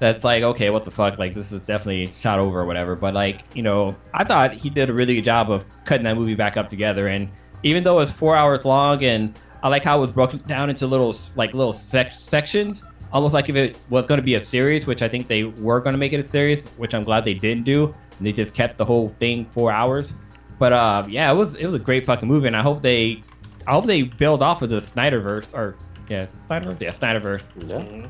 [0.00, 1.18] That's like okay, what the fuck?
[1.18, 2.96] Like this is definitely shot over or whatever.
[2.96, 6.16] But like you know, I thought he did a really good job of cutting that
[6.16, 7.08] movie back up together.
[7.08, 7.28] And
[7.62, 10.70] even though it was four hours long, and I like how it was broken down
[10.70, 12.82] into little like little sec- sections,
[13.12, 15.80] almost like if it was going to be a series, which I think they were
[15.80, 17.94] going to make it a series, which I'm glad they didn't do.
[18.16, 20.14] And they just kept the whole thing four hours.
[20.60, 23.22] But uh, yeah, it was it was a great fucking movie, and I hope they,
[23.66, 25.74] I hope they build off of the Snyderverse or
[26.08, 27.48] yeah, it's Snyderverse, yeah, Snyderverse.
[27.66, 28.06] Yeah.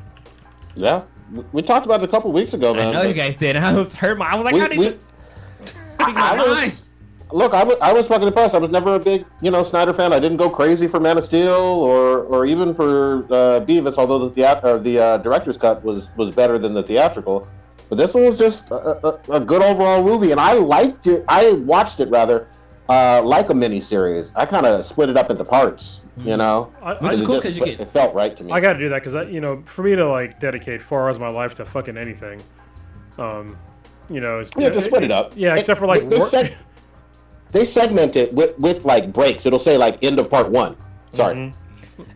[0.75, 1.01] Yeah.
[1.53, 2.89] We- talked about it a couple weeks ago, man.
[2.89, 3.55] I know you guys did.
[3.57, 4.17] I was hurt.
[4.17, 4.99] My, I was like, We- how did we- you?
[5.99, 6.83] my I was-
[7.33, 8.53] Look, I was, I was fucking impressed.
[8.53, 10.11] I was never a big, you know, Snyder fan.
[10.11, 14.19] I didn't go crazy for Man of Steel or, or even for uh, BvS, although
[14.27, 17.47] the theat- or the uh, director's cut was, was better than the theatrical.
[17.91, 21.25] But this one was just a, a, a good overall movie, and I liked it.
[21.27, 22.47] I watched it rather
[22.87, 24.31] uh, like a mini series.
[24.33, 26.71] I kind of split it up into parts, you know.
[26.81, 28.53] I, Which is It cool 'cause you it felt right to me.
[28.53, 31.17] I got to do that because you know, for me to like dedicate four hours
[31.17, 32.41] of my life to fucking anything,
[33.17, 33.57] um,
[34.09, 35.33] you know, it's, yeah, just split it up.
[35.35, 36.31] Yeah, except for like They- they work.
[36.31, 36.55] seg-
[37.51, 39.45] they segment it with, with like breaks.
[39.45, 40.77] It'll say like end of part one.
[41.13, 41.35] Sorry.
[41.35, 41.53] Mhm.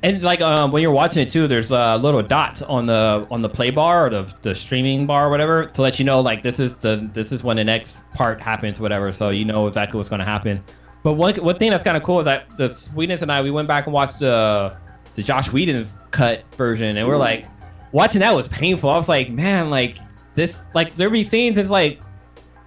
[0.04, 3.42] And like um, when you're watching it too, there's uh, little dots on the on
[3.42, 6.42] the play bar or the, the streaming bar or whatever to let you know like
[6.42, 9.12] this is the this is when the next part happens, whatever.
[9.12, 10.64] So you know exactly what's going to happen.
[11.04, 13.52] But one one thing that's kind of cool is that the Sweetness and I we
[13.52, 14.76] went back and watched the
[15.16, 17.48] the Joss Whedon cut version, and we're like
[17.92, 18.90] watching that was painful.
[18.90, 19.98] I was like, man, like
[20.36, 22.02] this like there be scenes it's like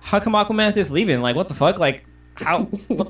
[0.01, 1.21] how come Aquaman's just leaving?
[1.21, 1.79] Like what the fuck?
[1.79, 2.69] Like how?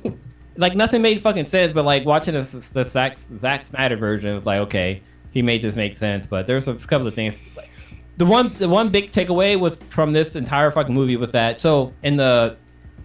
[0.59, 4.45] like nothing made fucking sense, but like watching the, the Zack, Zack Snyder version was
[4.45, 5.01] like, okay,
[5.31, 6.27] he made this make sense.
[6.27, 7.41] But there's a couple of things.
[7.57, 7.71] Like,
[8.17, 11.95] the one, the one big takeaway was from this entire fucking movie was that so
[12.03, 12.57] in the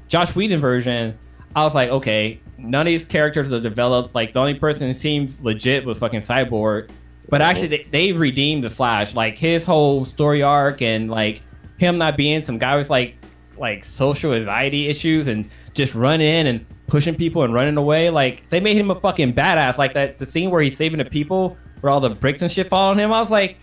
[0.08, 1.18] Joss Whedon version,
[1.56, 4.16] I was like, okay, none of these characters are developed.
[4.16, 6.89] Like the only person who seems legit was fucking Cyborg.
[7.30, 7.45] But oh.
[7.45, 9.14] actually, they, they redeemed the Flash.
[9.14, 11.43] Like his whole story arc and like
[11.78, 13.16] him not being some guy with like
[13.60, 18.10] like social anxiety issues and just running in and pushing people and running away.
[18.10, 19.78] Like they made him a fucking badass.
[19.78, 22.70] Like that the scene where he's saving the people where all the bricks and shit
[22.70, 23.12] fall on him.
[23.12, 23.58] I was like,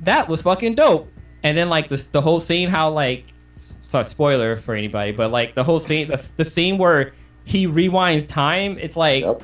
[0.00, 1.10] that was fucking dope.
[1.42, 5.54] And then like the the whole scene how like so spoiler for anybody, but like
[5.54, 7.12] the whole scene the, the scene where
[7.44, 8.78] he rewinds time.
[8.80, 9.42] It's like Yep.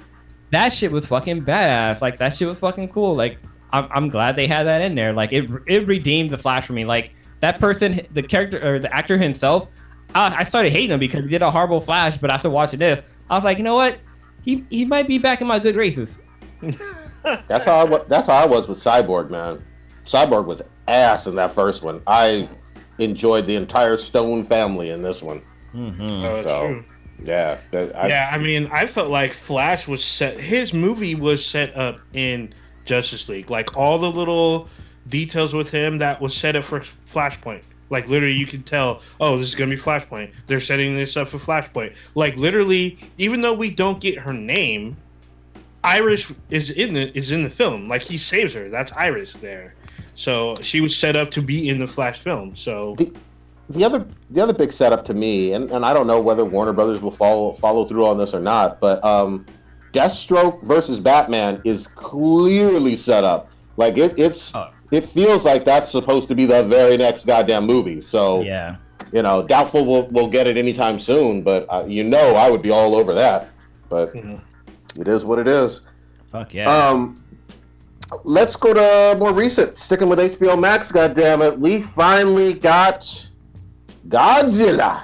[0.50, 2.00] that shit was fucking badass.
[2.00, 3.14] Like that shit was fucking cool.
[3.14, 3.38] Like
[3.72, 5.12] I'm, I'm glad they had that in there.
[5.12, 6.84] Like it it redeemed the Flash for me.
[6.84, 9.68] Like that person, the character or the actor himself,
[10.14, 12.16] I, I started hating him because he did a horrible Flash.
[12.18, 13.98] But after watching this, I was like, you know what?
[14.42, 16.20] He he might be back in my good graces.
[17.22, 19.62] That's how I wa- that's how I was with Cyborg, man.
[20.06, 22.00] Cyborg was ass in that first one.
[22.06, 22.48] I
[22.98, 25.42] enjoyed the entire Stone family in this one.
[25.74, 26.02] Mm-hmm.
[26.24, 26.84] Oh, So, true.
[27.22, 30.40] Yeah, that- I, yeah, I mean, I felt like Flash was set.
[30.40, 32.54] His movie was set up in
[32.86, 33.50] Justice League.
[33.50, 34.68] Like all the little
[35.08, 36.80] details with him that was set up for
[37.12, 37.62] Flashpoint.
[37.90, 39.02] Like literally, you can tell.
[39.20, 40.32] Oh, this is gonna be Flashpoint.
[40.46, 41.94] They're setting this up for Flashpoint.
[42.14, 44.96] Like literally, even though we don't get her name,
[45.84, 47.88] Iris is in the is in the film.
[47.88, 48.68] Like he saves her.
[48.68, 49.74] That's Iris there.
[50.14, 52.54] So she was set up to be in the Flash film.
[52.54, 52.96] So
[53.70, 56.72] the other the other big setup to me, and, and I don't know whether Warner
[56.72, 59.46] Brothers will follow follow through on this or not, but um,
[59.92, 63.50] Deathstroke versus Batman is clearly set up.
[63.76, 64.70] Like it, it's Oh.
[64.90, 68.00] It feels like that's supposed to be the very next goddamn movie.
[68.00, 68.76] So Yeah.
[69.12, 72.62] you know, doubtful we'll, we'll get it anytime soon, but uh, you know, I would
[72.62, 73.48] be all over that.
[73.88, 74.40] But Mhm.
[74.98, 75.80] it is what it is.
[76.30, 76.70] Fuck yeah.
[76.88, 77.22] Um,
[78.24, 79.78] let's go to more recent.
[79.78, 83.00] Sticking with HBO Max, goddamn it, we finally got
[84.08, 85.02] Godzilla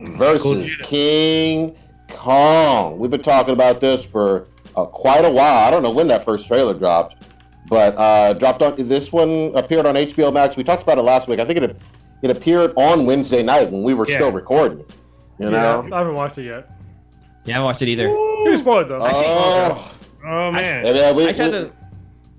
[0.00, 0.42] versus
[0.76, 0.82] Gojira.
[0.82, 1.76] King
[2.10, 2.98] Kong.
[2.98, 4.46] We've been talking about this for
[4.76, 5.66] uh, quite a while.
[5.66, 7.16] I don't know when that first trailer dropped,
[7.68, 8.74] but uh, dropped on.
[8.76, 10.56] This one appeared on HBO Max.
[10.56, 11.40] We talked about it last week.
[11.40, 11.76] I think it
[12.22, 14.16] it appeared on Wednesday night when we were Yeah.
[14.16, 14.84] still recording.
[15.38, 15.86] You know.
[15.92, 16.68] I haven't watched it yet.
[17.44, 18.08] yeah, I haven't watched it either.
[18.08, 19.00] You spoiled though.
[19.04, 19.92] Oh,
[20.24, 21.70] oh man, yeah, we- I had we- to,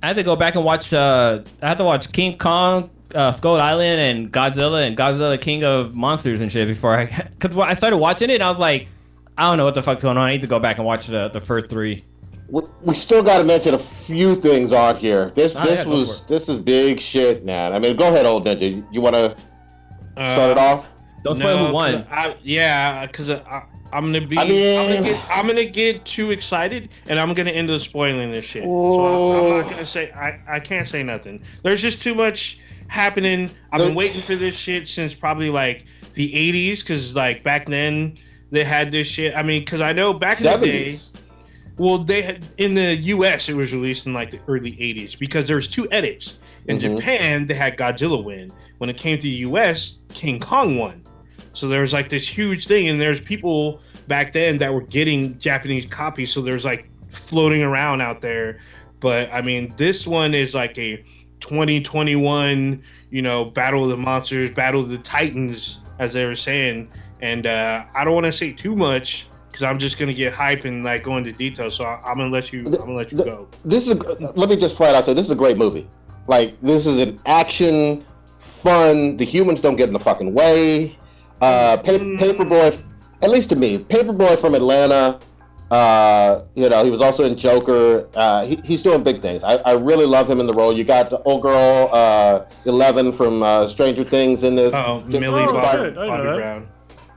[0.01, 0.91] I had to go back and watch.
[0.93, 5.63] Uh, I had to watch King Kong, uh, Skull Island, and Godzilla and Godzilla King
[5.63, 7.05] of Monsters and shit before I.
[7.39, 8.88] Because when I started watching it, and I was like,
[9.38, 10.28] I don't know what the fuck's going on.
[10.28, 12.03] I need to go back and watch the the first three.
[12.49, 15.31] We, we still got to mention a few things on here.
[15.35, 17.73] This Ah, this yeah, was this is big shit, man.
[17.73, 18.71] I mean, go ahead, old ninja.
[18.71, 19.35] You, you want to
[20.13, 20.91] start it Uh, off?
[21.23, 21.93] Don't spoil No, who won.
[21.93, 24.37] 'cause I, yeah, because I, I'm gonna be.
[24.37, 27.69] I I mean- am gonna get, I'm gonna get too excited, and I'm gonna end
[27.69, 28.63] up spoiling this shit.
[28.63, 28.69] So
[29.05, 30.11] I, I'm not gonna say.
[30.11, 31.41] I, I can't say nothing.
[31.63, 33.51] There's just too much happening.
[33.71, 38.17] I've been waiting for this shit since probably like the 80s, because like back then
[38.51, 39.35] they had this shit.
[39.35, 40.97] I mean, because I know back in the day.
[41.78, 43.49] Well, they had in the U.S.
[43.49, 46.39] it was released in like the early '80s because there's two edits.
[46.67, 46.97] In Mhm.
[46.97, 48.51] Japan, they had Godzilla win.
[48.80, 51.03] When it came to the U.S., King Kong won.
[51.53, 55.38] So there was like this huge thing, and there's people back then that were getting
[55.39, 56.32] Japanese copies.
[56.32, 58.57] So there's like floating around out there.
[58.99, 61.03] But I mean, this one is like a
[61.39, 66.89] 2021, you know, Battle of the Monsters, Battle of the Titans, as they were saying.
[67.21, 70.65] And uh, I don't want to say too much because I'm just gonna get hype
[70.65, 71.71] and like go into detail.
[71.71, 72.65] So I, I'm gonna let you.
[72.65, 73.47] I'm gonna let you The- go.
[73.65, 73.95] This is.
[74.35, 75.87] Let me just flat out say this is a great movie.
[76.27, 78.05] Like this is an action,
[78.37, 79.17] fun.
[79.17, 80.95] The humans don't get in the fucking way.
[81.41, 82.19] Uh, pa- Mm.
[82.19, 82.71] Paper Boi,
[83.23, 85.19] at least to me, Paper Boi from Atlanta.
[85.71, 88.07] Uh, you know, he was also in Joker.
[88.15, 89.43] Uh, he, he's doing big things.
[89.43, 90.75] I, I really love him in the role.
[90.75, 94.73] You got the old girl, uh, Eleven from uh, Stranger Things in this.
[94.73, 96.37] Oh, Millie Bobby, shit, I didn't know Bobby.
[96.37, 96.67] Brown.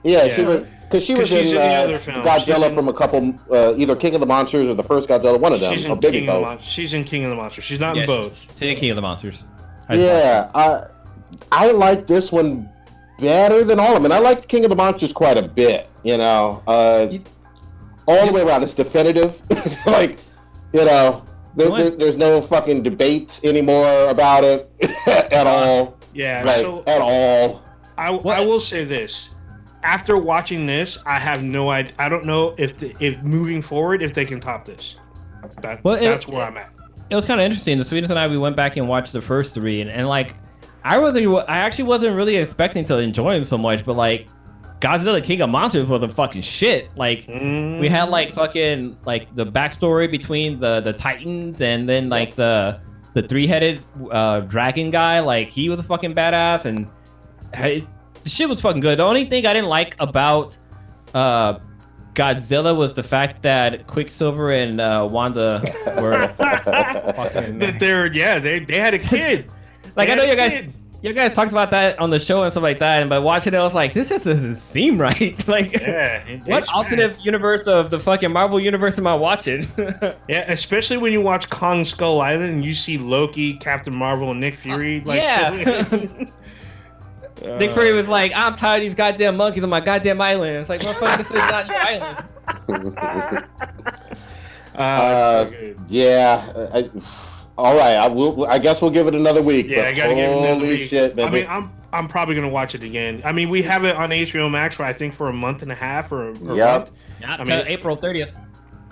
[0.03, 0.35] Yeah, Yeah.
[0.35, 2.25] she was because she was in, in the uh, other film.
[2.25, 5.39] Godzilla in- from a couple, uh, either King of the Monsters or the first Godzilla,
[5.39, 6.43] one of them, She's in maybe King of the both.
[6.43, 6.73] Monsters.
[6.73, 7.65] She's in King of the Monsters.
[7.65, 8.07] She's not in Yes.
[8.09, 8.47] both.
[8.57, 9.45] Say King of the Monsters.
[9.93, 10.87] Yeah, I
[11.53, 12.69] I like this one
[13.21, 15.89] better than all of them, and I like King of the Monsters quite a bit.
[16.03, 17.23] You know, uh, You-
[18.07, 19.41] all the way around, it's definitive.
[19.87, 20.19] like,
[20.73, 21.23] you know,
[21.55, 24.71] there, there- there's no fucking debates anymore about it
[25.07, 25.97] at all.
[26.15, 26.43] Yeah.
[26.45, 27.63] Like, So at all.
[27.99, 29.31] I, I will say this.
[29.83, 31.93] After watching this, I have no idea.
[31.99, 34.97] I don't know if the, if moving forward if they can top this.
[35.63, 36.71] That, Well, it- that's where I'm at.
[37.09, 37.79] it was kind of interesting.
[37.79, 40.35] The Sweetness and I we went back and watched the first three, and, and like
[40.85, 44.27] I wasn't, I actually wasn't really expecting to enjoy him so much, but like
[44.81, 46.89] Godzilla King of Monsters was a fucking shit.
[46.97, 52.35] Like we had like fucking like the backstory between the the Titans and then like
[52.35, 52.81] the
[53.15, 55.21] the three headed uh, dragon guy.
[55.21, 56.87] Like he was a fucking badass, and
[57.55, 57.87] hey,
[58.25, 58.99] the shit was fucking good.
[58.99, 60.57] The only thing I didn't like about
[61.15, 61.59] uh,
[62.15, 65.63] Godzilla was the fact that Quicksilver and uh, Wanda
[66.01, 67.59] were fucking.
[67.61, 69.51] That they're yeah, they they had a kid.
[69.97, 70.73] Like They I know you guys, kid.
[71.03, 73.55] you guys talked about that on the show and stuff like that, and by watching
[73.55, 75.47] it, I was like, this just doesn't seem right.
[75.49, 76.25] like, Yeah.
[76.27, 79.67] it- what it's alternate universe of the fucking Marvel universe am I watching?
[80.29, 84.41] Yeah, especially when you watch Kong Skull Island and you see Loki, Captain Marvel, and
[84.41, 85.01] Nick Fury.
[85.05, 86.07] Like, yeah.
[87.43, 90.57] Uh, Nick Fury was like, I'm tired of these goddamn monkeys on my goddamn island.
[90.57, 93.45] It's like, motherfucker, this is not your island.
[94.75, 95.51] Uh, Uh,
[95.89, 96.69] yeah.
[96.73, 96.91] I,
[97.59, 97.97] all right.
[97.97, 98.47] I will.
[98.47, 99.67] I guess we'll give it another week.
[99.69, 100.89] Yeah, but I gotta give it another Holy week.
[100.89, 101.33] shit, I man!
[101.33, 103.21] mean, I'm I'm probably gonna watch it again.
[103.25, 105.73] I mean, we have it on HBO Max for I think for a month and
[105.73, 106.79] a half or per Yep.
[106.79, 106.91] month.
[107.21, 108.31] Not I till mean- April 30th.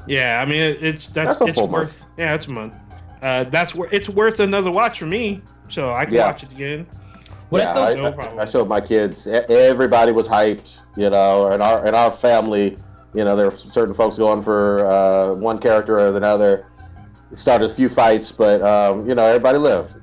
[0.08, 2.74] Yeah, I mean it, it's that's, That's a it's full worth yeah, it's a month.
[3.22, 6.26] Uh, that's where it's worth another watch for me, so I can Yeah.
[6.26, 6.86] watch it again.
[7.50, 9.26] What yeah, I still- I, No I- I showed my kids.
[9.26, 10.74] Everybody was hyped.
[10.96, 12.76] You know, and our and our family.
[13.14, 16.66] You know, there were certain folks going for uh, one character or another.
[17.30, 19.94] It started a few fights, but um, you know, everybody lived.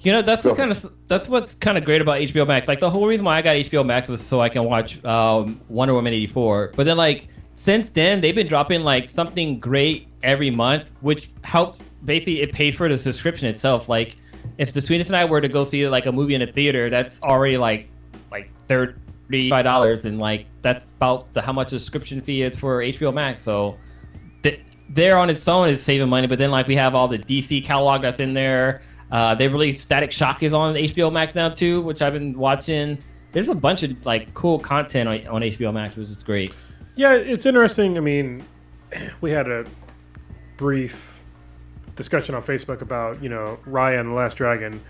[0.00, 0.54] You know, that's Go.
[0.54, 2.66] kind of that's what's kind of great about HBO Max.
[2.66, 5.60] Like the whole reason why I got HBO Max was so I can watch um,
[5.68, 6.72] Wonder Woman eighty four.
[6.74, 11.78] But then like since then they've been dropping like something great every month, which helps.
[12.04, 13.88] Basically, it pays for the subscription itself.
[13.88, 14.16] Like
[14.58, 16.90] if the Sweetest and I were to go see like a movie in a theater,
[16.90, 17.88] that's already like
[18.30, 22.56] like thirty five dollars, and like that's about the how much the subscription fee is
[22.56, 23.40] for HBO Max.
[23.40, 23.76] So
[24.42, 27.18] th- there on its own is saving money, but then like we have all the
[27.18, 28.82] DC catalog that's in there.
[29.10, 32.98] Uh, they released Static Shock is on HBO Max now too, which I've been watching.
[33.32, 36.54] There's a bunch of like cool content on, on HBO Max, which is great.
[36.94, 37.96] Yeah, it's interesting.
[37.96, 38.44] I mean,
[39.20, 39.66] we had a
[40.56, 41.11] brief
[41.96, 44.80] discussion on Facebook about you know Raya and the Last Dragon.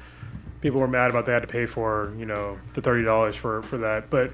[0.60, 3.62] People were mad about they had to pay for you know the thirty dollars for
[3.62, 4.32] for that, but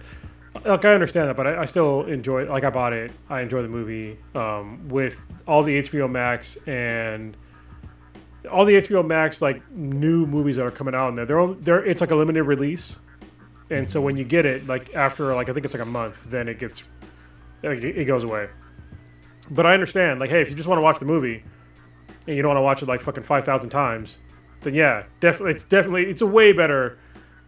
[0.65, 2.51] like I understand that, but I, I still enjoy.
[2.51, 7.37] Like I bought it, I enjoy the movie um, with all the HBO Max and
[8.51, 11.27] all the HBO Max like new movies that are coming out in there.
[11.27, 12.99] They're all, they're it's like a limited release,
[13.71, 16.25] and so when you get it, like after like I think it's like a month,
[16.31, 16.87] then it gets
[17.63, 18.49] like, it goes away.
[19.51, 21.43] But I understand, like, hey, if you just want to watch the movie
[22.29, 24.19] and you don't want to watch it like fucking five thousand times,
[24.61, 26.99] then yeah, definitely, it's definitely it's a way better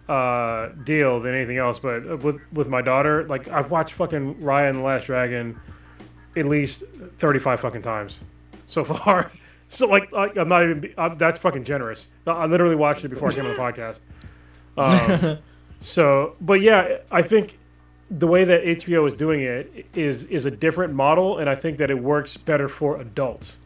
[0.09, 1.78] uh, deal than anything else.
[1.78, 5.61] But uh, with with my daughter, like, I've watched fucking Raya and the Last Dragon
[6.37, 6.85] at least
[7.18, 8.24] thirty five fucking times
[8.66, 9.31] so far.
[9.68, 10.95] So like, like I'm not even.
[10.97, 12.09] i that's fucking generous.
[12.26, 14.01] I I literally watched it before I came on the podcast.
[14.76, 15.39] Um,
[15.81, 17.59] so, but yeah, I think
[18.11, 21.78] the way that HBO is doing it is is a different model, and I think
[21.78, 23.59] that it works better for adults.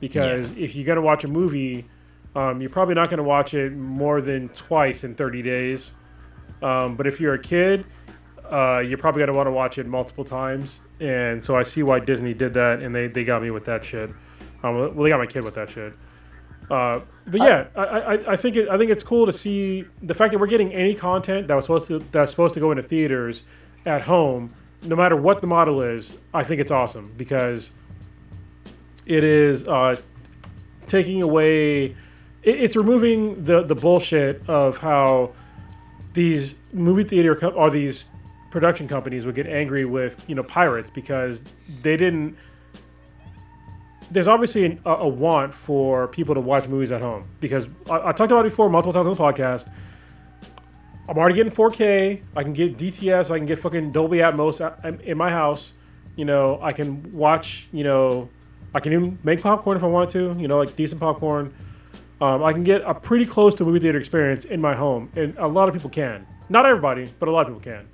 [0.00, 1.86] Because if you're gonna watch a movie,
[2.34, 5.94] um, you're probably not gonna watch it more than twice in 30 days.
[6.62, 7.84] Um, but if you're a kid,
[8.50, 10.80] uh, you're probably gonna want to watch it multiple times.
[11.00, 13.84] And so I see why Disney did that, and they, they got me with that
[13.84, 14.10] shit.
[14.62, 15.92] Um, well, they got my kid with that shit.
[16.70, 20.14] Uh, but yeah, I, I, I think it, I think it's cool to see the
[20.14, 22.82] fact that we're getting any content that was supposed to that's supposed to go into
[22.82, 23.44] theaters
[23.86, 26.14] at home, no matter what the model is.
[26.34, 27.72] I think it's awesome because
[29.08, 29.96] it is uh,
[30.86, 31.96] taking away, it,
[32.44, 35.32] it's removing the the bullshit of how
[36.14, 38.10] these movie theater co- or these
[38.50, 41.42] production companies would get angry with you know pirates because
[41.82, 42.36] they didn't
[44.10, 48.08] there's obviously an, a, a want for people to watch movies at home because I,
[48.08, 49.70] I talked about it before multiple times on the podcast.
[51.08, 52.20] I'm already getting 4K.
[52.36, 53.30] I can get DTS.
[53.30, 55.72] I can get fucking Dolby Atmos at- in my house.
[56.16, 57.68] You know, I can watch.
[57.72, 58.28] You know,
[58.78, 60.40] I can even make popcorn if I wanted to.
[60.40, 61.52] You know, like decent popcorn.
[62.20, 65.36] Um, I can get a pretty close to movie theater experience in my home, and
[65.36, 66.24] a lot of people can.
[66.48, 67.88] Not everybody, but a lot of people can.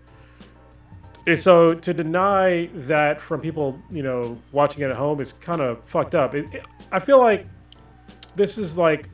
[1.26, 5.62] And so to deny that from people, you know, watching it at home is kind
[5.62, 6.34] of fucked up.
[6.34, 7.46] It, it- I feel like
[8.36, 9.08] this is like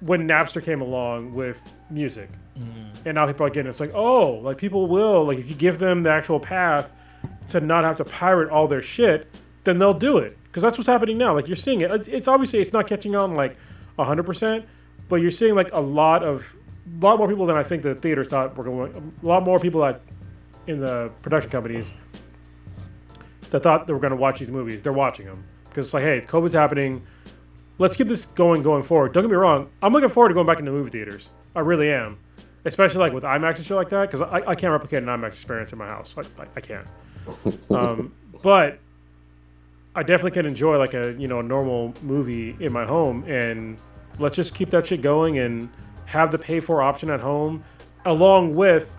[0.00, 2.30] when Napster came along with music,
[3.04, 5.78] and now people are getting it's like, oh, like people will like if you give
[5.78, 6.90] them the actual path
[7.50, 9.28] to not have to pirate all their shit,
[9.62, 11.34] then they'll do it because that's what's happening now.
[11.34, 11.90] Like you're seeing it.
[12.08, 13.56] It's- obviously it's not catching on like
[13.98, 14.64] hundred percent,
[15.08, 16.54] but you're seeing like a lot of,
[17.00, 19.12] a lot more people than I think the theaters thought were going.
[19.22, 20.00] A lot more people that
[20.66, 21.92] in the production companies
[23.50, 24.82] that thought they were going to watch these movies.
[24.82, 27.02] They're watching them because it's like, hey, COVID's happening.
[27.78, 29.12] Let's keep this going going forward.
[29.14, 29.70] Don't get me wrong.
[29.82, 31.30] I'm looking forward to going back into movie theaters.
[31.54, 32.18] I really am,
[32.64, 35.28] especially like with IMAX and shit like that because I, I can't replicate an IMAX
[35.28, 36.14] experience in my house.
[36.18, 36.86] I, I, I can't.
[37.70, 38.78] Um, but
[39.94, 43.78] I definitely can enjoy like a you know a normal movie in my home, and
[44.18, 45.68] let's just keep that shit going and
[46.06, 47.62] have the pay for option at home,
[48.04, 48.96] along with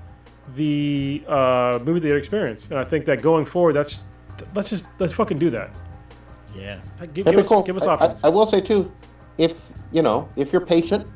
[0.55, 2.67] the uh, movie theater experience.
[2.67, 3.99] And I think that going forward, that's
[4.55, 5.71] let's just let's fucking do that.
[6.55, 6.79] Yeah.
[7.13, 8.23] Give, give be us, give us I- I- options.
[8.23, 8.91] I, will say too,
[9.37, 11.07] if you know, if you're patient,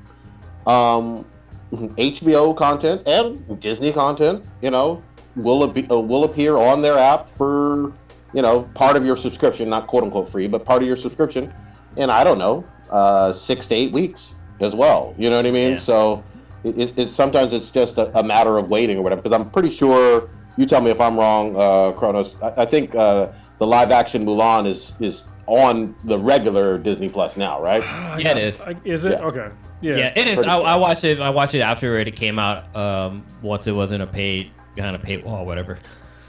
[0.68, 1.26] um,
[1.72, 5.04] HBO content and Disney content, you know,
[5.36, 7.92] will be, uh, will appear on their app for
[8.34, 11.54] you know part of your subscription, not quote unquote free, but part of your subscription.
[11.98, 15.14] And I don't know, uh, six to eight weeks as well.
[15.18, 15.74] You know what I mean?
[15.74, 15.80] Yeah.
[15.80, 16.24] So
[16.64, 19.22] it, it, it sometimes it's just a, a matter of waiting or whatever.
[19.22, 20.30] Because I'm pretty sure.
[20.56, 22.36] You tell me if I'm wrong, uh, Kronos.
[22.42, 27.36] I, I think uh, the live action Mulan is is on the regular Disney Plus
[27.38, 27.82] now, right?
[28.20, 28.62] Yeah, it is.
[28.86, 29.26] Is it Yeah.
[29.26, 29.50] okay?
[29.82, 29.96] Yeah.
[29.98, 30.40] Yeah, it is.
[30.40, 30.60] I.
[30.60, 31.20] I watched it.
[31.20, 32.74] I watched it after it came out.
[32.76, 35.78] Um, once it wasn't a paid kind of paywall, whatever.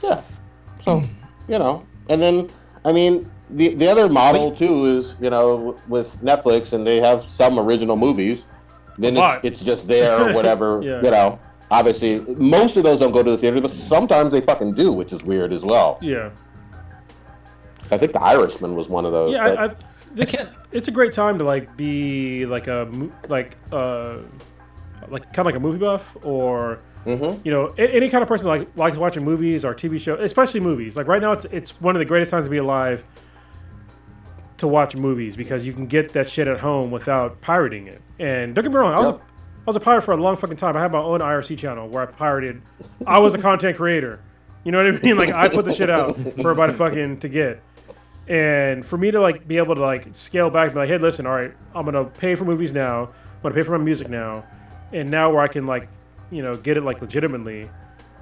[0.03, 0.21] Yeah.
[0.83, 1.03] So,
[1.47, 2.49] you know, and then
[2.83, 7.29] I mean, the the other model too is you know with Netflix and they have
[7.29, 8.45] some original movies.
[8.97, 10.81] Then it's, it's just there or whatever.
[10.83, 11.01] Yeah.
[11.03, 11.39] You know,
[11.71, 15.11] obviously most of those don't go to the theater, but sometimes they fucking do, which
[15.13, 15.97] is weird as well.
[16.01, 16.29] Yeah.
[17.91, 19.33] I think The Irishman was one of those.
[19.33, 19.75] Yeah, but- I, I,
[20.13, 24.17] this, can't- it's a great time to like be like a mo- like uh
[25.09, 27.39] like kind of like a movie buff or Mhm.
[27.45, 30.97] you know any kind of person like likes watching movies or TV show, especially movies.
[30.97, 33.03] Like right now, it's it's one of the greatest times to be alive
[34.57, 38.01] to watch movies because you can get that shit at home without pirating it.
[38.19, 39.19] And don't get me wrong, I was a.
[39.67, 40.77] I was a pirate for a long fucking time.
[40.77, 42.61] I had my own IRC channel where I pirated.
[43.07, 44.19] I was a content creator.
[44.63, 45.17] You know what I mean?
[45.17, 47.63] Like I put the shit out for everybody fucking to get.
[48.27, 50.99] And for me to like be able to like scale back and be like, hey,
[50.99, 53.05] listen, all right, I'm gonna pay for movies now.
[53.05, 54.43] I'm gonna pay for my music now,
[54.93, 55.89] and now where I can like,
[56.31, 57.69] you know, get it like legitimately.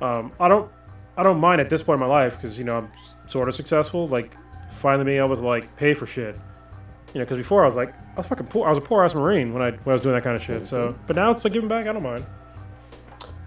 [0.01, 0.72] Um, I don't,
[1.18, 2.91] I don't mind at this point in my life because you know I'm
[3.28, 4.08] sort of successful.
[4.08, 4.36] Like
[4.70, 6.36] finally being able to like pay for shit.
[7.14, 8.66] You know, because before I was like, I was fucking poor.
[8.66, 10.41] I was a poor ass marine when I when I was doing that kind of
[10.41, 10.66] shit.
[10.66, 11.88] So, but now it's like giving back.
[11.88, 12.26] I don't mind.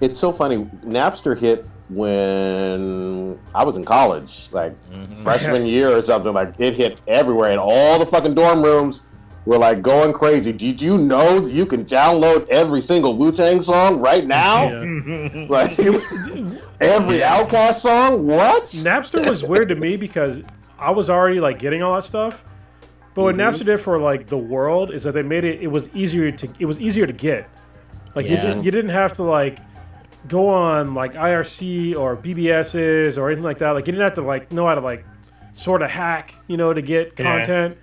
[0.00, 0.64] it's so funny.
[0.84, 4.74] Napster hit when I was in college, like
[5.22, 6.32] freshman year or something.
[6.32, 9.02] Like it hit everywhere, in all the fucking dorm rooms
[9.46, 10.52] were like going crazy.
[10.52, 14.64] Did you know that you can download every single Wu Tang song right now?
[14.64, 15.46] Yeah.
[15.48, 18.26] Like every OutKast song?
[18.26, 18.64] What?
[18.66, 20.42] Napster was weird to me because
[20.78, 22.44] I was already like getting all that stuff.
[23.14, 23.54] But what mm-hmm.
[23.54, 26.48] Napster did for like the world is that they made it it was easier to
[26.58, 27.48] it was easier to get.
[28.14, 29.58] Like you didn't you didn't have to like
[30.26, 33.70] go on like IRC or BBS's or anything like that.
[33.70, 35.04] Like you didn't have to like know how to like
[35.54, 37.38] sort of hack, you know, to get Yeah.
[37.38, 37.78] content.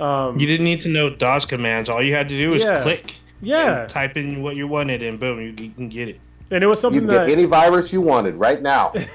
[0.00, 1.88] Um, You didn't need to know DOS commands.
[1.90, 2.82] All you had to do was Yeah.
[2.82, 3.14] click.
[3.42, 6.18] yeah, and type in what you wanted, and boom, you, you can get it.
[6.50, 8.92] and it was You something can get that any virus you wanted right now.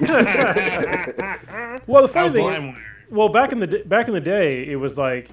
[1.86, 2.76] well the funny thing LimeWire.
[3.10, 5.28] Well, back in the back in the day, it was like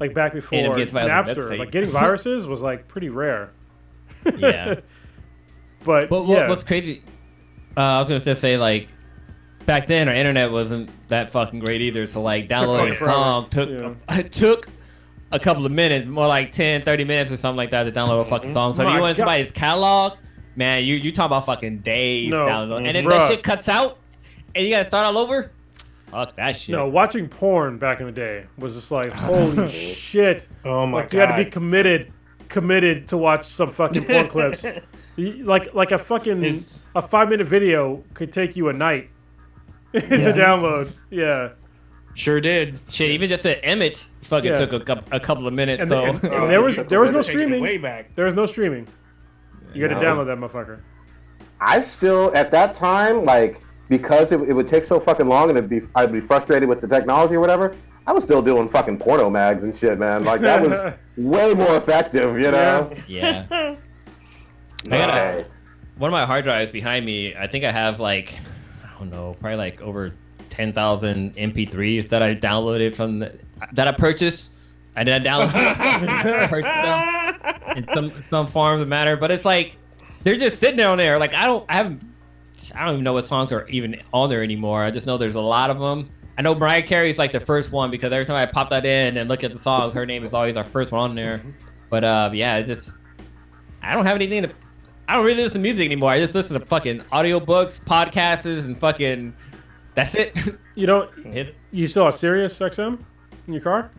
[0.00, 1.56] like back before And it gets by Napster.
[1.58, 3.50] Like getting viruses was like pretty rare.
[4.36, 4.76] Yeah.
[5.84, 7.02] But, But what, yeah, what's crazy?
[7.76, 8.88] Uh, I was gonna just say like
[9.66, 12.06] back then our internet wasn't that fucking great either.
[12.06, 13.18] So like downloading a fucking forever.
[13.18, 14.18] song took Yeah.
[14.18, 14.68] it took
[15.32, 18.22] a couple of minutes, more like 10, 30 minutes or something like that to download
[18.22, 18.54] a fucking mm-hmm.
[18.54, 18.72] song.
[18.72, 19.22] So if My you want God.
[19.22, 20.18] somebody's catalog,
[20.56, 22.46] man, you you talk about fucking days No.
[22.46, 22.86] download.
[22.86, 23.10] And if Bruh.
[23.10, 23.98] that shit cuts out
[24.54, 25.50] and you gotta start all over,
[26.06, 26.74] fuck that shit.
[26.74, 29.68] no watching porn back in the day was just like holy oh.
[29.68, 30.48] shit.
[30.64, 31.52] Oh my Like you had to be god!
[31.52, 32.12] committed,
[32.48, 34.64] committed to watch some fucking porn clips.
[35.16, 39.10] Y- Like like a fucking It's- a five minute video could take you a night
[39.92, 40.92] to download.
[41.10, 41.50] Yeah,
[42.14, 42.78] Sure did.
[42.88, 44.66] Shit, even just an image fucking Yeah.
[44.66, 45.82] took a, cou- a couple of minutes.
[45.82, 47.62] And so the- and- Oh, there was- there was no taking it streaming.
[47.62, 48.14] Way back.
[48.14, 48.86] there was no streaming.
[49.74, 50.16] You got to No.
[50.16, 50.78] download that motherfucker.
[51.60, 55.58] I still at that time like because it, it would take so fucking long and
[55.58, 57.74] it'd be I'd be frustrated with the technology or whatever.
[58.06, 60.24] I was still doing fucking porno mags and shit, man.
[60.24, 62.92] Like that was way more effective, you know.
[63.08, 63.46] yeah.
[63.50, 63.76] I
[64.88, 65.46] got a, Hey.
[65.96, 67.34] one of my hard drives behind me.
[67.34, 68.34] I think I have like
[68.84, 70.12] I don't know, probably like over
[70.54, 73.32] ten thousand MP3s that I downloaded from the,
[73.72, 74.52] that I purchased.
[74.96, 79.76] I didn't download purchased them in some some form of the matter, but it's like
[80.22, 81.18] they're just sitting down there.
[81.18, 82.02] Like I don't I haven't
[82.74, 84.82] I don't even know what songs are even on there anymore.
[84.82, 86.10] I just know there's a lot of them.
[86.36, 89.16] I know Mariah Carey's like the first one because every time I pop that in
[89.16, 91.42] and look at the songs, her name is always our first one on there.
[91.90, 92.96] But uh, yeah, it just
[93.82, 94.50] I don't have anything to.
[95.06, 96.10] I don't really listen to music anymore.
[96.10, 99.34] I just listen to fucking audiobooks, podcasts, and fucking.
[99.94, 100.36] That's it.
[100.76, 101.08] You don't.
[101.24, 102.98] Hit- You still have Sirius XM
[103.46, 103.90] in your car?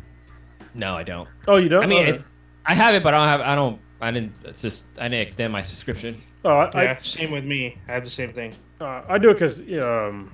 [0.73, 1.29] no, I don't.
[1.47, 1.83] Oh, you don't.
[1.83, 2.11] I mean, Okay.
[2.15, 2.23] it's,
[2.65, 3.39] I have it, but I don't have.
[3.47, 3.79] I don't.
[4.01, 4.33] I didn't.
[4.43, 4.83] It's just.
[4.99, 6.21] I didn't extend my subscription.
[6.43, 7.77] oh, I, Yeah, same with me.
[7.87, 8.55] I had the same thing.
[8.81, 10.33] I, uh, I do it because um,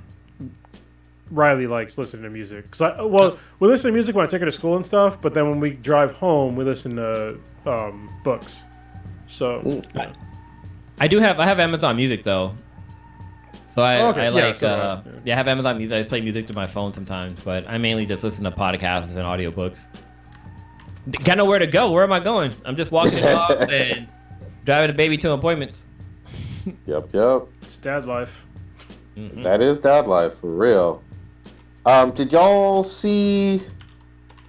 [1.30, 2.72] Riley likes listening to music.
[2.72, 5.22] Cause I well, we listen to music when I take her to school and stuff,
[5.22, 7.38] but then when we drive home, we listen to
[7.68, 8.64] um, books.
[9.28, 9.82] So Ooh.
[10.99, 11.39] I do have.
[11.39, 12.55] I have Amazon Music though.
[13.72, 14.22] So I, Oh, okay.
[14.28, 15.11] I Yeah, like so uh, Yeah.
[15.24, 15.34] yeah.
[15.34, 16.05] I have Amazon Music.
[16.05, 19.19] I play music to my phone sometimes, but I mainly just listen to podcasts and
[19.19, 19.95] audiobooks.
[21.24, 21.89] Got nowhere to go.
[21.91, 22.53] Where am I going?
[22.65, 24.07] I'm just walking the dog and
[24.65, 25.86] driving the baby to appointments.
[26.86, 27.43] Yep, yep.
[27.61, 28.45] It's dad life.
[29.17, 29.41] Mhm.
[29.43, 31.01] That is dad life for real.
[31.86, 33.63] Um, did y'all see?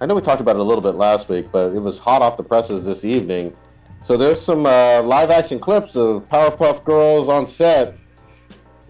[0.01, 2.21] I know we talked about it a little bit last week, but it was hot
[2.21, 3.55] off the presses this evening.
[4.03, 7.95] So there's some uh, live action clips of Powerpuff Girls on set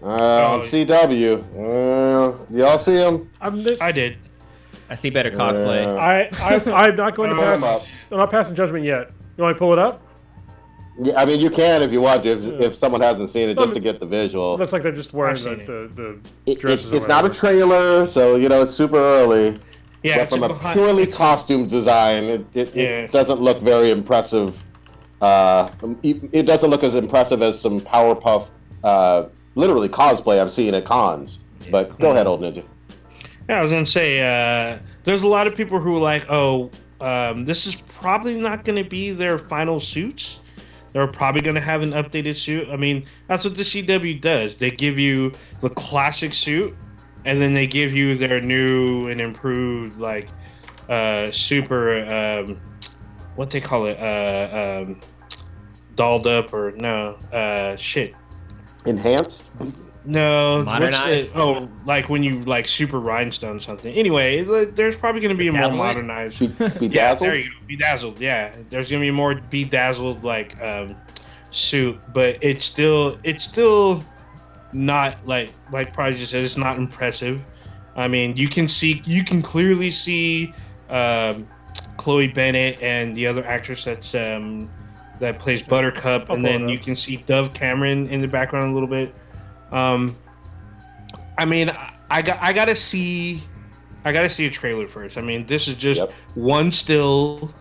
[0.04, 0.60] uh, on.
[0.60, 1.42] CW.
[1.54, 3.30] Uh, y'all see them?
[3.40, 4.18] I'm, I did.
[4.90, 5.84] I see better cosplay.
[5.84, 5.94] Yeah.
[5.94, 8.08] I, I, I'm not going to Pull 'em pass.
[8.12, 9.10] I'm not passing judgment yet.
[9.36, 10.02] You want me to pull it up?
[11.00, 13.58] Yeah, I mean, you can if you want to, if, if someone hasn't seen it,
[13.58, 14.54] just to get the visual.
[14.54, 15.66] It looks like they're just wearing I've the, seen it.
[15.66, 16.20] the, the It-
[16.52, 16.92] it's dresses.
[16.92, 17.34] or it's not a whatever.
[17.34, 19.58] trailer, so you know it's super early.
[20.04, 22.82] Yeah, but it's from a behind- purely it's- costume design, it, it, Yeah.
[22.82, 24.62] it doesn't look very impressive.
[25.20, 25.68] Uh,
[26.04, 28.50] it, it doesn't look as impressive as some Powerpuff,
[28.84, 29.24] uh,
[29.54, 31.38] literally cosplay I've seen at cons.
[31.70, 32.64] But go ahead, old ninja.
[33.48, 36.70] Yeah, I was gonna say, uh, there's a lot of people who are like, oh,
[37.00, 40.40] um, this is probably not gonna be their final suits.
[40.92, 42.68] They're probably gonna have an updated suit.
[42.70, 44.56] I mean, that's what the CW does.
[44.56, 46.74] They give you the classic suit,
[47.24, 50.28] and then they give you their new and improved, like,
[50.88, 52.60] uh, super, um,
[53.36, 55.00] what they call it, uh, um,
[55.96, 58.14] dolled up or no, uh, shit.
[58.86, 59.44] Enhanced.
[60.06, 61.34] No, Modernized?
[61.34, 63.94] the- oh, like when you like super rhinestone something.
[63.94, 66.38] Anyway, there's probably going to be a more modernized.
[66.40, 67.20] Be, Yeah, bedazzled.
[67.20, 67.66] there you go.
[67.66, 68.20] Bedazzled.
[68.20, 70.94] Yeah, there's going to be more bedazzled like um,
[71.50, 74.04] suit, but it's still it's still
[74.74, 76.44] not like like probably just said.
[76.44, 77.40] It's not impressive.
[77.96, 80.52] I mean, you can see you can clearly see
[80.90, 81.48] um,
[81.96, 84.68] Chloe Bennet and the other actress that's um,
[85.20, 88.74] that plays Buttercup, I'll and then you can see Dove Cameron in the background a
[88.74, 89.14] little bit.
[89.72, 90.16] Um,
[91.38, 93.42] I mean, I, I got I gotta see,
[94.04, 95.16] I gotta see a trailer first.
[95.18, 96.12] I mean, this is just Yep.
[96.34, 97.52] one still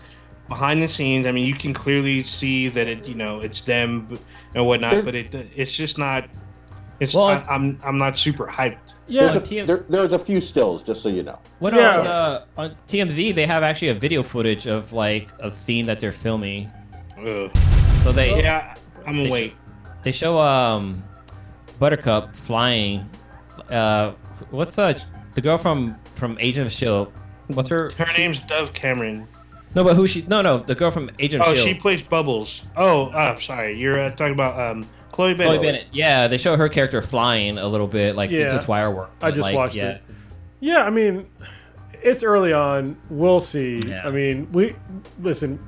[0.48, 1.26] behind the scenes.
[1.26, 4.20] I mean, you can clearly see that it, you know, it's them
[4.56, 6.26] and whatnot, There- but it it's just not.
[7.00, 8.78] It's Well, I, I'm I'm not super hyped.
[9.08, 11.38] Yeah, There's, a, TM there, there's a few stills, just so you know.
[11.60, 12.00] What Yeah.
[12.00, 13.36] on, uh, on TMZ?
[13.36, 16.72] They have actually a video footage of like a scene that they're filming.
[17.26, 17.52] Ugh.
[18.04, 19.56] So they Yeah, I'm gonna They wait.
[20.04, 21.04] they show um
[21.80, 23.10] Buttercup flying.
[23.70, 24.12] Uh,
[24.52, 24.98] what's uh
[25.36, 27.12] the girl from from Agent of Shield?
[27.48, 27.92] What's her?
[27.92, 29.28] Her name's Dove Cameron.
[29.76, 30.22] No, but who she?
[30.24, 32.62] No, no, the girl from Agent Oh, of she plays Bubbles.
[32.78, 35.60] Oh, uh, sorry, you're uh, talking about um Chloe Bennet.
[35.60, 35.88] Chloe Bennet.
[35.92, 38.42] Yeah, they show her character flying a little bit, like Yeah.
[38.42, 39.12] it's just wire work.
[39.22, 40.02] I just like, watched yeah, it.
[40.60, 40.84] yeah.
[40.84, 41.28] I mean,
[42.04, 42.96] it's early on.
[43.10, 43.80] We'll see.
[43.88, 44.08] Yeah.
[44.08, 44.76] I mean, we
[45.22, 45.60] listen.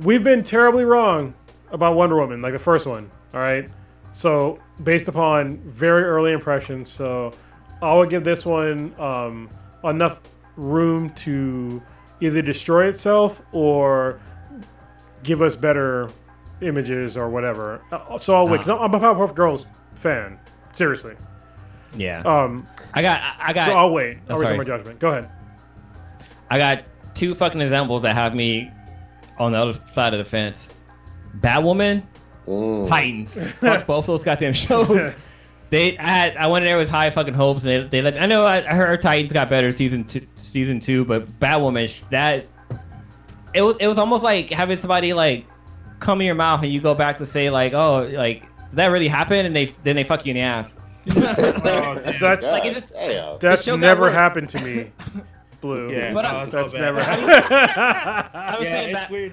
[0.00, 1.34] We've been terribly wrong
[1.70, 3.10] about Wonder Woman, like the first one.
[3.32, 3.68] All right.
[4.12, 7.32] So based upon very early impressions, so
[7.82, 9.48] I would give this one um,
[9.84, 10.20] enough
[10.56, 11.82] room to
[12.20, 14.20] either destroy itself or
[15.22, 16.10] give us better
[16.60, 17.80] images or whatever.
[17.90, 18.60] Uh, So I'll wait.
[18.60, 20.38] 'cause I'm a Powerpuff Girls fan.
[20.72, 21.14] Seriously.
[21.96, 22.20] Yeah.
[22.20, 24.18] Um, I got, I- I got, so I'll wait.
[24.28, 24.98] Oh, I'll reserve my judgment.
[25.00, 25.28] Go ahead.
[26.50, 26.84] I got
[27.14, 28.70] two fucking examples that have me
[29.38, 30.70] on the other side of the fence.
[31.40, 32.02] Batwoman,
[32.46, 32.86] Mm.
[32.88, 33.40] Titans.
[33.60, 35.12] Fuck both those goddamn shows.
[35.70, 38.20] They, I had, I went in there with high fucking hopes, and they, they let.
[38.22, 42.46] I know I, I heard Titans got better season two, season two, but Batwoman, that,
[43.54, 45.46] it was, it was almost like having somebody like
[45.98, 48.86] come in your mouth, and you go back to say like, oh, like did that
[48.88, 50.76] really happen, and they then they fuck you in the ass.
[51.16, 52.00] Oh.
[52.20, 54.92] That's like, it just- that's never happened to me.
[55.64, 55.90] Blue.
[55.90, 56.80] Yeah, But oh, no, I- That's bad.
[56.82, 57.00] never.
[57.00, 59.32] I was Yeah, saying it's Bat- weird.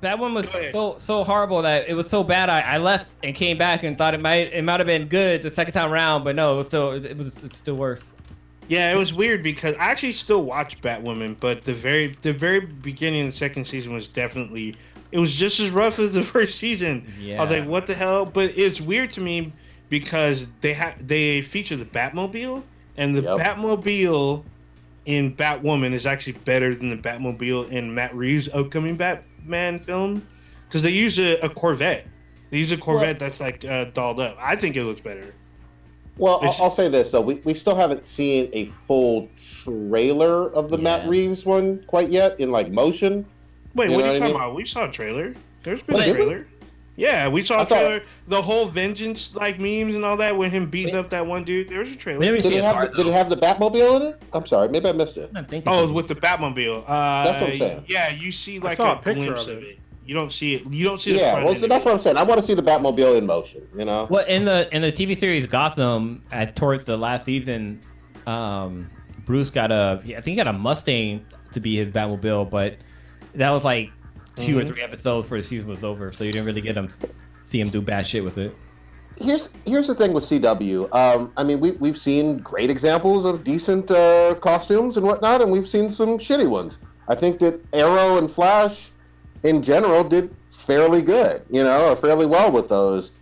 [0.00, 2.48] That one was so so horrible that it was so bad.
[2.50, 5.42] I, I left and came back and thought it might it might have been good
[5.42, 8.14] the second time around, but no, it was still it was it's still worse.
[8.68, 12.60] Yeah, it was weird because I actually still watch Batwoman, but the very the very
[12.60, 14.74] beginning of the second season was definitely
[15.12, 17.06] it was just as rough as the first season.
[17.20, 17.38] Yeah.
[17.40, 18.24] I was like, what the hell?
[18.26, 19.52] But it's weird to me
[19.88, 22.62] because they have they feature the Batmobile
[22.96, 23.38] and the Yep.
[23.38, 24.42] Batmobile
[25.06, 30.26] in Batwoman is actually better than the Batmobile in Matt Reeves' upcoming Batman film
[30.68, 32.06] because they use a, a Corvette.
[32.50, 34.36] They use a Corvette that's like uh, dolled up.
[34.38, 35.34] I think it looks better.
[36.18, 39.28] Well, I'll, I'll say this though: we, we still haven't seen a full
[39.64, 43.24] trailer of the Matt Reeves one quite yet in like motion.
[43.74, 44.36] Wait, You what are you I talking mean?
[44.36, 44.54] about?
[44.54, 45.34] We saw a trailer.
[45.62, 46.46] There's been Wait, a trailer.
[46.94, 48.02] Yeah, we saw I a thought- trailer.
[48.28, 51.00] The whole vengeance like memes and all that when him beating Wait.
[51.00, 51.68] up that one dude.
[51.68, 52.20] There was a trailer.
[52.24, 54.22] Did see it have the, did it have the Batmobile in it?
[54.32, 55.30] I'm sorry, maybe I missed it.
[55.34, 56.84] I'm thinking oh, with the Batmobile.
[56.86, 57.84] Uh, That's what I'm saying.
[57.88, 59.68] Yeah, you see like saw a, a picture glimpse of of it.
[59.68, 59.78] it.
[60.04, 60.66] You don't see it.
[60.70, 62.16] You don't see the Yeah, front well, so that's what I'm saying.
[62.16, 63.66] I want to see the Batmobile in motion.
[63.76, 64.06] You know.
[64.10, 67.80] Well, in the in the TV series Gotham, at towards the last season,
[68.26, 68.90] um,
[69.24, 72.76] Bruce got a I think he got a Mustang to be his Batmobile, but
[73.34, 73.90] that was like
[74.36, 74.66] 2 or Mhm.
[74.68, 76.88] three episodes before the season was over, so you didn't really get him
[77.44, 78.54] see him do bad shit with it.
[79.20, 80.88] here's here's the thing with CW.
[80.92, 85.52] Um, I mean, we we've seen great examples of decent uh, costumes and whatnot, and
[85.52, 86.78] we've seen some shitty ones.
[87.08, 88.90] I think that Arrow and Flash,
[89.42, 91.42] in general, did fairly good.
[91.50, 93.12] You know, or fairly well with those.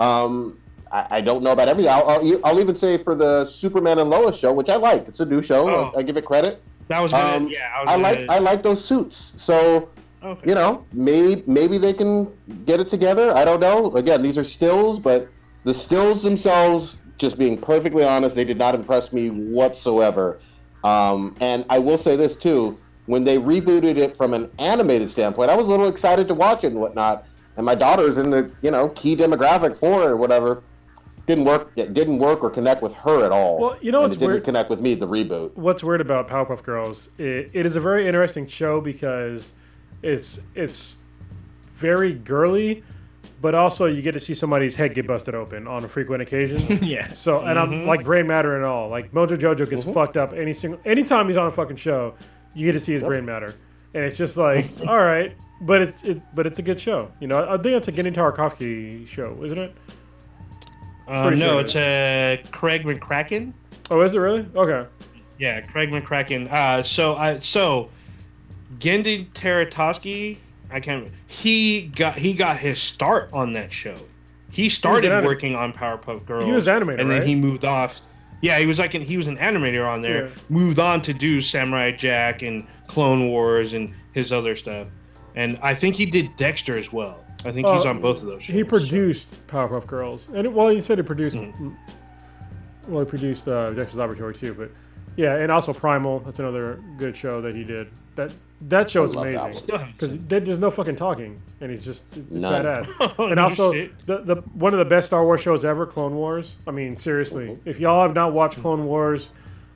[0.00, 0.58] Um,
[0.92, 1.88] I, I don't know about every.
[1.88, 5.08] I'll, I'll I'll even say for the Superman and Lois show, which I like.
[5.08, 5.68] It's a new show.
[5.68, 5.92] Oh.
[5.96, 6.62] I, I give it credit.
[6.88, 7.70] That was gonna, Um, yeah.
[7.74, 9.32] I, was I like I like those suits.
[9.36, 9.88] So
[10.22, 10.48] okay.
[10.48, 12.32] you know, maybe maybe they can
[12.64, 13.34] get it together.
[13.34, 13.94] I don't know.
[13.96, 15.28] Again, these are stills, but
[15.64, 20.40] the stills themselves, just being perfectly honest, they did not impress me whatsoever.
[20.84, 25.50] Um, and I will say this too: when they rebooted it from an animated standpoint,
[25.50, 27.26] I was a little excited to watch it and whatnot.
[27.56, 30.62] And my daughter's in the you know key demographic for it or whatever.
[31.26, 31.72] Didn't work.
[31.76, 33.58] It didn't work or connect with her at all.
[33.58, 34.44] Well, you know and what's it didn't weird?
[34.44, 34.94] connect with me.
[34.94, 35.54] The reboot.
[35.56, 37.10] what's weird about Powerpuff Girls?
[37.18, 39.52] It, it is a very interesting show because
[40.02, 40.98] it's it's
[41.66, 42.82] very girly,
[43.40, 46.78] but also you get to see somebody's head get busted open on a frequent occasion.
[46.82, 47.10] yeah.
[47.12, 48.88] So and I'm like brain matter and all.
[48.88, 52.14] Like Mojo Jojo gets fucked up any single anytime he's on a fucking show,
[52.54, 53.54] you get to see his brain matter,
[53.94, 57.10] and it's just like all right, but it's it but it's a good show.
[57.20, 59.74] You know, I think it's a Genndy Tartakovsky show, isn't it?
[61.06, 61.60] Uh, no, sure.
[61.62, 63.54] it's uh, Craig McCracken.
[63.90, 64.46] Oh, is it really?
[64.54, 64.86] Okay.
[65.38, 66.52] Yeah, Craig McCracken.
[66.52, 67.88] Uh, so I so
[68.78, 70.38] Genndy Tartakovsky,
[70.70, 71.08] I can't.
[71.26, 73.98] He got he got his start on that show.
[74.50, 76.44] He started anim- working on Powerpuff Girls.
[76.44, 77.26] He was animator, and then right?
[77.26, 78.00] he moved off.
[78.40, 80.26] Yeah, he was like an, he was an animator on there.
[80.26, 80.32] Yeah.
[80.48, 84.86] Moved on to do Samurai Jack and Clone Wars and his other stuff.
[85.34, 87.20] And I think he did Dexter as well.
[87.44, 88.54] I think he's Oh, on both of those shows.
[88.54, 91.36] He produced Powerpuff Girls, and it, well, he said he produced.
[91.36, 91.70] Mm-hmm.
[92.88, 94.70] Well, he produced uh, Dexter's Laboratory too, but
[95.16, 96.20] yeah, and also Primal.
[96.20, 97.88] That's another good show that he did.
[98.16, 99.60] That that show is amazing
[99.92, 102.64] because there's no fucking talking, and he's just it's None.
[102.64, 103.14] badass.
[103.18, 106.56] Oh, and also the the one of the best Star Wars shows ever, Clone Wars.
[106.66, 107.68] I mean, seriously, Mm-hmm.
[107.68, 109.30] if y'all have not watched Clone Wars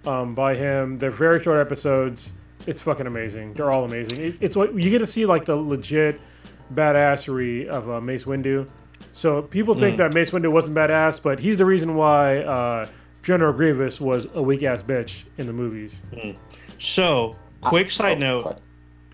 [0.04, 2.32] um, by him, they're very short episodes.
[2.66, 3.54] It's fucking amazing.
[3.54, 4.20] They're all amazing.
[4.20, 6.20] It, it's like you get to see like the legit
[6.74, 8.68] badassery of uh, Mace Windu.
[9.12, 12.88] So people think that Mace Windu wasn't badass, but he's the reason why uh,
[13.22, 16.02] General Grievous was a weak ass bitch in the movies.
[16.78, 18.58] So, quick side Oh, note.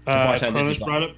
[0.08, 0.16] What?
[0.16, 1.16] Uh, watch on Cronus brought up.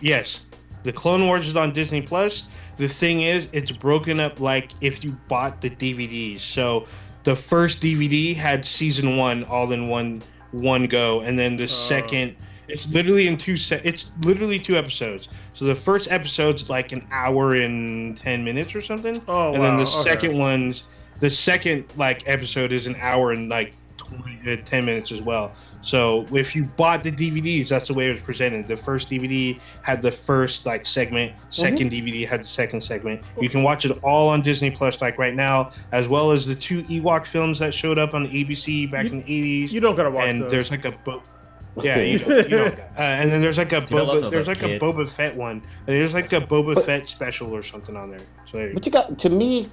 [0.00, 0.40] Yes,
[0.82, 2.46] the Clone Wars is on Disney Plus.
[2.76, 6.40] The thing is, it's broken up like if you bought the DVDs.
[6.40, 6.86] So,
[7.24, 10.22] the first DVD had season one all in one
[10.52, 12.36] one go, and then the second.
[12.68, 15.30] It's literally in two se- It's literally two episodes.
[15.54, 19.16] So the first episode's like an hour and ten minutes or something.
[19.26, 19.90] Oh, and then the okay.
[19.90, 20.84] second one's
[21.20, 25.52] the second like episode is an hour and like 20, uh, 10 minutes as well
[25.80, 29.60] so if you bought the dvds that's the way it was presented the first dvd
[29.82, 33.92] had the first like segment 2nd dvd had the second segment you can watch it
[34.02, 37.72] all on disney plus like right now as well as the two ewok films that
[37.72, 40.50] showed up on abc back You- in the 80s You don't gotta watch and those.
[40.50, 41.22] there's like a boat
[41.82, 42.78] yeah, you don't, you don't.
[42.80, 44.82] Uh, and then there's like a love Boba, there's as like a kids.
[44.82, 45.62] Boba Fett one.
[45.86, 48.18] There's like a Boba Fett special or something on there.
[48.46, 49.70] So there you But you got to me.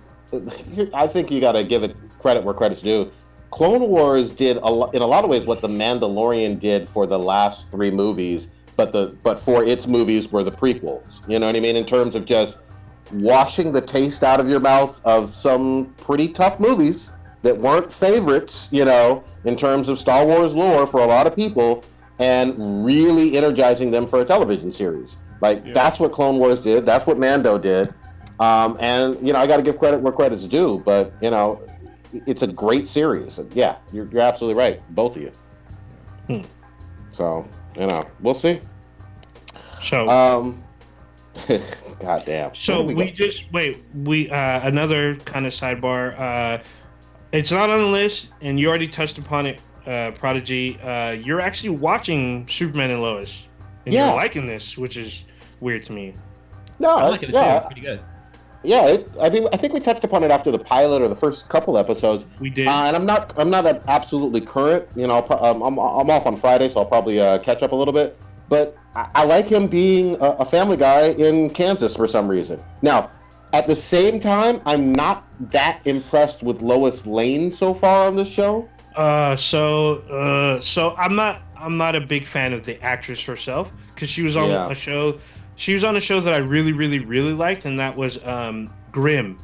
[0.94, 3.12] I think you got to give it credit where credit's due.
[3.56, 7.08] Clone Wars did a lo- in a lot of ways what the Mandalorian did for
[7.08, 11.22] the last three movies, but the but for its movies were the prequels.
[11.30, 11.78] You know what I mean?
[11.78, 12.58] In terms of just
[13.14, 17.12] washing the taste out of your mouth of some pretty tough movies
[17.44, 18.68] that weren't favorites.
[18.72, 21.86] You know, in terms of Star Wars lore for a lot of people,
[22.20, 25.16] and really energizing them for a television series.
[25.40, 25.72] Like Yeah.
[25.74, 26.86] that's what Clone Wars did.
[26.86, 27.94] That's what Mando did.
[28.38, 30.82] Um, and you know, I got to give credit where credit's due.
[30.84, 31.62] But you know,
[32.26, 33.40] it's a great series.
[33.54, 35.32] Yeah, you're, you're absolutely right, both of you.
[36.28, 36.42] Hmm.
[37.12, 37.48] So
[37.78, 38.62] you know, we'll see.
[39.84, 40.64] So Um,
[42.00, 42.56] God damn.
[42.56, 43.84] So Where we, just wait.
[44.04, 46.18] We uh, another kind of sidebar.
[46.20, 46.64] Uh,
[47.32, 50.80] it's not on the list, and you already touched upon it, uh, Prodigy.
[50.82, 53.44] Uh, you're actually watching Superman and Lois,
[53.86, 54.08] and Yeah.
[54.08, 55.26] you're liking this, which is
[55.60, 56.16] weird to me.
[56.80, 57.32] no, I like it too.
[57.34, 58.00] yeah, It's pretty good.
[58.66, 58.86] Yeah.
[58.88, 61.48] It, I mean, I think we touched upon it after the pilot or the first
[61.50, 62.26] couple episodes.
[62.40, 62.68] We did.
[62.68, 64.88] Uh, and I'm not I'm not absolutely current.
[64.96, 67.76] You know, um, I'm I'm off on Friday, so I'll probably uh, catch up a
[67.76, 68.18] little bit.
[68.50, 72.62] But I, I like him being a, a family guy in Kansas for some reason.
[72.82, 73.12] Now,
[73.54, 78.28] at the same time, I'm not that impressed with Lois Lane so far on this
[78.28, 78.68] show.
[78.96, 83.72] Uh, so uh, so I'm not I'm not a big fan of the actress herself
[83.94, 84.70] because she was on Yeah.
[84.70, 85.20] a show
[85.56, 88.74] she was on a show that I really, really, really liked, and that was um,
[88.92, 89.38] Grimm.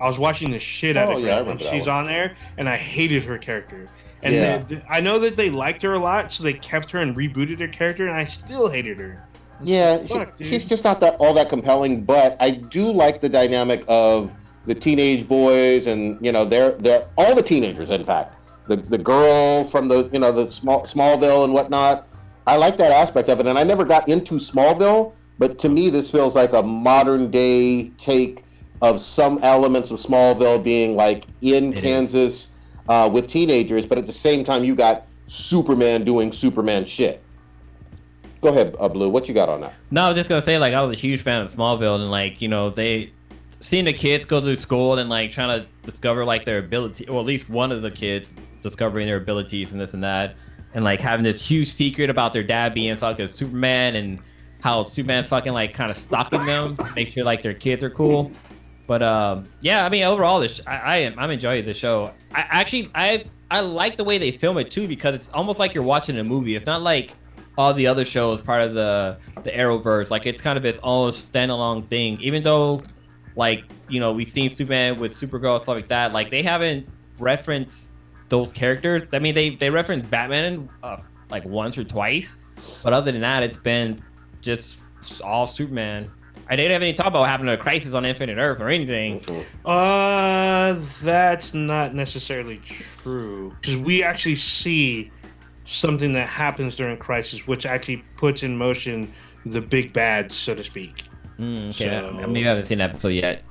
[0.00, 2.34] I was watching the shit out Oh, of yeah, Grimm, and remember she's on there,
[2.58, 3.88] and I hated her character.
[4.22, 4.58] And Yeah.
[4.68, 7.60] they- I know that they liked her a lot, so they kept her and rebooted
[7.60, 9.22] her character, and I still hated her.
[9.62, 10.46] Yeah, Fuck, dude.
[10.46, 12.02] she's just not that all that compelling.
[12.02, 14.30] But I do like the dynamic of
[14.66, 17.90] the teenage boys, and you know, they're they're all the teenagers.
[17.90, 18.34] In fact,
[18.68, 22.06] the the girl from the you know the small Smallville and whatnot.
[22.46, 25.12] I like that aspect of it, and I never got into Smallville.
[25.38, 28.44] But to me, this feels like a modern day take
[28.82, 31.80] of some elements of Smallville being like in It.
[31.80, 32.48] Kansas
[32.88, 37.22] uh, with teenagers, but at the same time, you got Superman doing Superman shit.
[38.40, 39.08] Go ahead, uh, Blue.
[39.08, 39.74] What you got on that?
[39.90, 42.10] No, I was just gonna say like I was a huge fan of Smallville and
[42.10, 43.12] like you know they
[43.60, 47.18] seeing the kids go through school and like trying to discover like their ability, or
[47.18, 48.32] at least one of the kids
[48.62, 50.36] discovering their abilities and this and that,
[50.74, 54.18] and like having this huge secret about their dad being fucking Superman and
[54.60, 58.32] how Superman's fucking like kind of stalking them, make sure like their kids are cool.
[58.86, 62.12] But um, yeah, I mean overall, this I, I am I'm enjoying the show.
[62.34, 65.74] I actually I I like the way they film it too because it's almost like
[65.74, 66.56] you're watching a movie.
[66.56, 67.12] It's not like
[67.58, 70.10] all the other shows part of the the Arrowverse.
[70.10, 72.20] Like it's kind of its own standalone thing.
[72.20, 72.82] Even though,
[73.34, 76.12] like you know, we've seen Superman with Supergirl stuff like that.
[76.12, 76.88] Like they haven't
[77.18, 77.90] referenced
[78.28, 79.02] those characters.
[79.12, 80.98] I mean, they they reference Batman uh,
[81.30, 82.36] like once or twice,
[82.82, 84.00] but other than that, it's been
[84.46, 84.80] just
[85.22, 86.10] all Superman.
[86.48, 89.20] I didn't have any talk about to a crisis on Infinite Earth or anything.
[89.64, 92.60] Uh, that's not necessarily
[93.02, 95.10] true because we actually see
[95.64, 99.12] something that happens during crisis, which actually puts in motion
[99.44, 101.02] the big bad, so to speak.
[101.40, 103.42] Mm, okay, So- maybe I haven't seen that episode yet.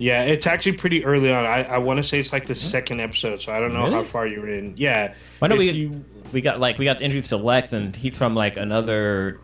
[0.00, 1.44] Yeah, it's actually pretty early on.
[1.44, 4.04] I, I want to say it's like the second episode, so I don't know how
[4.04, 4.74] far you're in.
[4.76, 5.70] Yeah, Why don't we?
[5.70, 9.40] you- we got like we got introduced to Lex, and he's from like another.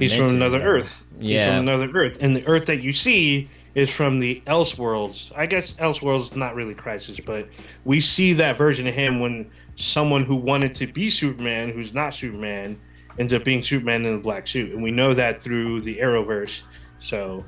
[0.00, 0.76] He's from another whatever.
[0.78, 1.06] Earth.
[1.20, 1.46] He's Yeah.
[1.46, 5.32] from another Earth, and the Earth that you see is from the Elseworlds.
[5.36, 7.48] I guess Elseworlds not really crisis, but
[7.84, 12.12] we see that version of him when someone who wanted to be Superman, who's not
[12.14, 12.78] Superman,
[13.18, 16.62] ends up being Superman in a black suit, and we know that through the Arrowverse.
[16.98, 17.44] So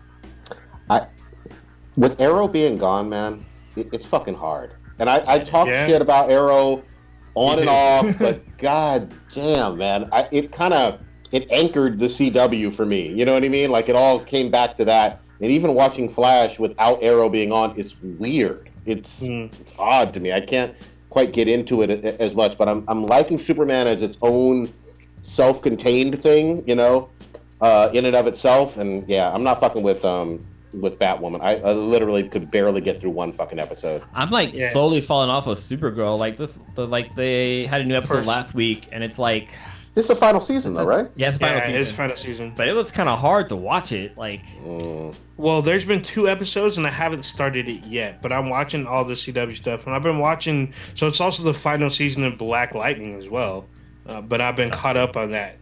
[0.91, 1.07] I,
[1.97, 3.45] with Arrow being gone, man,
[3.77, 4.73] it, it's fucking hard.
[4.99, 5.87] And I, I talk Yeah.
[5.87, 6.83] shit about Arrow
[7.35, 11.01] on and off, but god damn, man, I, it kind of
[11.35, 13.09] it anchored the CW for me.
[13.09, 13.71] You know what I mean?
[13.71, 15.21] Like it all came back to that.
[15.41, 18.71] And even watching Flash without Arrow being on it's weird.
[18.87, 20.33] It's mm, it's odd to me.
[20.33, 20.75] I can't
[21.11, 21.91] quite get into it
[22.21, 24.73] as much, but I'm I'm liking Superman as its own
[25.23, 27.09] self-contained thing, you know,
[27.61, 28.77] uh, in and of itself.
[28.79, 31.41] And yeah, I'm not fucking with um with Batwoman.
[31.41, 34.03] I, I literally could barely get through one fucking episode.
[34.13, 34.71] I'm like Yeah.
[34.73, 36.19] slowly falling off of Supergirl.
[36.19, 39.51] Like this, the, like they had a new episode First- last week, and it's like,
[39.95, 41.09] This is the final season, though, right?
[41.15, 41.81] yeah, it's final yeah, season.
[41.83, 42.53] it's final season.
[42.57, 44.17] but it was kind of hard to watch it.
[44.19, 45.15] Like, Mm.
[45.37, 49.05] Well, there's been two episodes and I haven't started it yet, but I'm watching all
[49.05, 50.73] the CW stuff, and I've been watching.
[50.95, 53.67] So it's also the final season of Black Lightning as well,
[54.07, 55.57] uh, but I've been caught up on that.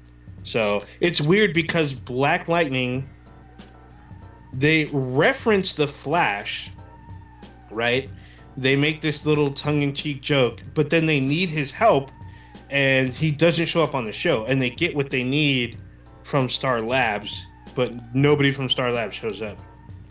[0.45, 3.09] So it's weird because Black Lightning,
[4.53, 6.71] they reference the Flash,
[7.71, 8.11] right?
[8.57, 12.11] They make this little tongue-in-cheek joke, but then they need his help,
[12.73, 15.79] and he doesn't show up on the show, and they get what they need
[16.25, 17.45] from Star Labs,
[17.75, 19.59] but nobody from Star Labs shows up.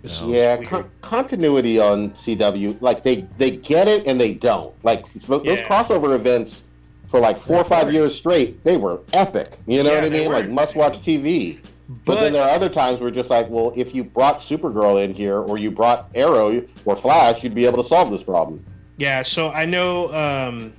[0.03, 4.73] It's Yeah, con- continuity on CW, like they they get it and they don't.
[4.83, 5.67] Like th- those Yeah.
[5.67, 6.61] crossover events
[7.07, 9.57] for like four or five years straight, they were epic.
[9.67, 10.27] You know Yeah, what I mean?
[10.29, 10.33] were.
[10.35, 11.59] Like must-watch TV.
[12.05, 15.13] But, then there are other times where just like, well, if you brought Supergirl in
[15.13, 18.63] here or you brought Arrow or Flash, you'd be able to solve this problem.
[18.97, 20.71] Yeah, so I know um,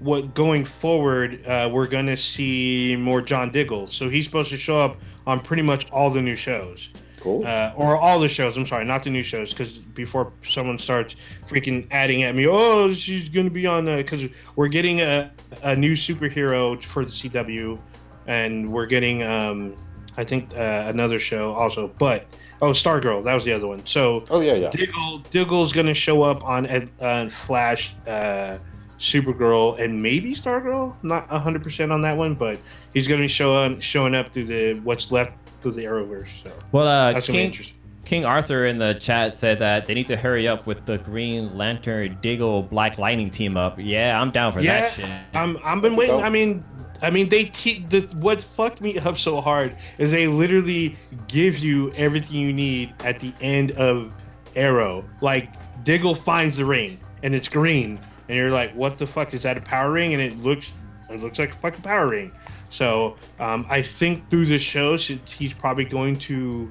[0.00, 3.86] what going forward, uh, we're gonna see more John Diggle.
[3.86, 4.96] So he's supposed to show up
[5.26, 7.44] on pretty much all the new shows, Cool.
[7.46, 8.56] uh, or all the shows.
[8.56, 11.16] I'm sorry, not the new shows, because before someone starts
[11.48, 14.24] freaking adding at me, oh, she's gonna be on because
[14.56, 15.30] we're getting a
[15.62, 17.78] a new superhero for the CW,
[18.26, 19.74] and we're getting um,
[20.16, 22.26] I think uh, another show also, but
[22.60, 23.84] oh, Stargirl, that was the other one.
[23.86, 24.70] So oh yeah, yeah.
[24.70, 26.66] Diggle Diggle's gonna show up on
[27.00, 28.58] uh, Flash, uh,
[28.98, 30.96] Supergirl, and maybe Stargirl.
[31.02, 32.60] Not hundred percent on that one, but
[32.94, 36.44] he's gonna be showing showing up through the what's left through the Arrowverse.
[36.44, 37.66] So well, uh, that's gonna be King.
[38.04, 41.54] King Arthur in the chat said that they need to hurry up with the Green
[41.56, 43.76] Lantern Diggle Black Lightning team up.
[43.78, 45.10] Yeah, I'm down for Yeah, that shit.
[45.34, 46.16] I'm I'm been waiting.
[46.16, 46.64] I mean,
[47.02, 50.96] I mean they te- the what fucked me up so hard is they literally
[51.28, 54.10] give you everything you need at the end of
[54.56, 55.04] Arrow.
[55.20, 55.50] Like
[55.84, 59.56] Diggle finds the ring and it's green, and you're like, what the fuck is that
[59.56, 60.12] a power ring?
[60.14, 60.72] And it looks
[61.10, 62.32] It looks like a fucking power ring.
[62.68, 66.70] So um, I think through the shows, he's probably going to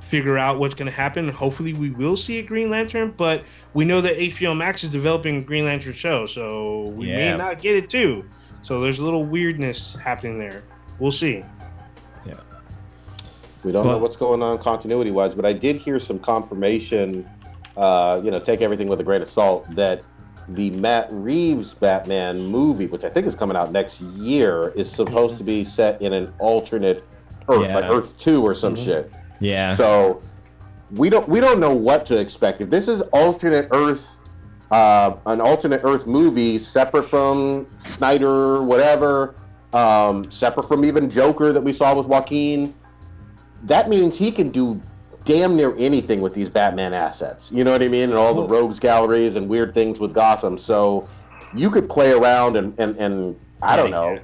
[0.00, 1.28] figure out what's going to happen.
[1.28, 3.42] Hopefully, we will see a Green Lantern, but
[3.74, 7.32] we know that HBO Max is developing a Green Lantern show, so we Yeah.
[7.32, 8.24] may not get it too.
[8.62, 10.62] So there's a little weirdness happening there.
[10.98, 11.44] We'll see.
[12.24, 12.34] Yeah.
[13.62, 17.28] We don't know what's going on continuity wise, but I did hear some confirmation.
[17.76, 19.68] Uh, you know, take everything with a grain of salt.
[19.76, 20.02] That
[20.48, 25.38] the Matt Reeves Batman movie, which I think is coming out next year, is supposed
[25.38, 27.04] to be set in an alternate
[27.48, 28.84] Earth, like Earth Two or some Mhm.
[28.84, 29.12] shit.
[29.40, 29.74] Yeah.
[29.74, 30.20] So
[30.94, 32.60] we don't we don't know what to expect.
[32.60, 34.06] If this is alternate Earth,
[34.70, 39.34] uh, an alternate Earth movie separate from Snyder, whatever,
[39.72, 42.72] um, separate from even Joker that we saw with Joaquin,
[43.64, 44.80] that means he can do
[45.26, 47.52] damn near anything with these Batman assets.
[47.52, 48.04] You know what I mean?
[48.04, 50.56] And all the rogues galleries and weird things with Gotham.
[50.56, 51.06] So
[51.54, 54.12] you could play around and and, and I don't know.
[54.14, 54.20] yeah.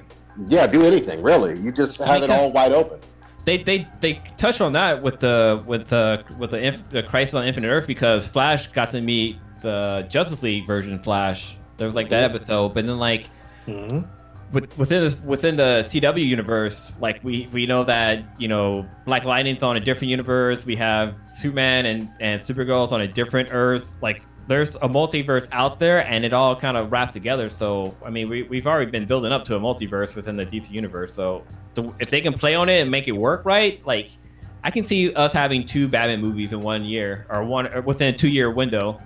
[0.47, 1.59] Yeah, do anything really.
[1.59, 2.99] You just have mean, it all wide open.
[3.45, 7.35] they they they touched on that with the with the with the, inf- the Crisis
[7.35, 11.55] on Infinite Earth because Flash got to meet the Justice League version Flash.
[11.77, 13.29] There was like that episode, but then like
[13.67, 14.01] Mm-hmm.
[14.53, 19.25] With, within this within the CW universe, like we we know that you know Black
[19.25, 20.65] Lightning's on a different universe.
[20.65, 23.95] We have Superman and and Supergirl's on a different Earth.
[24.01, 27.49] Like there's a multiverse out there, and it all kind of wraps together.
[27.49, 30.69] So I mean, we we've already been building up to a multiverse within the DC
[30.69, 31.13] universe.
[31.13, 31.43] So
[31.73, 34.11] the, if they can play on it and make it work right, like
[34.63, 38.13] I can see us having two Batman movies in one year or one or within
[38.13, 39.01] a two year window.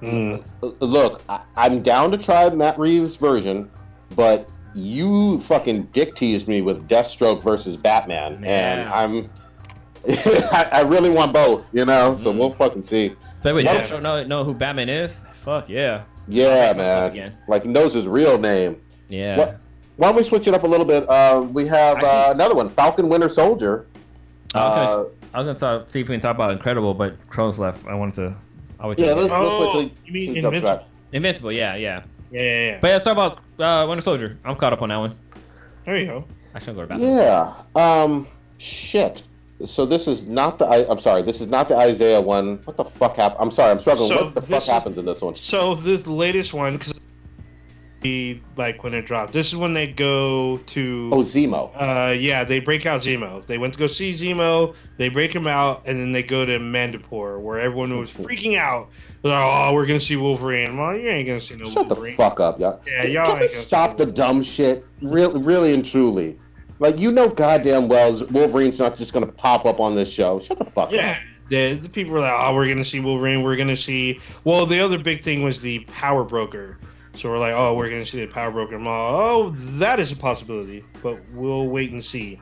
[0.00, 0.42] Mm.
[0.80, 3.70] Look, I, I'm down to try Matt Reeves' version,
[4.16, 9.30] but you fucking dick teased me with Deathstroke versus Batman, and I'm.
[10.08, 12.14] I, I really want both, you know.
[12.14, 12.38] So Mhm.
[12.38, 13.14] we'll fucking see.
[13.42, 13.82] So wait, Yeah.
[13.82, 15.24] you don't know know who Batman is?
[15.34, 17.10] Fuck yeah, Yeah, I'll make myself man.
[17.12, 17.36] again.
[17.48, 18.80] Like he knows his real name.
[19.08, 19.36] yeah.
[19.36, 19.58] What?
[19.96, 21.08] Why don't we switch it up a little bit?
[21.08, 23.86] Uh, we have uh, another one, Falcon Winter Soldier.
[24.54, 24.58] Okay.
[24.64, 25.04] Uh,
[25.34, 27.86] I was gonna start, see if we can talk about Incredible, but Crows left.
[27.86, 28.34] I wanted to.
[28.80, 30.84] I would Yeah, let's- Oh, quickly you mean Invincible?
[31.12, 31.52] Invincible.
[31.52, 32.02] Yeah, yeah.
[32.32, 32.78] Yeah, yeah, yeah.
[32.80, 34.38] But yeah, let's talk about uh, Winter Soldier.
[34.44, 35.14] I'm caught up on that one.
[35.84, 36.24] There you go.
[36.54, 37.16] I should go to bathroom.
[37.16, 37.54] Yeah.
[37.74, 38.26] Um.
[38.58, 39.22] Shit.
[39.66, 40.64] So this is not the.
[40.66, 41.22] I, I'm sorry.
[41.22, 42.58] This is not the Isaiah one.
[42.64, 43.40] What the fuck happened?
[43.40, 43.70] I'm sorry.
[43.70, 44.08] I'm struggling.
[44.08, 45.34] So what the fuck is- happens in this one?
[45.34, 46.94] So this latest one, because
[48.56, 51.10] like when it dropped, this is when they go to.
[51.12, 51.70] Oh, Zemo.
[51.74, 53.44] Uh, yeah, they break out Zemo.
[53.46, 54.74] They went to go see Zemo.
[54.96, 58.88] They break him out, and then they go to Madripoor, where everyone was freaking out.
[59.22, 60.76] Like, oh, we're gonna see Wolverine.
[60.76, 62.80] Well, you ain't gonna see no Shut the fuck up, y'all.
[62.86, 64.84] Yeah, y'all we ain't gonna stop the dumb shit?
[65.00, 66.38] Really, really and truly.
[66.78, 70.40] Like you know, goddamn well, Wolverine's not just gonna pop up on this show.
[70.40, 70.92] Shut the fuck up.
[70.92, 71.10] Yeah.
[71.12, 71.16] up.
[71.48, 73.42] The, the people were like, oh, we're gonna see Wolverine.
[73.42, 74.18] We're gonna see.
[74.44, 76.78] Well, the other big thing was the Power Broker.
[77.14, 78.76] So we're like, oh, we're gonna see the Power Broker.
[78.76, 82.40] I'm oh, that is a possibility, but we'll wait and see.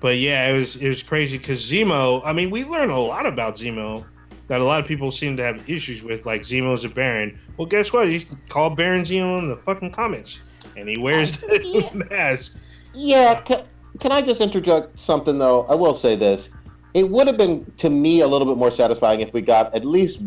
[0.00, 2.22] But yeah, it was it was crazy because Zemo.
[2.24, 4.04] I mean, we learned a lot about Zemo
[4.48, 6.26] that a lot of people seem to have issues with.
[6.26, 7.38] Like Zemo's a Baron.
[7.56, 8.08] Well, guess what?
[8.08, 10.40] He's called Baron Zemo in the fucking comics,
[10.76, 12.56] and he wears the mask.
[12.94, 13.40] Yeah.
[13.42, 13.64] Can,
[14.00, 15.64] can I just interject something though?
[15.64, 16.50] I will say this.
[16.94, 19.84] It would have been to me a little bit more satisfying if we got at
[19.84, 20.20] least,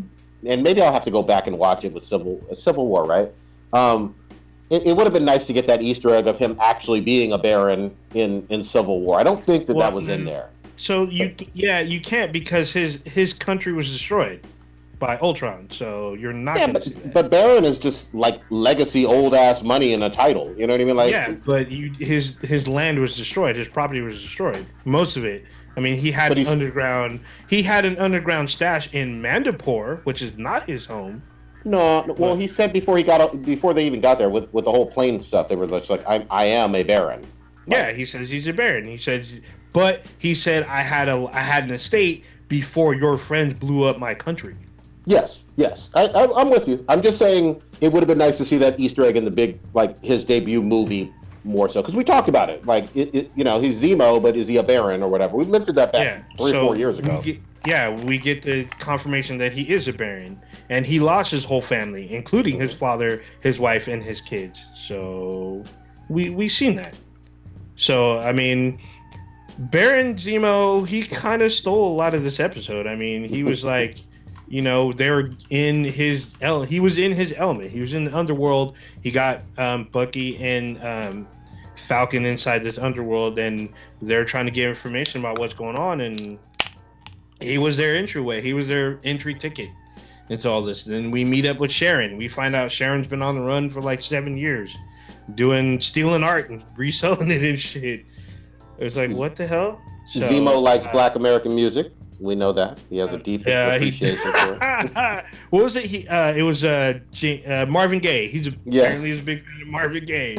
[0.45, 3.05] and maybe I'll have to go back and watch it with Civil uh, Civil War,
[3.05, 3.31] right?
[3.73, 4.15] Um,
[4.69, 7.31] it, it would have been nice to get that Easter egg of him actually being
[7.33, 9.19] a Baron in in Civil War.
[9.19, 10.53] I don't think that Well, that was in mm, there.
[10.77, 14.43] So you yeah you can't because his his country was destroyed
[14.99, 15.69] by Ultron.
[15.71, 17.13] So you're not Yeah, gonna see that.
[17.13, 20.53] but, but Baron is just like legacy old ass money in a title.
[20.57, 20.95] You know what I mean?
[20.97, 23.55] Like, yeah, but you his his land was destroyed.
[23.55, 24.73] His property was destroyed.
[24.85, 25.45] Most of it.
[25.77, 27.21] I mean, he had an underground.
[27.47, 31.23] He had an underground stash in Madripoor, which is not his home.
[31.65, 32.05] No.
[32.17, 34.85] Well, he said before he got before they even got there with with the whole
[34.85, 37.25] plane stuff, they were just like, I, I am a Baron.
[37.67, 38.85] Yeah, he says he's a baron.
[38.85, 39.41] He says,
[39.73, 43.99] but he said I had a I had an estate before your friends blew up
[43.99, 44.55] my country.
[45.05, 46.83] Yes, yes, I, I, I'm with you.
[46.89, 49.31] I'm just saying it would have been nice to see that Easter egg in the
[49.31, 51.13] big like his debut movie
[51.43, 52.65] more so because we talked about it.
[52.65, 55.37] Like, it, it, you know, he's Zemo, but is he a Baron or whatever?
[55.37, 57.21] We mentioned that back yeah, three so or four years we ago.
[57.21, 61.43] get- yeah, we get the confirmation that he is a baron, and he lost his
[61.43, 64.65] whole family, including his father, his wife, and his kids.
[64.73, 65.63] So
[66.09, 66.93] we we seen that.
[67.75, 68.79] So I mean,
[69.57, 72.87] Baron Zemo, he kind of stole a lot of this episode.
[72.87, 73.99] I mean, he was like.
[74.51, 77.69] You know, they're in his el- he was in his element.
[77.69, 78.77] He was in the underworld.
[79.03, 81.27] He got um, Bucky and um,
[81.75, 83.69] Falcon inside this underworld, and
[84.01, 86.01] they're trying to get information about what's going on.
[86.01, 86.39] And
[87.39, 88.41] he was their entryway.
[88.41, 89.69] He was their entry ticket.
[90.29, 90.83] into all this.
[90.83, 92.17] Then we meet up with Sharon.
[92.17, 94.77] We find out Sharon's been on the run for like seven years,
[95.35, 98.05] doing stealing art and reselling it and shit.
[98.77, 99.81] It was like, what the hell?
[100.07, 101.91] So, Zemo likes uh, black American music.
[102.19, 102.79] We know that.
[102.89, 105.25] He has a deep Yeah, he, for it.
[105.51, 105.85] what was it?
[105.85, 108.27] He uh, it was uh, J- uh Marvin Gaye.
[108.27, 108.83] He's a, Yeah.
[108.83, 110.35] apparently he's a big fan of Marvin Gaye.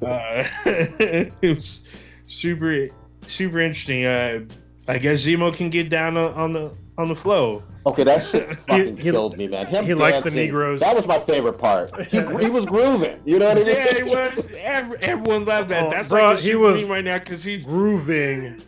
[0.00, 1.82] Uh, it was
[2.26, 2.88] super
[3.26, 4.06] super interesting.
[4.06, 4.40] Uh,
[4.88, 7.62] I guess Zemo can get down on, on the on the flow.
[7.86, 9.66] Okay, that shit fucking he- killed me, man.
[9.66, 10.80] Him he likes the Negroes.
[10.80, 11.90] That was my favorite part.
[12.06, 13.20] He, he was grooving.
[13.24, 13.68] You know what I mean?
[13.76, 14.56] Yeah, he was.
[14.62, 15.86] Every, everyone loved that.
[15.86, 17.64] Oh, That's bruh, like he was- meme right now because he's.
[17.64, 18.62] Grooving,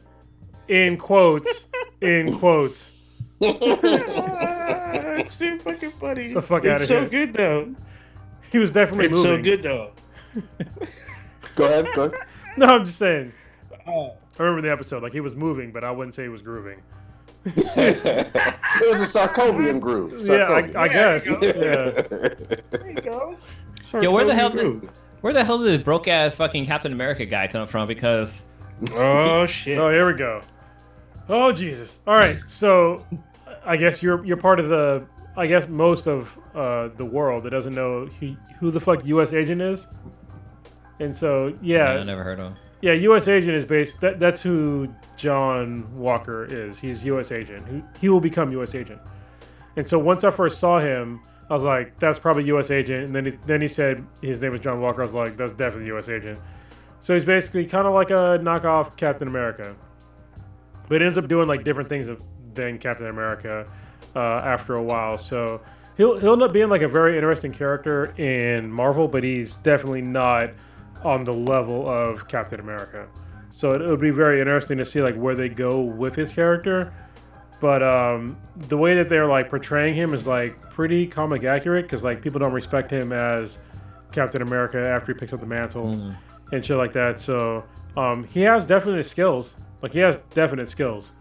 [0.69, 1.69] in quotes,
[2.01, 2.93] in quotes.
[3.41, 6.32] it's so fucking funny.
[6.32, 7.09] The fuck it's outta so here.
[7.09, 7.74] good though.
[8.53, 9.39] He was definitely It's moving.
[9.39, 9.91] so good though.
[11.57, 11.86] Go ahead.
[11.95, 12.20] Go ahead.
[12.57, 13.32] No, I'm just saying.
[13.86, 14.15] Oh.
[14.39, 15.02] I remember the episode.
[15.02, 16.81] Like he was moving, but I wouldn't say he was grooving.
[17.44, 20.27] it was a Sokovian groove.
[20.27, 21.27] Yeah, I, I guess.
[21.27, 21.90] you Yeah.
[21.90, 23.36] There you go.
[24.01, 24.90] Yo, where the hell Sarkozy did
[25.20, 27.86] where the hell did this broke ass fucking Captain America guy come from?
[27.86, 28.44] Because
[28.93, 29.78] Oh shit.
[29.78, 30.43] Oh, here we go.
[31.28, 32.01] Oh Jesus!
[32.06, 33.06] All right, so
[33.65, 35.06] I guess you're you're part of the.
[35.36, 39.32] I guess most of uh, the world that doesn't know who, who the fuck U.S.
[39.32, 39.89] agent is,
[41.01, 42.52] and so yeah, I never heard of.
[42.52, 42.56] him.
[42.85, 43.28] Yeah, U.S.
[43.28, 44.02] agent is based.
[44.02, 46.78] That, that's who John Walker is.
[46.78, 47.32] He's U.S.
[47.32, 47.66] agent.
[47.66, 48.74] Who he will become U.S.
[48.74, 49.01] agent.
[49.77, 52.70] And so once I first saw him, I was like, "That's probably U.S.
[52.70, 55.01] agent." And then he, then he said his name was John Walker.
[55.01, 56.11] I was like, "That's definitely U.S.
[56.11, 56.39] agent."
[57.01, 59.74] So he's basically kind of like a knockoff Captain America,
[60.86, 62.11] but ends up doing like different things
[62.52, 63.66] than Captain America
[64.15, 65.16] uh, after a while.
[65.16, 65.62] So
[65.97, 70.02] he'll he'll end up being like a very interesting character in Marvel, but he's definitely
[70.02, 70.51] not
[71.05, 73.07] on the level of Captain America.
[73.53, 76.33] So it, it would be very interesting to see like where they go with his
[76.33, 76.93] character.
[77.61, 82.03] But um, the way that they're like portraying him is like pretty comic accurate because
[82.05, 83.61] like people don't respect him as
[84.13, 85.89] Captain America after he picks up the mantle
[86.53, 87.19] and shit like that.
[87.19, 87.65] So
[87.97, 89.55] um, he has definite skills.
[89.83, 91.13] Like he has definite skills,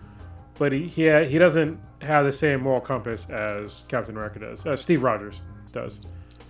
[0.57, 4.65] but he he, ha- he doesn't have the same moral compass as Captain America does,
[4.65, 5.41] as Steve Rogers
[5.71, 5.99] does.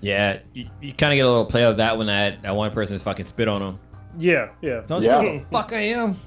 [0.03, 2.71] Yeah, you, you kind of get a little play of that when that, that one
[2.71, 3.79] person is fucking spit on him.
[4.17, 4.81] Yeah, yeah.
[4.85, 5.21] Don't Yeah.
[5.21, 6.19] you know who the fuck I am?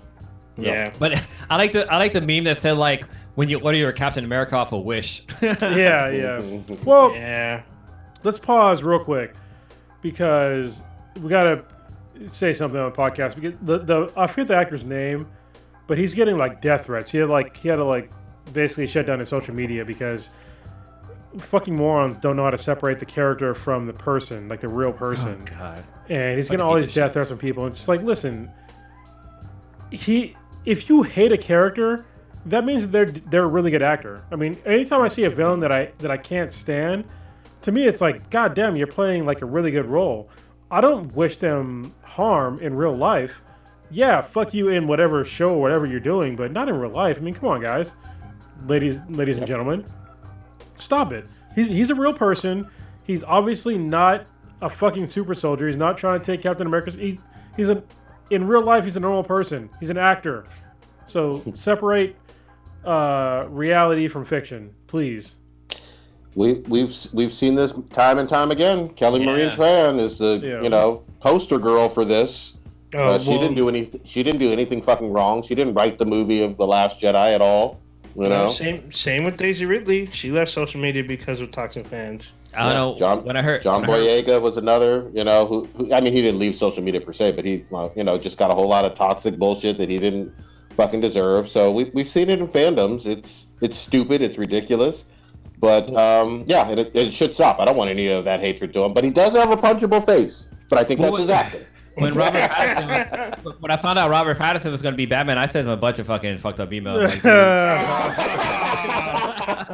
[0.56, 0.90] Yeah.
[0.98, 3.92] But I like the I like the meme that said like when you order your
[3.92, 5.24] Captain America off a Wish.
[5.42, 6.40] Yeah, yeah.
[6.84, 7.62] Well, Yeah.
[8.24, 9.34] let's pause real quick
[10.00, 10.80] because
[11.20, 11.64] we gotta
[12.26, 13.34] say something on the podcast.
[13.34, 15.26] Because the the I forget the actor's name,
[15.86, 17.10] but he's getting like death threats.
[17.10, 18.10] He had like he had to like
[18.52, 20.30] basically shut down his social media because
[21.38, 24.92] fucking morons don't know how to separate the character from the person, like the real
[24.92, 25.42] person.
[25.42, 25.84] Oh, God.
[26.08, 27.64] and he's getting all these death threats from people.
[27.66, 28.50] And It's like, listen,
[29.90, 32.04] he if you hate a character,
[32.46, 34.22] that means they're they're a really good actor.
[34.30, 37.04] I mean, anytime I see a villain that I that I can't stand,
[37.62, 40.28] to me it's like, God damn, you're playing like a really good role.
[40.70, 43.42] I don't wish them harm in real life.
[43.88, 47.18] Yeah, fuck you in whatever show or whatever you're doing, but not in real life.
[47.18, 47.94] I mean, come on, guys,
[48.66, 49.84] ladies, ladies and gentlemen,
[50.78, 51.26] stop it.
[51.54, 52.68] He's he's a real person.
[53.04, 54.26] He's obviously not
[54.60, 55.66] a fucking super soldier.
[55.66, 56.94] He's not trying to take Captain America's.
[56.94, 57.20] He,
[57.56, 57.82] he's a
[58.30, 58.84] in real life.
[58.84, 59.70] He's a normal person.
[59.80, 60.46] He's an actor.
[61.06, 62.16] So separate
[62.84, 65.36] uh, reality from fiction, please.
[66.34, 68.88] We, we've we've seen this time and time again.
[68.90, 70.60] Kelly Marie Tran is the Yeah.
[70.62, 72.54] you know poster girl for this.
[72.94, 74.00] Oh, Uh, she well, didn't do anything.
[74.04, 75.42] She didn't do anything fucking wrong.
[75.42, 77.80] She didn't write the movie of the Last Jedi at all.
[78.16, 80.06] You no, know, same same with Daisy Ridley.
[80.10, 82.32] She left social media because of toxic fans.
[82.54, 82.98] I don't Yeah, know.
[82.98, 85.10] John- when I heard John when I heard- Boyega was another.
[85.12, 87.64] You know, who, who I mean, he didn't leave social media per se, but he
[87.74, 90.32] uh, you know just got a whole lot of toxic bullshit that he didn't
[90.76, 91.48] fucking deserve.
[91.48, 93.04] So we we've seen it in fandoms.
[93.06, 94.22] It's it's stupid.
[94.22, 95.04] It's ridiculous.
[95.58, 97.60] But um, yeah, it, it should stop.
[97.60, 98.94] I don't want any of that hatred to him.
[98.94, 100.48] But he does have a punchable face.
[100.68, 101.66] But I think Well, that's his acting.
[101.96, 105.46] When Robert Pattinson, when I found out Robert Pattinson was going to be Batman, I
[105.46, 107.02] sent him a bunch of fucking fucked up emails.
[107.04, 107.32] Like, dude,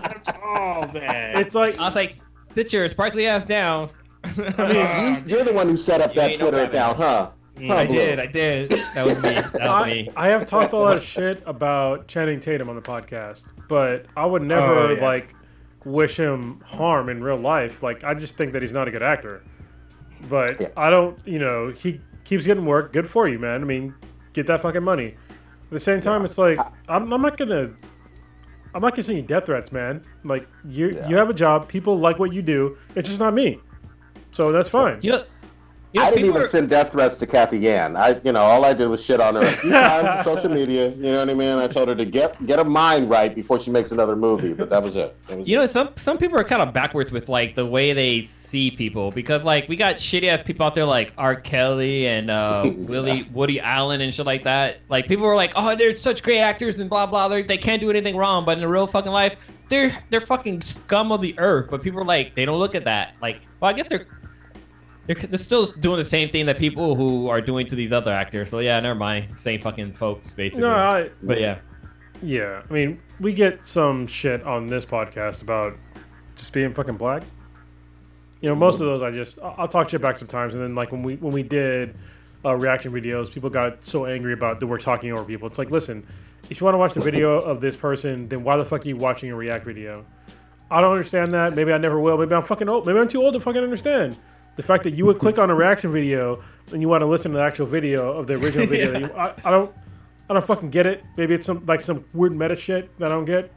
[0.05, 1.39] That's all bad.
[1.41, 2.17] it's like I was like,
[2.55, 3.91] sit your sparkly ass down.
[4.25, 6.97] I mean, You, you're the one who set up You that ain't no Twitter account,
[6.97, 7.31] huh?
[7.69, 8.71] Huh, I did, I did.
[8.95, 9.35] That was me.
[9.35, 10.09] That was I, me.
[10.17, 14.25] I have talked a lot of shit about Channing Tatum on the podcast, but I
[14.25, 15.03] would oh, never Oh, yeah.
[15.03, 15.35] like
[15.85, 17.83] wish him harm in real life.
[17.83, 19.43] Like I just think that he's not a good actor.
[20.29, 20.69] But Yeah.
[20.77, 22.01] I don't, you know, he
[22.33, 22.93] keeps getting work.
[22.95, 23.61] Good for you, man.
[23.61, 23.95] I mean,
[24.33, 25.09] get that fucking money.
[25.09, 27.73] At the same time, it's like I'm, I'm not gonna,
[28.75, 30.03] I'm not gonna send you death threats, man.
[30.25, 31.09] Like you, Yeah.
[31.09, 31.69] you have a job.
[31.69, 32.79] People like what you do.
[32.97, 33.61] It's just not me.
[34.31, 34.99] So that's fine.
[35.03, 35.25] You know,
[35.93, 37.97] You know, I didn't even are- send death threats to Cathy Yan.
[37.97, 40.51] I, you know, all I did was shit on her a few times on social
[40.51, 40.89] media.
[40.91, 41.59] You know what I mean?
[41.59, 44.71] I told her to get get her mind right before she makes another movie, but
[44.71, 45.15] that was it.
[45.29, 47.93] That was You know, some some people are kind of backwards with like the way
[47.93, 51.37] they see people because like we got shitty ass people out there like R.
[51.37, 54.79] Kelly and uh, Willie Woody Allen and shit like that.
[54.89, 57.29] Like people were like, oh, they're such great actors and blah blah.
[57.29, 59.37] They're, they can't do anything wrong, but in the real fucking life,
[59.69, 61.69] they're they're fucking scum of the earth.
[61.71, 63.15] But people are like, they don't look at that.
[63.21, 64.07] Like, well, I guess they're.
[65.07, 68.13] They're, they're still doing the same thing that people who are doing to these other
[68.13, 68.51] actors.
[68.51, 69.37] So yeah, never mind.
[69.37, 70.63] Same fucking folks, basically.
[70.63, 71.59] No, I, but yeah.
[72.23, 72.63] yeah.
[72.69, 75.77] I mean, we get some shit on this podcast about
[76.37, 77.25] just being fucking black.
[78.41, 80.91] You know, most of those I just I'll talk shit back sometimes, and then like
[80.93, 81.97] when we when we did
[82.45, 85.47] uh, reaction videos, people got so angry about that we're talking over people.
[85.47, 86.05] It's like, listen,
[86.51, 88.89] if you want to watch the video of this person, then why the fuck are
[88.89, 90.05] you watching a react video?
[90.71, 91.55] I don't understand that.
[91.55, 92.17] Maybe I never will.
[92.19, 92.87] Maybe I'm fucking old.
[92.87, 94.17] Maybe I'm too old to fucking understand.
[94.57, 96.43] The fact that you would click on a reaction video
[96.73, 99.35] and you want to listen to the actual video of the original video, you, I,
[99.45, 99.75] I don't,
[100.29, 101.05] I don't fucking get it.
[101.17, 103.53] Maybe it's some like some weird meta shit that I don't get.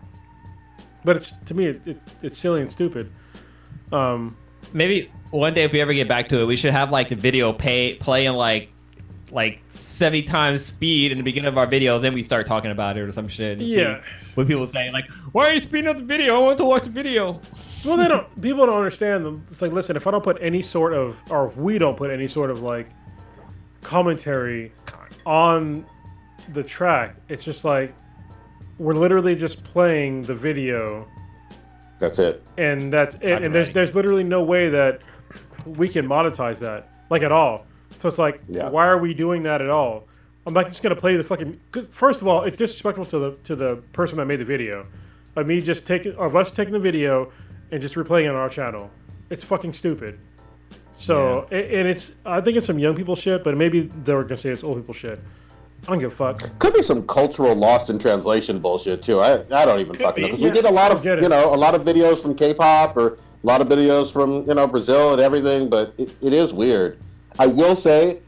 [1.04, 3.12] But it's to me, it, it's it's silly and stupid.
[3.92, 4.36] Um,
[4.74, 7.16] maybe one day if we ever get back to it, we should have like the
[7.16, 8.70] video pay play in like
[9.32, 12.98] like 70 times speed in the beginning of our video, then we start talking about
[12.98, 13.60] it or some shit.
[13.60, 14.02] Yeah.
[14.36, 16.36] What people say, like, why are you speeding up the video?
[16.36, 17.42] I want to watch the video.
[17.86, 18.42] Well, they don't.
[18.42, 19.46] People don't understand them.
[19.50, 22.10] It's like, listen, if I don't put any sort of, or if we don't put
[22.10, 22.88] any sort of like
[23.82, 24.72] commentary
[25.26, 25.86] on
[26.54, 27.94] the track, it's just like
[28.78, 31.08] we're literally just playing the video
[32.00, 32.44] That's it.
[32.58, 33.44] and that's it.
[33.44, 35.02] And there's there's literally no way that
[35.66, 37.66] we can monetize that, like at all.
[38.00, 38.70] So it's like, Yeah.
[38.70, 40.08] why are we doing that at all?
[40.46, 41.60] I'm like just gonna play the fucking.
[41.90, 44.86] First of all, it's disrespectful to the to the person that made the video.
[45.36, 47.32] Like me just taking of us taking the video
[47.72, 48.90] and just replaying it on our channel.
[49.30, 50.20] It's fucking stupid.
[50.98, 54.24] So a- and it's I think it's some young people shit, but maybe they were
[54.24, 55.20] gonna say it's old people shit.
[55.84, 56.50] I don't give a fuck.
[56.60, 59.20] Could be some cultural lost in translation bullshit too.
[59.20, 60.30] I, I don't even fucking know.
[60.32, 62.96] 'Cause Yeah, we did a lot of you know a lot of videos from K-pop
[62.98, 66.54] or a lot of videos from you know Brazil and everything, but it, it is
[66.54, 66.98] weird.
[67.38, 68.20] I will say,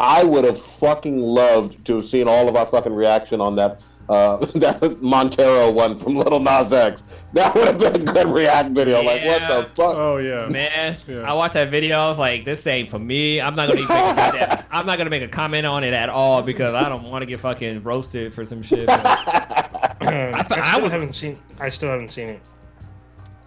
[0.00, 3.80] I would have fucking loved to have seen all of our fucking reaction on that
[4.08, 7.02] uh, that Montero one from Lil Nas X.
[7.32, 9.02] That would have been a good react video.
[9.02, 9.96] Like what the fuck?
[9.96, 10.46] Oh yeah.
[10.46, 11.22] Man, Yeah.
[11.30, 11.98] I watched that video.
[11.98, 13.40] I was like, this ain't for me.
[13.40, 15.94] I'm not gonna even make a goddamn- I'm not gonna make a comment on it
[15.94, 18.86] at all because I don't want to get fucking roasted for some shit.
[18.86, 19.00] but-
[20.00, 21.38] I, I still would- haven't seen.
[21.58, 22.40] I still haven't seen it.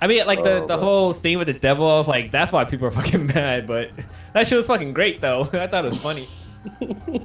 [0.02, 0.80] I mean, like the, Oh, the man.
[0.80, 3.66] whole scene with the devil, I was like, that's why people are fucking mad.
[3.66, 3.90] But
[4.34, 5.50] that shit was fucking great, though.
[5.54, 6.28] I thought it was funny.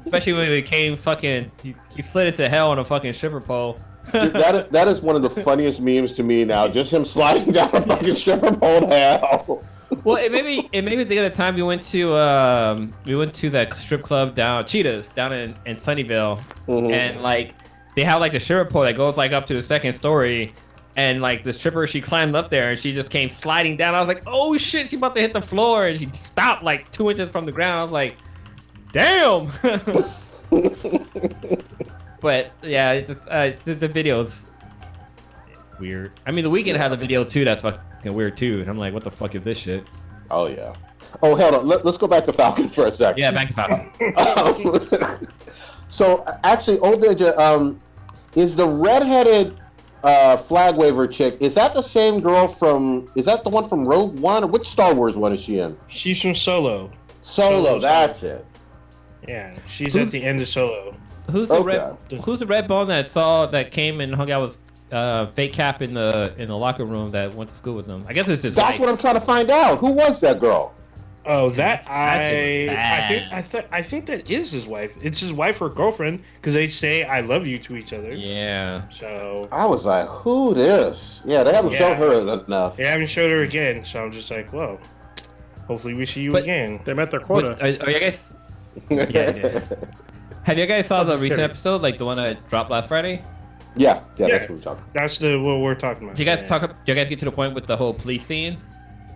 [0.03, 3.79] Especially when it came fucking, he, he slid into hell on a fucking stripper pole.
[4.13, 6.67] Dude, that is, that is one of the funniest memes to me now.
[6.69, 9.65] Just him sliding down a fucking stripper pole to hell.
[10.05, 12.93] well, it made me, it made me think of the time we went to, um,
[13.05, 16.41] we went to that strip club down, Cheetahs, down in, in Sunnyvale.
[16.67, 16.91] Mhm.
[16.93, 17.55] And like,
[17.95, 20.55] they have like the stripper pole that goes like up to the second story.
[20.95, 23.95] And like the stripper, she climbed up there and she just came sliding down.
[23.95, 25.87] I was like, oh shit, she about to hit the floor.
[25.87, 27.79] And she stopped like two inches from the ground.
[27.79, 28.17] I was like,
[28.93, 29.47] damn.
[32.21, 34.47] but yeah, it's, uh, the, the video's
[35.79, 36.13] weird.
[36.27, 37.45] I mean, the Weeknd had the video too.
[37.45, 38.61] That's fucking weird too.
[38.61, 39.87] And I'm like, what the fuck is this shit?
[40.31, 40.75] Oh yeah.
[41.23, 41.67] Oh hell on.
[41.67, 43.19] Let, us go back to Falcon for a second.
[43.19, 43.91] Yeah, back to Falcon.
[44.17, 45.29] Um,
[45.89, 47.81] so actually, old ninja, um,
[48.35, 49.59] is the redheaded
[50.03, 51.37] uh, flag waver chick?
[51.41, 53.11] Is that the same girl from?
[53.15, 55.77] Is that the one from Rogue One, or which Star Wars one is she in?
[55.89, 56.91] She's from Solo.
[57.23, 57.65] Solo.
[57.65, 57.81] Solo.
[57.81, 58.47] That's it.
[59.29, 60.95] Yeah, she's Who's- at the end of Solo.
[61.31, 61.79] Who's the Okay.
[62.11, 62.21] red?
[62.23, 64.59] Who's the red bone that saw that came and hung out with
[64.91, 68.05] uh, fake cap in the in the locker room that went to school with them?
[68.09, 69.79] I guess it's just That's like, what I'm trying to find out.
[69.79, 70.75] Who was that girl?
[71.25, 72.17] Oh, that That's I
[72.69, 73.33] I think.
[73.33, 74.91] I th- I think that is his wife.
[75.01, 78.13] It's his wife or girlfriend because they say "I love you" to each other.
[78.13, 78.83] yeah.
[78.91, 81.23] So I was like, who this?
[81.25, 81.79] Yeah, they haven't Yeah.
[81.79, 82.77] shown her enough.
[82.77, 83.85] they haven't showed her again.
[83.85, 84.81] So I'm just like, whoa.
[85.69, 86.81] Hopefully we see you But- again.
[86.85, 87.63] They met their What, quota.
[87.63, 88.35] are, are you guys?
[88.91, 89.79] Yeah, did.
[90.45, 91.45] Have you guys saw I'm the recent kidding.
[91.45, 93.23] episode, like the one that dropped last Friday?
[93.77, 94.39] yeah, yeah, Yeah.
[94.39, 94.85] that's what we're talking.
[94.93, 96.17] That's the what we're talking about.
[96.17, 96.47] Did you guys Yeah.
[96.59, 96.85] talk?
[96.85, 98.59] Did you guys get to the point with the whole police scene?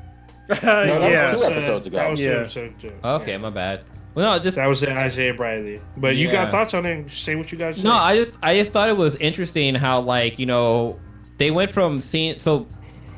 [0.49, 0.63] that was
[1.11, 1.33] yeah.
[1.33, 1.97] two episodes ago.
[1.97, 2.31] That was two Yeah.
[2.41, 2.95] episodes ago.
[3.05, 3.39] Okay, Yeah.
[3.39, 3.81] my bad.
[4.15, 5.81] Well, no, just That was the Isaiah Bradley.
[5.99, 7.11] But you got thoughts on it?
[7.11, 7.83] Say what you guys.
[7.85, 7.97] No, say.
[7.99, 10.99] I just I just thought it was interesting how like you know
[11.39, 12.67] they went from seeing so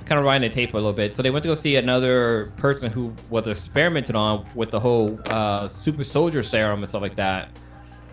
[0.09, 1.15] kind of rewinding the tape a little bit.
[1.15, 5.19] So they went to go see another person who was experimented on with the whole
[5.27, 7.51] uh, super soldier serum and stuff like that,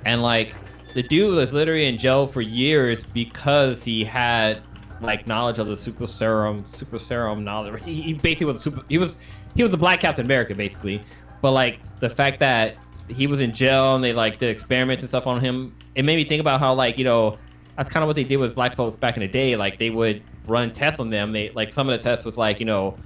[0.05, 0.55] and like
[0.93, 4.61] the dude was literally in jail for years because he had
[5.01, 7.83] like knowledge of the super serum, super serum knowledge.
[7.83, 8.81] He, he basically was a super.
[8.89, 9.15] He was
[9.55, 11.01] he was a black Captain America basically,
[11.41, 12.75] but like the fact that
[13.09, 16.15] he was in jail and they like did experiments and stuff on him, it made
[16.15, 17.37] me think about how like you know
[17.77, 19.55] that's kind of what they did with black folks back in the day.
[19.55, 21.31] Like they would run tests on them.
[21.31, 22.97] They like some of the tests was like you know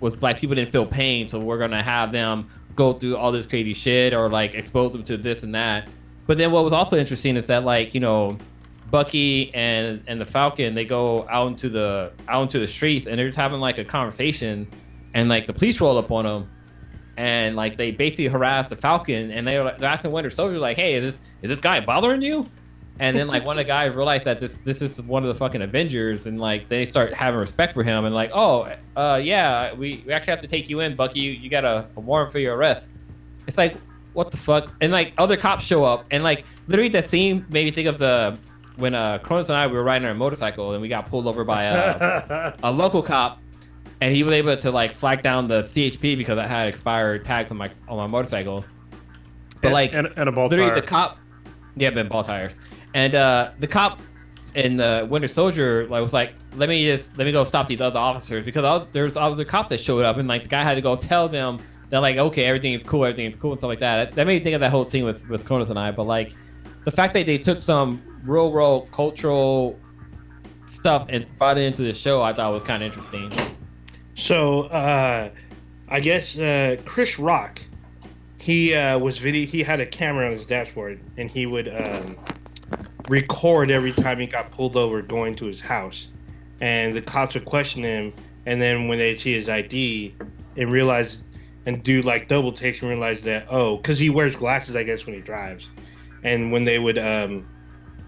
[0.00, 3.46] was black people didn't feel pain, so we're gonna have them go through all this
[3.46, 5.88] crazy shit or like expose them to this and that.
[6.26, 8.38] But then what was also interesting is that like you know
[8.90, 13.18] Bucky and and the Falcon they go out into the out into the streets and
[13.18, 14.68] they're just having like a conversation,
[15.14, 16.50] and like the police roll up on them,
[17.16, 20.94] and like they basically harass the Falcon and they're, like, asking Winter Soldier like, hey,
[20.94, 22.46] is this is this guy bothering you?
[23.00, 25.34] And then like one of the guys realized that this this is one of the
[25.34, 29.72] fucking Avengers and like they start having respect for him and like, oh, uh, yeah,
[29.72, 31.20] we, we actually have to take you in, Bucky.
[31.20, 32.92] You, you got a, a warrant for your arrest.
[33.46, 33.76] It's like,
[34.14, 34.72] what the fuck?
[34.80, 37.98] And like other cops show up and like literally that scene made me think of
[37.98, 38.36] the
[38.76, 41.44] when uh Cronus and I we were riding our motorcycle and we got pulled over
[41.44, 43.40] by a, a local cop
[44.00, 47.50] and he was able to like flag down the CHP because I had expired tags
[47.50, 48.64] on my on my motorcycle.
[49.62, 50.80] But like and, and a ball literally tire.
[50.80, 51.18] the cop
[51.76, 52.56] yeah been ball tires
[52.94, 54.00] and uh the cop
[54.54, 57.80] in the winter soldier like was like let me just let me go stop these
[57.80, 60.80] other officers because there's other cops that showed up and like the guy had to
[60.80, 61.58] go tell them
[61.90, 64.38] that like okay everything is cool everything is cool and stuff like that that made
[64.38, 66.32] me think of that whole scene with with Cronus and I but like
[66.84, 69.78] the fact that they took some real world cultural
[70.66, 73.32] stuff and brought it into the show I thought was kind of interesting
[74.18, 75.30] So, uh,
[75.88, 77.60] I guess uh, Chris Rock,
[78.38, 79.46] he uh, was video.
[79.46, 82.16] He had a camera on his dashboard, and he would um,
[83.08, 86.08] record every time he got pulled over going to his house,
[86.60, 88.12] and the cops would question him.
[88.46, 90.14] And then when they see his ID
[90.56, 91.22] and realize
[91.66, 95.06] and do like double takes and realize that oh, because he wears glasses, I guess
[95.06, 95.68] when he drives,
[96.22, 97.46] and when they would um,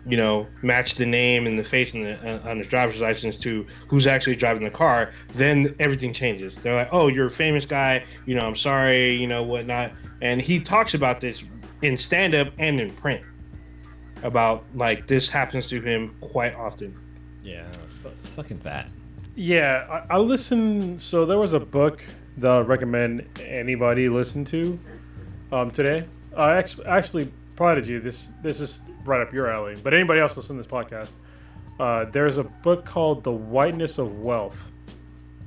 [0.06, 3.66] you know, match the name and the face the, uh, on his driver's license to
[3.86, 6.54] who's actually driving the car, then everything changes.
[6.56, 8.04] They're like, "Oh, you're a famous guy.
[8.26, 9.12] You know, I'm sorry.
[9.12, 11.44] You know, whatnot." And he talks about this
[11.82, 13.22] in stand up and in print
[14.22, 16.94] about like this happens to him quite often.
[17.42, 17.66] yeah
[18.22, 18.88] it's fucking fat
[19.34, 21.00] Yeah, I, I listened.
[21.00, 22.04] So there was a book
[22.38, 24.78] that I recommend anybody listen to
[25.52, 26.06] um, today.
[26.36, 29.76] I ex- actually, Prodigy, this this is right up your alley.
[29.82, 31.12] But anybody else listening to this podcast,
[31.78, 34.72] uh, there's a book called The Whiteness of Wealth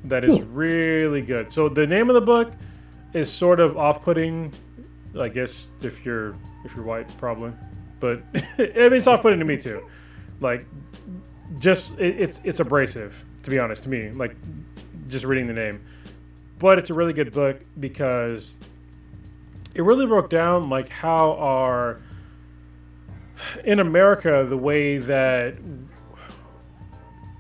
[0.06, 1.52] that is really good.
[1.52, 2.52] So the name of the book
[3.14, 4.52] is sort of off-putting,
[5.20, 6.36] I guess if you're
[6.66, 7.52] if you're white, probably.
[8.04, 8.22] But
[8.58, 9.82] it's off-putting to me too.
[10.42, 10.66] Like
[11.60, 14.36] just it, it's it's abrasive to be honest to me like
[15.08, 15.82] just reading the name
[16.60, 18.58] but it's a really good book because
[19.76, 22.02] it really broke down like how our
[23.66, 25.56] in america the way that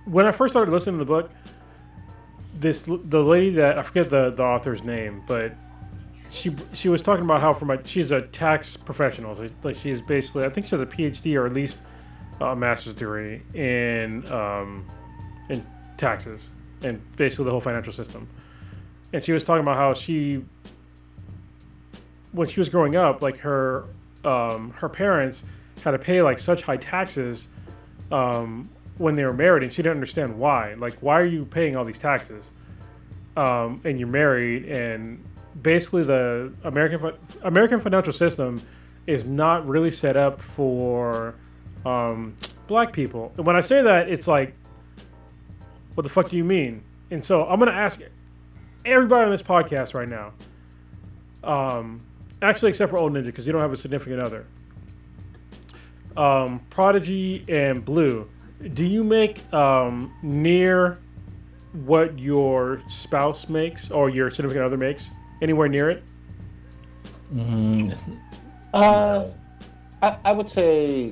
[0.05, 1.31] when i first started listening to the book
[2.55, 5.55] this the lady that i forget the the author's name but
[6.33, 10.43] she she was talking about how from a she's a tax professional like she's basically
[10.43, 11.79] i think she has a phd or at least
[12.41, 14.85] a master's degree in um,
[15.49, 15.65] in
[15.97, 16.49] taxes
[16.81, 18.27] and basically the whole financial system.
[19.13, 20.43] And she was talking about how she,
[22.31, 23.85] when she was growing up, like her
[24.25, 25.43] um, her parents
[25.83, 27.49] had to pay like such high taxes
[28.11, 30.73] um, when they were married, and she didn't understand why.
[30.75, 32.51] Like, why are you paying all these taxes?
[33.35, 35.23] Um, and you're married, and
[35.61, 37.13] basically the American
[37.43, 38.61] American financial system
[39.05, 41.35] is not really set up for
[41.85, 42.35] um,
[42.67, 43.33] black people.
[43.37, 44.55] And when I say that, it's like,
[45.95, 46.83] what the fuck do you mean?
[47.11, 48.01] And so I'm gonna ask
[48.85, 50.33] everybody on this podcast right now.
[51.43, 52.01] Um,
[52.41, 54.45] actually, except for Old Ninja, because you don't have a significant other.
[56.15, 58.29] Um, Prodigy and Blue,
[58.73, 60.99] do you make um, near
[61.85, 65.09] what your spouse makes or your significant other makes?
[65.43, 66.01] Anywhere near it?
[68.73, 69.25] Uh,
[70.01, 71.11] I, I would say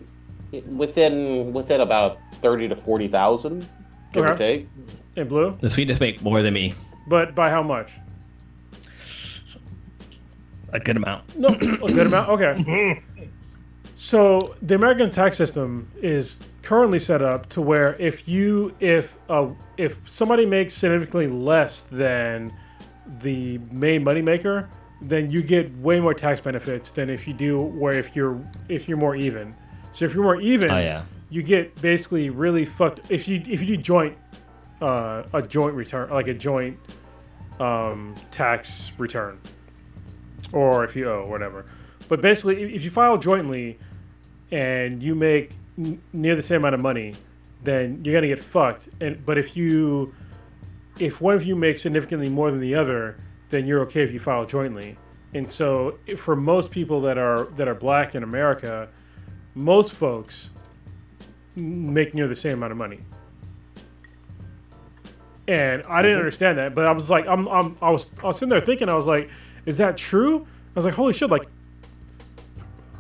[0.67, 3.67] within within about thirty to forty thousand,
[4.13, 4.59] give or Okay.
[4.59, 4.69] take.
[5.17, 5.57] In Blue?
[5.59, 6.73] the sweetest make more than me
[7.07, 7.91] But by how much?
[10.73, 12.29] a good amount No, a good amount.
[12.29, 13.03] Okay.
[13.93, 19.49] So the American tax system is currently set up to where if you if uh,
[19.77, 22.51] if somebody makes significantly less than
[23.19, 24.68] the main moneymaker,
[25.02, 28.88] then you get way more tax benefits than if you do where if you're if
[28.88, 29.56] you're more even.
[29.91, 31.03] So if you're more even, oh yeah.
[31.30, 34.18] you get basically really fucked if you if you do joint
[34.82, 36.78] uh, a joint return like a joint
[37.60, 39.40] um, tax return
[40.53, 41.65] or if you owe whatever.
[42.07, 43.80] But basically if you file jointly
[44.52, 47.15] and you make n- near the same amount of money
[47.64, 48.90] then you're gonna get fucked.
[48.99, 50.14] And but if you
[51.02, 53.18] if one of you makes significantly more than the other
[53.49, 54.98] then you're okay if you file jointly
[55.34, 58.90] And so, for most people that are that are black in America,
[59.56, 60.49] most folks
[61.56, 62.99] make near the same amount of money.
[65.48, 66.19] And I didn't mm-hmm.
[66.19, 68.88] understand that, but I was like, I'm, I'm, I was, I was sitting there thinking,
[68.88, 69.30] I was like,
[69.65, 70.45] is that true?
[70.45, 71.48] I was like, holy shit, like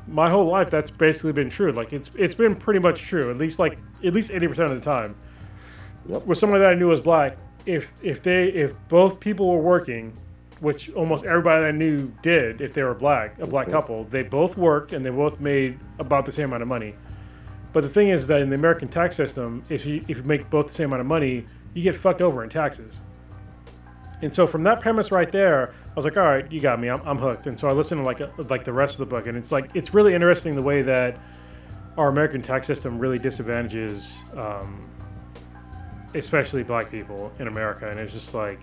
[0.07, 1.71] my whole life that's basically been true.
[1.71, 4.75] Like it's it's been pretty much true, at least like at least eighty percent of
[4.75, 5.15] the time.
[6.07, 6.25] Yep.
[6.25, 10.15] With someone that I knew was black, if if they if both people were working,
[10.59, 14.57] which almost everybody I knew did, if they were black, a black couple, they both
[14.57, 16.95] worked and they both made about the same amount of money.
[17.73, 20.49] But the thing is that in the American tax system, if you if you make
[20.49, 22.99] both the same amount of money, you get fucked over in taxes.
[24.21, 26.89] And so from that premise right there, I was like, all right, you got me.
[26.89, 27.47] I'm, I'm hooked.
[27.47, 29.51] And so I listened to like a, like the rest of the book, and it's
[29.51, 31.17] like it's really interesting the way that
[31.97, 34.87] our American tax system really disadvantages, um,
[36.13, 37.89] especially black people in America.
[37.89, 38.59] And it's just like,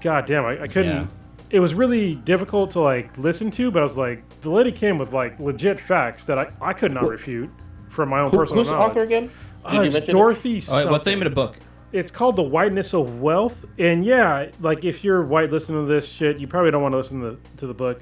[0.00, 0.96] god damn, I, I couldn't.
[0.96, 1.06] Yeah.
[1.50, 4.98] It was really difficult to like listen to, but I was like, the lady came
[4.98, 7.50] with like legit facts that I, I could not refute
[7.88, 8.90] from my own Who- personal who's the knowledge.
[8.90, 9.30] author again?
[9.64, 10.12] Uh, it's mention it?
[10.12, 10.62] Dorothy.
[10.70, 11.56] All right, what's the name of the book?
[11.92, 16.08] it's called the whiteness of wealth and yeah like if you're white listening to this
[16.08, 18.00] shit you probably don't want to listen to, to the book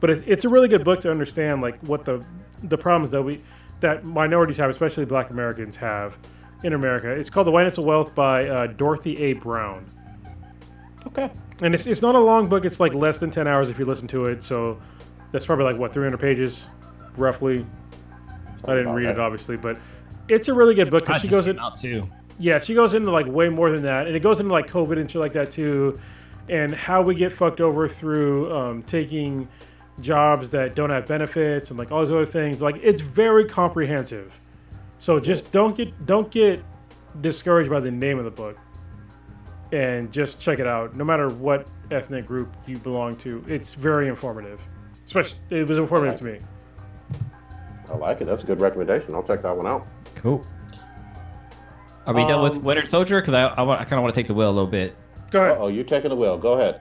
[0.00, 2.20] but it, it's a really good book to understand like what the
[2.64, 3.40] the problems that we
[3.78, 6.18] that minorities have especially black americans have
[6.62, 9.84] in america it's called the whiteness of wealth by uh, dorothy a brown
[11.06, 11.30] Okay.
[11.62, 13.84] and it's, it's not a long book it's like less than 10 hours if you
[13.84, 14.78] listen to it so
[15.32, 16.68] that's probably like what 300 pages
[17.16, 17.64] roughly
[18.64, 19.78] i didn't about read it obviously but
[20.28, 22.06] it's a really good book because she goes came in out too.
[22.38, 24.98] yeah, she goes into like way more than that, and it goes into like COVID
[25.00, 25.98] and shit like that too,
[26.50, 29.48] and how we get fucked over through um, taking
[30.02, 32.60] jobs that don't have benefits and like all those other things.
[32.60, 34.38] Like it's very comprehensive.
[34.98, 36.62] So just don't get don't get
[37.20, 38.56] discouraged by the name of the book,
[39.72, 40.96] and just check it out.
[40.96, 44.60] No matter what ethnic group you belong to, it's very informative.
[45.06, 46.38] Especially, it was informative to me.
[47.90, 48.26] I like it.
[48.26, 49.14] That's a good recommendation.
[49.14, 49.86] I'll check that one out.
[50.16, 50.44] Cool.
[52.06, 53.20] Are we done with Um, Winter Soldier?
[53.20, 54.94] Because I, I, I kind of want to take the wheel a little bit.
[55.30, 55.56] Go ahead.
[55.58, 56.36] Oh, you're taking the wheel.
[56.36, 56.80] Go ahead.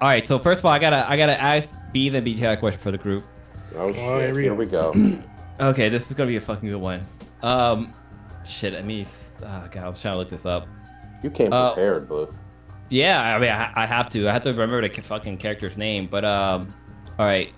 [0.00, 0.26] All right.
[0.26, 2.98] So first of all, I gotta I gotta ask B the BTI question for the
[2.98, 3.24] group.
[3.76, 3.96] Oh, shit.
[4.20, 4.94] here we Here we go.
[5.60, 7.06] Okay, this is gonna be a fucking good one.
[7.42, 7.92] Um,
[8.46, 8.74] shit.
[8.74, 9.06] I mean,
[9.42, 10.66] oh god, I was trying to look this up.
[11.22, 12.32] You came Uh, prepared, Blue.
[12.88, 14.28] Yeah, I mean, I, I have to.
[14.28, 16.06] I have to remember the fucking character's name.
[16.06, 16.74] But um,
[17.18, 17.52] all right.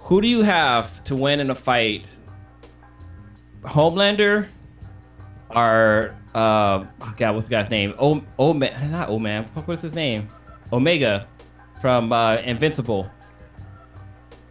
[0.00, 2.10] Who do you have to win in a fight?
[3.62, 4.46] Homelander,
[5.50, 7.94] or uh, oh god, what's the guy's name?
[7.98, 9.44] Oh, oh man, not oh man.
[9.64, 10.28] What's his name?
[10.72, 11.26] Omega,
[11.80, 13.10] from uh, Invincible.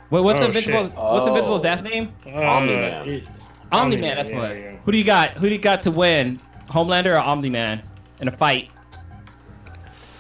[0.10, 0.86] Wait, what's Oh, Invincible?
[0.88, 0.96] shit.
[0.96, 1.28] What's Oh.
[1.28, 2.12] Invincible's last name?
[2.26, 3.08] Omni-Man.
[3.08, 3.28] it-
[3.74, 4.18] Omni Man.
[4.18, 4.56] That's yeah, what.
[4.56, 4.76] yeah.
[4.84, 5.32] Who do you got?
[5.32, 6.40] Who do you got to win?
[6.70, 7.82] Homelander or Omni Man
[8.20, 8.70] in a fight?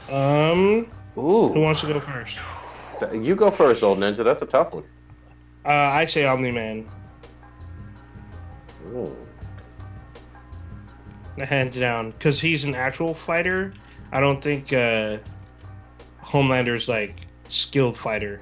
[0.10, 1.50] Um, Ooh.
[1.50, 2.40] who wants to go first?
[3.14, 4.24] You go first, old ninja.
[4.24, 4.84] That's a tough one.
[5.66, 6.90] Uh, I say Omni Man.
[8.88, 9.16] Ooh.
[11.38, 13.74] hands down because he's an actual fighter
[14.12, 15.18] i don't think uh
[16.22, 18.42] homelander's like skilled fighter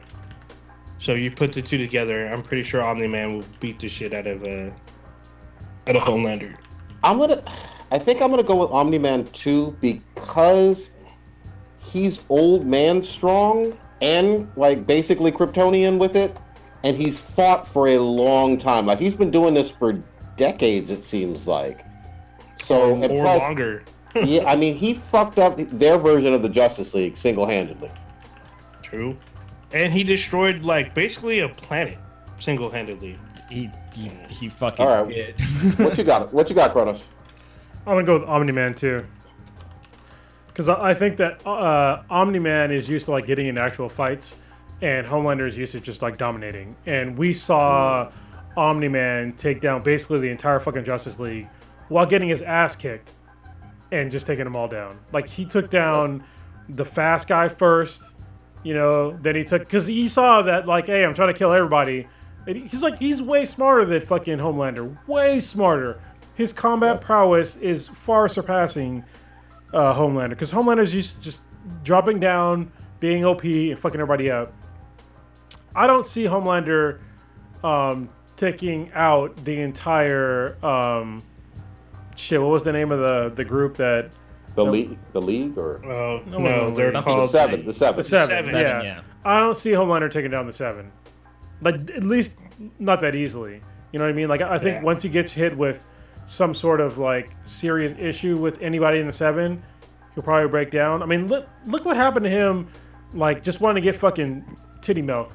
[0.99, 4.27] so you put the two together i'm pretty sure omni-man will beat the shit out
[4.27, 4.69] of uh
[5.87, 6.55] out of homelander
[7.03, 7.43] I'm gonna.
[7.91, 10.89] I think I'm gonna go with Omni Man two because
[11.79, 16.37] he's old man strong and like basically Kryptonian with it,
[16.83, 18.85] and he's fought for a long time.
[18.85, 19.93] Like he's been doing this for
[20.37, 20.91] decades.
[20.91, 21.85] It seems like.
[22.63, 23.83] So and or plus- longer
[24.23, 27.89] yeah, I mean he fucked up their version of the Justice League single handedly.
[28.83, 29.17] true
[29.73, 31.97] and he destroyed like basically a planet
[32.39, 33.17] single-handedly
[33.51, 35.13] He he, he fucking All right.
[35.13, 35.41] did.
[35.77, 36.33] What you got?
[36.33, 37.05] What you got, Kronos?
[37.85, 39.05] I'm gonna go with Omni Man too,
[40.47, 43.89] because I, I think that uh, Omni Man is used to like getting in actual
[43.89, 44.37] fights,
[44.81, 46.77] and Homelander is used to just like dominating.
[46.85, 48.09] And we saw
[48.55, 51.49] Omni Man take down basically the entire fucking Justice League
[51.89, 53.11] while getting his ass kicked,
[53.91, 54.97] and just taking them all down.
[55.11, 56.23] Like he took down
[56.69, 58.15] the fast guy first,
[58.63, 59.17] you know.
[59.21, 62.07] Then he took because he saw that like, hey, I'm trying to kill everybody.
[62.47, 64.97] And he's like, he's way smarter than fucking Homelander.
[65.07, 65.99] Way smarter.
[66.35, 69.03] His combat prowess is far surpassing
[69.73, 71.41] uh, Homelander because Homelander's used to just
[71.83, 74.53] dropping down, being OP, and fucking everybody up.
[75.75, 76.99] I don't see Homelander
[77.63, 81.23] um, taking out the entire um,
[82.15, 82.41] shit.
[82.41, 84.09] What was the name of the the group that
[84.55, 84.73] The Nope.
[84.73, 86.99] league, the league, or oh No, no no, they're no.
[86.99, 87.65] the called seven?
[87.65, 87.97] The seven.
[87.97, 88.45] the seven?
[88.47, 88.81] Seven, yeah.
[88.83, 89.01] yeah.
[89.23, 90.91] I don't see Homelander taking down the seven.
[91.61, 92.37] Like at least
[92.79, 93.61] not that easily.
[93.91, 94.29] You know what I mean?
[94.29, 94.83] Like I think Yeah.
[94.83, 95.85] once he gets hit with
[96.25, 99.61] some sort of like serious issue with anybody in the seven,
[100.15, 101.01] he'll probably break down.
[101.03, 102.67] I mean, look look what happened to him
[103.13, 104.45] like just wanting to get fucking
[104.81, 105.33] titty milk.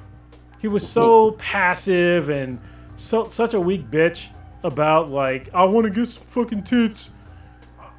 [0.59, 2.59] He was so passive and
[2.95, 4.29] so such a weak bitch
[4.63, 7.11] about like I want to get some fucking tits.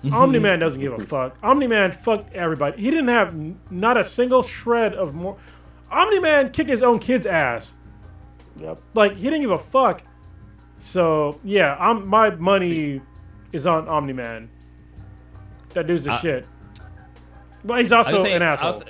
[0.03, 0.15] Mm-hmm.
[0.15, 1.37] Omni Man doesn't give a fuck.
[1.43, 2.81] Omni Man fucked everybody.
[2.81, 3.35] He didn't have
[3.71, 5.37] not a single shred of more.
[5.91, 7.75] Omni Man kicked his own kid's ass.
[8.59, 8.79] Yep.
[8.95, 10.03] Like he didn't give a fuck.
[10.77, 13.01] So yeah, I'm my money
[13.53, 14.49] is on Omni Man.
[15.75, 16.47] That dude's the Uh, shit.
[17.65, 18.83] But he's also saying- an I asshole.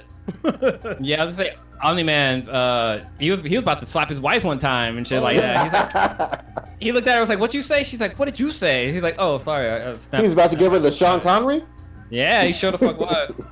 [0.42, 2.48] was- yeah, I was gonna say Omni Man.
[2.48, 5.38] Uh, he was he was about to slap his wife one time and shit like
[5.38, 5.64] that.
[5.64, 6.40] He's like,
[6.80, 8.50] he looked at her, and was like, "What you say?" She's like, "What did you
[8.50, 11.20] say?" He's like, "Oh, sorry." I, I snapped- He's about to give her the Sean
[11.20, 11.64] Connery.
[12.10, 13.32] Yeah, he sure the fuck was.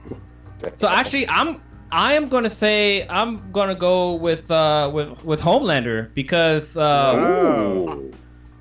[0.77, 1.61] So actually, I'm
[1.93, 8.03] I am gonna say I'm gonna go with uh with with Homelander because uh Wow.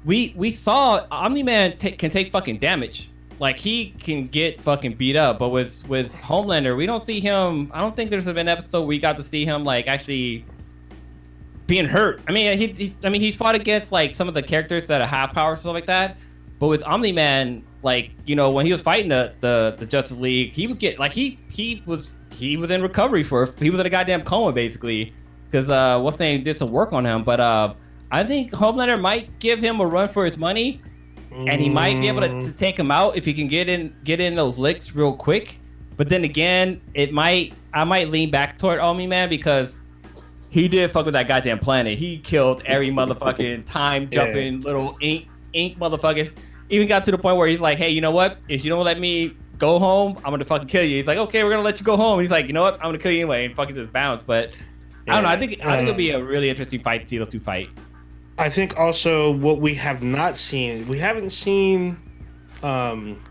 [0.06, 3.10] We we saw Omni Man ta- can take fucking damage.
[3.39, 7.72] Like he can get fucking beat up, but with with Homelander, we don't see him.
[7.73, 10.45] I don't think there's been an episode we got to see him like actually
[11.68, 12.22] being hurt.
[12.27, 15.02] I mean, he, he I mean he fought against like some of the characters that
[15.02, 16.18] are have power stuff like that.
[16.60, 20.18] But with Omni Man, like you know, when he was fighting the, the the Justice
[20.18, 23.79] League, he was getting like he he was he was in recovery for he was
[23.79, 25.13] in a goddamn coma basically
[25.45, 27.23] because uh what's name did some work on him.
[27.23, 27.73] But uh
[28.11, 30.79] I think Homelander might give him a run for his money,
[31.31, 33.95] and he might be able to, to take him out if he can get in
[34.03, 35.59] get in those licks real quick.
[35.97, 39.79] But then again, it might I might lean back toward Omni Man because
[40.49, 41.97] he did fuck with that goddamn planet.
[41.97, 46.33] He killed every motherfucking time jumping little ink ink motherfuckers.
[46.69, 48.37] Even got to the point where he's like, hey, you know what?
[48.47, 50.98] If you don't let me go home, I'm gonna fucking kill you.
[50.98, 52.19] He's like, okay, we're gonna let you go home.
[52.19, 52.76] he's like, you know what?
[52.76, 54.23] I'm gonna kill you anyway, and fucking just bounce.
[54.23, 54.52] But
[55.07, 55.30] I don't know.
[55.30, 57.69] I think I think it'll be a really interesting fight to see those two fight.
[58.38, 61.98] I think also what we have not seen, we haven't seen
[62.64, 63.23] um,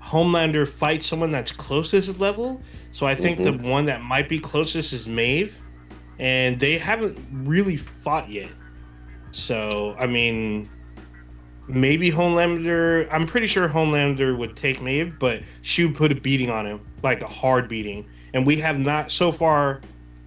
[0.00, 2.60] Homelander fight someone that's close to his level.
[2.92, 5.56] So I think the one that might be closest is Maeve,
[6.18, 8.50] and they haven't really fought yet.
[9.32, 10.68] So I mean,
[11.68, 13.08] maybe Homelander.
[13.10, 16.80] I'm pretty sure Homelander would take Maeve, but she would put a beating on him,
[17.02, 18.06] like a hard beating.
[18.34, 19.80] And we have not so far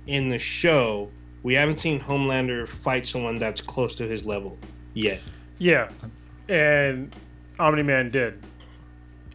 [0.07, 1.09] in the show.
[1.43, 4.57] We haven't seen Homelander fight someone that's close to his level
[4.93, 5.21] yet.
[5.57, 5.89] Yeah,
[6.49, 7.15] and
[7.59, 8.41] Omni Man did.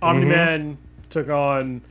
[0.03, 1.09] Omni Man mm-hmm.
[1.09, 1.83] took on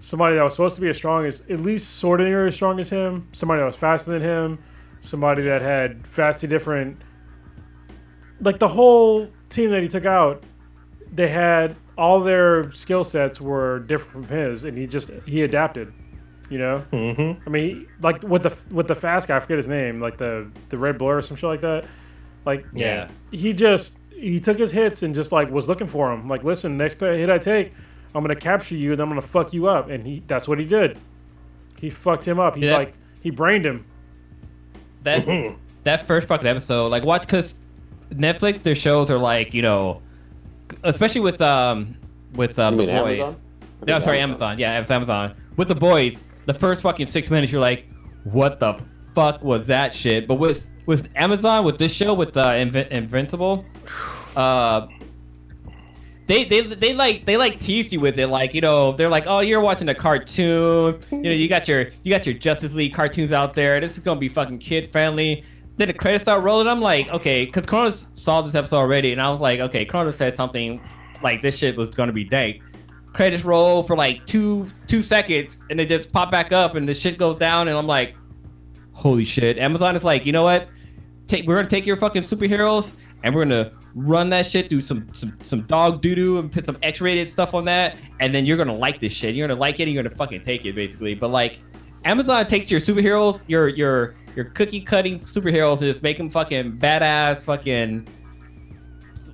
[0.00, 2.80] somebody that was supposed to be as strong as, at least sort of as strong
[2.80, 3.26] as him.
[3.32, 4.58] Somebody that was faster than him.
[5.00, 7.00] Somebody that had vastly different.
[8.42, 10.42] Like the whole team that he took out,
[11.14, 15.92] they had all their skill sets were different from his, and he just he adapted.
[16.50, 17.46] You know, Mm-hmm.
[17.46, 20.50] I mean, like with the with the fast guy, I forget his name, like the
[20.68, 21.86] the red blur or some shit like that.
[22.44, 23.08] Like Yeah.
[23.30, 26.28] he just he took his hits and just like was looking for him.
[26.28, 27.72] Like, listen, next hit I take,
[28.14, 29.88] I'm gonna capture you and I'm gonna fuck you up.
[29.88, 30.98] And he that's what he did.
[31.78, 32.56] He fucked him up.
[32.56, 32.76] He Yeah.
[32.76, 32.92] like
[33.22, 33.86] he brained him.
[35.04, 35.26] that
[35.84, 37.54] that first fucking episode, like watch because
[38.14, 40.02] Netflix their shows are like you know,
[40.84, 41.96] especially with um
[42.34, 43.20] with um, the boys.
[43.20, 43.40] Amazon?
[43.86, 44.58] No, sorry, Amazon.
[44.58, 45.34] Yeah, it's Amazon.
[45.56, 47.86] With the boys, the first fucking six minutes, you're like,
[48.24, 48.80] what the
[49.14, 50.26] fuck was that shit?
[50.26, 53.64] But with with Amazon with this show with uh, Invi- Invincible,
[54.36, 54.86] uh.
[56.28, 59.24] They, they, they like they like teased you with it like you know they're like
[59.26, 62.94] oh you're watching a cartoon you know you got your you got your Justice League
[62.94, 65.44] cartoons out there this is gonna be fucking kid friendly
[65.76, 69.20] then the credits start rolling I'm like okay because Cronus saw this episode already and
[69.20, 70.80] I was like okay Cronus said something
[71.22, 72.62] like this shit was gonna be dank
[73.12, 76.94] credits roll for like two two seconds and they just pop back up and the
[76.94, 78.14] shit goes down and I'm like,
[78.92, 79.58] holy shit.
[79.58, 80.68] Amazon is like, you know what?
[81.26, 85.08] Take we're gonna take your fucking superheroes and we're gonna run that shit through some
[85.12, 88.56] some some dog doo doo and put some X-rated stuff on that, and then you're
[88.56, 89.34] gonna like this shit.
[89.34, 91.14] You're gonna like it and you're gonna fucking take it basically.
[91.14, 91.60] But like
[92.04, 96.72] Amazon takes your superheroes, your your your cookie cutting superheroes and just make them fucking
[96.78, 98.06] badass fucking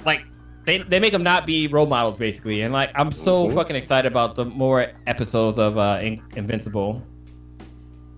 [0.05, 0.23] like
[0.65, 3.55] they, they make them not be role models basically and like i'm so Mhm.
[3.55, 7.03] fucking excited about the more episodes of uh In- invincible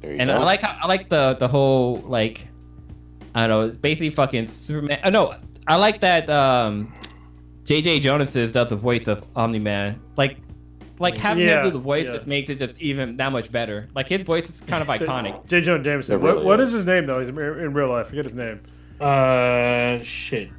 [0.02, 0.36] and go.
[0.36, 2.46] i like how i like the the whole like
[3.34, 5.34] i don't know it's basically fucking superman uh, no
[5.68, 6.92] i like that um
[7.64, 10.38] jj jonas is does the voice of omni-man like
[11.00, 12.12] like having Yeah, him do the voice yeah.
[12.12, 15.44] just makes it just even that much better like his voice is kind of iconic
[15.46, 15.60] J.
[15.60, 16.14] Jonah Jameson.
[16.16, 16.68] It What, what is.
[16.68, 17.18] is his name though?
[17.20, 18.08] He's in, in real life.
[18.08, 18.60] Forget his name.
[19.00, 20.50] Uh, shit.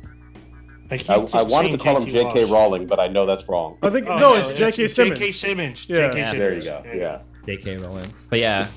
[0.90, 2.44] I, I, I wanted to call him J.K.
[2.46, 2.52] Walsh.
[2.52, 3.78] Rowling, but I know that's wrong.
[3.82, 4.88] I think Oh, no, it's J.K.
[4.90, 5.20] Simmons.
[5.20, 5.32] J.K.
[5.32, 5.86] Simmons.
[5.88, 6.10] Yeah.
[6.10, 6.24] J.K.
[6.24, 6.40] Simmons.
[6.40, 6.84] There you go.
[6.94, 7.22] Yeah.
[7.48, 8.68] jk rowling but yeah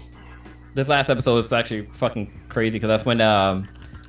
[0.75, 3.69] this last episode is actually fucking crazy because that's when um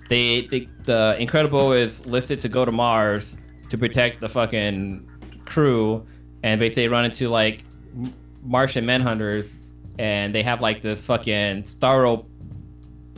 [0.10, 3.36] they, they the incredible is listed to go to mars
[3.69, 5.06] to protect the fucking
[5.45, 6.06] crew
[6.45, 7.63] and basically run into like
[8.43, 9.57] martian manhunters
[9.97, 12.26] and they have like this fucking Starro.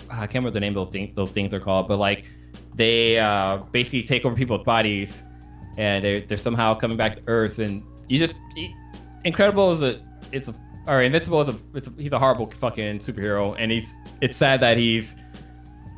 [0.09, 1.13] I can't remember the name of those things.
[1.13, 2.23] Those things are called, but like
[2.73, 5.23] they uh, basically take over people's bodies,
[5.77, 7.59] and they're, they're somehow coming back to Earth.
[7.59, 8.35] And you just
[9.25, 10.01] Incredible is a
[10.31, 10.55] it's a
[10.87, 14.61] or Invincible is a, it's a he's a horrible fucking superhero, and he's it's sad
[14.61, 15.15] that he's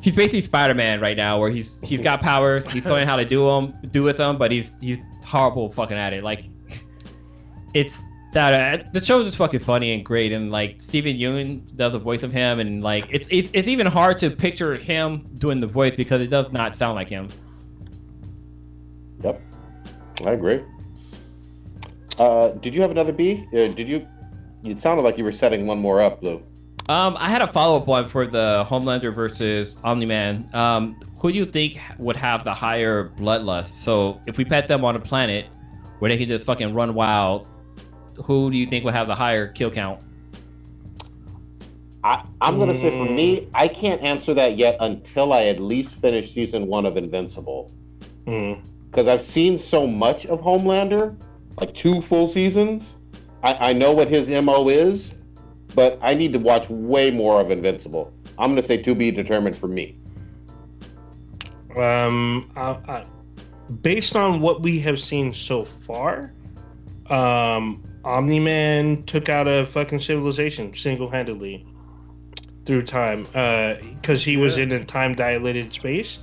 [0.00, 3.46] he's basically Spider-Man right now, where he's he's got powers, he's learning how to do
[3.46, 6.24] them, do with them, but he's he's horrible fucking at it.
[6.24, 6.46] Like
[7.74, 8.02] it's
[8.32, 11.98] that uh, the show is fucking funny and great, and like Steven Yeun does the
[11.98, 15.66] voice of him, and like it's, it's it's even hard to picture him doing the
[15.66, 17.28] voice because it does not sound like him.
[19.24, 19.40] Yep,
[20.26, 20.62] I agree.
[22.18, 23.46] Uh, did you have another B?
[23.52, 24.06] Uh, did you?
[24.62, 26.42] It sounded like you were setting one more up, though.
[26.88, 30.48] Um, I had a follow up one for the Homelander versus Omni Man.
[30.52, 33.76] Um, who do you think would have the higher bloodlust?
[33.76, 35.46] So if we pet them on a planet
[36.00, 37.46] where they can just fucking run wild,
[38.22, 40.00] who do you think will have the higher kill count?
[42.02, 45.96] I, I'm gonna say for me, I can't answer that yet until I at least
[45.96, 47.70] finish season one of Invincible.
[48.26, 48.60] Mm.
[48.90, 51.14] Because I've seen so much of Homelander,
[51.58, 52.96] like two full seasons.
[53.42, 55.12] I, I know what his MO is,
[55.74, 58.12] but I need to watch way more of Invincible.
[58.38, 59.96] I'm gonna say to be determined for me.
[61.76, 63.04] Um, I, I,
[63.82, 66.32] based on what we have seen so far,
[67.10, 71.66] um, Omni Man took out a fucking civilization single handedly
[72.66, 76.20] through time, uh, because he was in a time dilated space,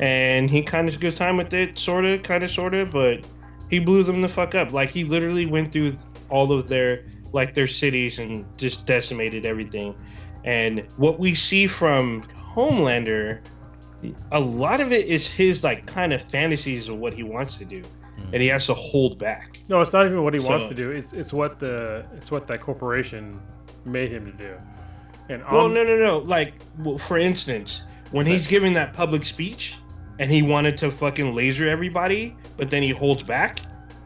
[0.00, 2.90] and he kind of took his time with it, sort of, kind of, sort of,
[2.90, 3.20] but
[3.70, 4.72] he blew them the fuck up.
[4.72, 5.96] Like he literally went through
[6.28, 9.94] all of their like their cities and just decimated everything.
[10.44, 12.22] And what we see from
[12.54, 13.40] Homelander,
[14.32, 17.64] a lot of it is his like kind of fantasies of what he wants to
[17.64, 17.82] do,
[18.32, 19.58] and he has to hold back.
[19.68, 20.90] No, it's not even what he wants to do.
[20.90, 23.40] It's it's what the it's what that corporation
[23.84, 24.54] made him to do.
[25.28, 26.18] And Well, no, no, no.
[26.18, 29.76] Like, well, for instance, when he's giving that public speech
[30.18, 33.60] and he wanted to fucking laser everybody, but then he holds back.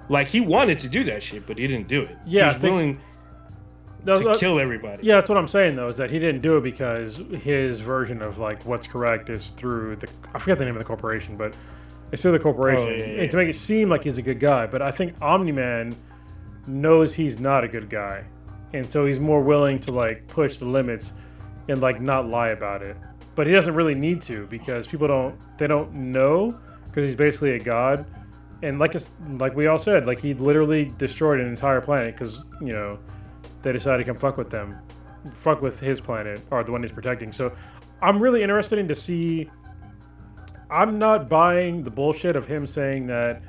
[0.09, 2.17] Like he wanted to do that shit, but he didn't do it.
[2.27, 3.01] Yeah, he's think- willing
[4.05, 5.05] No, to no, kill everybody.
[5.05, 8.23] Yeah, that's what I'm saying though, is that he didn't do it because his version
[8.23, 11.55] of like what's correct is through the I forget the name of the corporation, but
[12.13, 12.89] it's through the corporation.
[12.89, 14.67] Oh, yeah, yeah, And to make it seem like he's a good guy.
[14.67, 15.97] But I think Omni Man
[16.67, 18.25] knows he's not a good guy.
[18.73, 21.13] And so he's more willing to like push the limits
[21.69, 22.97] and like not lie about it.
[23.35, 27.53] But he doesn't really need to because people don't they don't know because he's basically
[27.53, 28.07] a god.
[28.63, 32.47] And like it's, like we all said, like he literally destroyed an entire planet because
[32.61, 32.99] you know
[33.63, 34.79] they decided to come fuck with them,
[35.35, 37.33] fuck with his planet or the one he's protecting.
[37.33, 37.53] So
[38.01, 39.51] I'm really interested in to see.
[40.71, 43.43] I'm not buying the bullshit of him saying that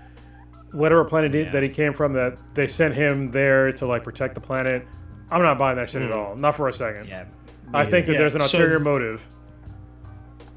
[0.71, 1.51] whatever planet he- Yeah.
[1.51, 4.85] that he came from that they sent him there to like protect the planet.
[5.31, 6.17] I'm not buying that shit at hmm.
[6.17, 7.07] all, not for a second.
[7.07, 7.25] Yeah.
[7.73, 9.27] I think that Yeah, there's an so- ulterior motive.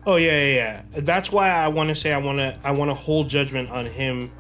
[0.07, 0.55] Oh yeah, yeah,
[0.95, 1.01] yeah.
[1.03, 3.85] That's why I want to say I want to I want to hold judgment on
[3.87, 4.31] him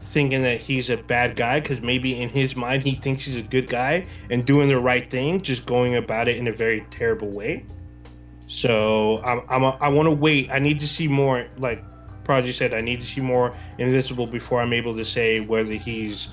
[0.00, 3.42] thinking that he's a bad guy because maybe in his mind he thinks he's a
[3.42, 7.28] good guy and doing the right thing, just going about it in a very terrible
[7.28, 7.64] way.
[8.48, 10.50] So I'm, I'm a, I want to wait.
[10.50, 11.46] I need to see more.
[11.58, 11.84] Like
[12.24, 16.28] Prodigy said, I need to see more Invincible before I'm able to say whether he's,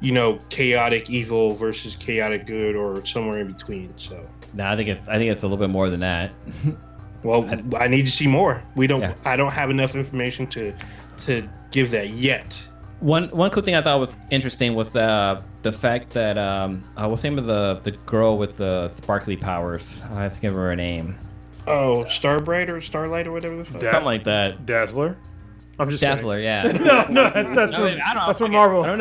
[0.00, 3.94] you know, chaotic evil versus chaotic good or somewhere in between.
[3.96, 4.20] So.
[4.54, 6.32] No, I think it's I think it's a little bit more than that.
[7.22, 8.62] Well, I need to see more.
[8.76, 9.02] We don't.
[9.02, 9.14] Yeah.
[9.24, 10.74] I don't have enough information to
[11.26, 12.66] to give that yet.
[13.00, 17.08] One one cool thing I thought was interesting was the the fact that um uh,
[17.08, 20.02] what's the name of the the girl with the sparkly powers?
[20.12, 21.18] I have to give her a name.
[21.70, 23.82] Oh, Starbright or Starlight or whatever the fuck.
[23.82, 23.90] Yeah.
[23.92, 24.66] Something like that.
[24.66, 25.16] Dazzler.
[25.78, 26.62] I'm just Dazzler, yeah.
[26.80, 28.50] No, no, that's No, from, I don't- that's from fuck.
[28.52, 28.84] Marvel.
[28.84, 28.98] I don't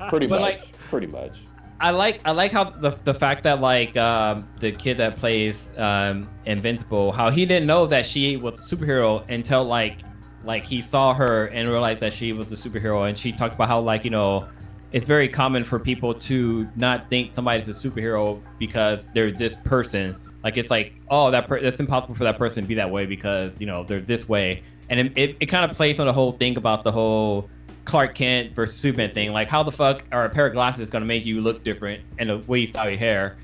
[0.00, 0.06] know.
[0.10, 0.60] Pretty But, much.
[0.60, 1.38] like- pretty much.
[1.80, 5.68] I like I like how the the fact that like um, the kid that plays
[5.76, 9.96] um, Invincible, how he didn't know that she was a superhero until like
[10.44, 13.66] like he saw her and realized that she was a superhero, and she talked about
[13.66, 14.46] how like you know
[14.92, 20.14] it's very common for people to not think somebody's a superhero because they're this person.
[20.44, 23.06] Like it's like oh that per- that's impossible for that person to be that way
[23.06, 26.12] because you know they're this way, and it, it, it kind of plays on the
[26.12, 27.48] whole thing about the whole
[27.84, 29.32] Clark Kent versus Superman thing.
[29.32, 32.02] Like, how the fuck are a pair of glasses going to make you look different
[32.18, 33.36] and the way you style your hair?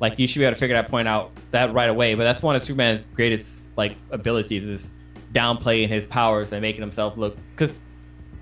[0.00, 2.14] Like, you should be able to figure that point out that right away.
[2.14, 4.90] But that's one of Superman's greatest like abilities is
[5.32, 7.36] downplaying his powers and making himself look.
[7.50, 7.80] Because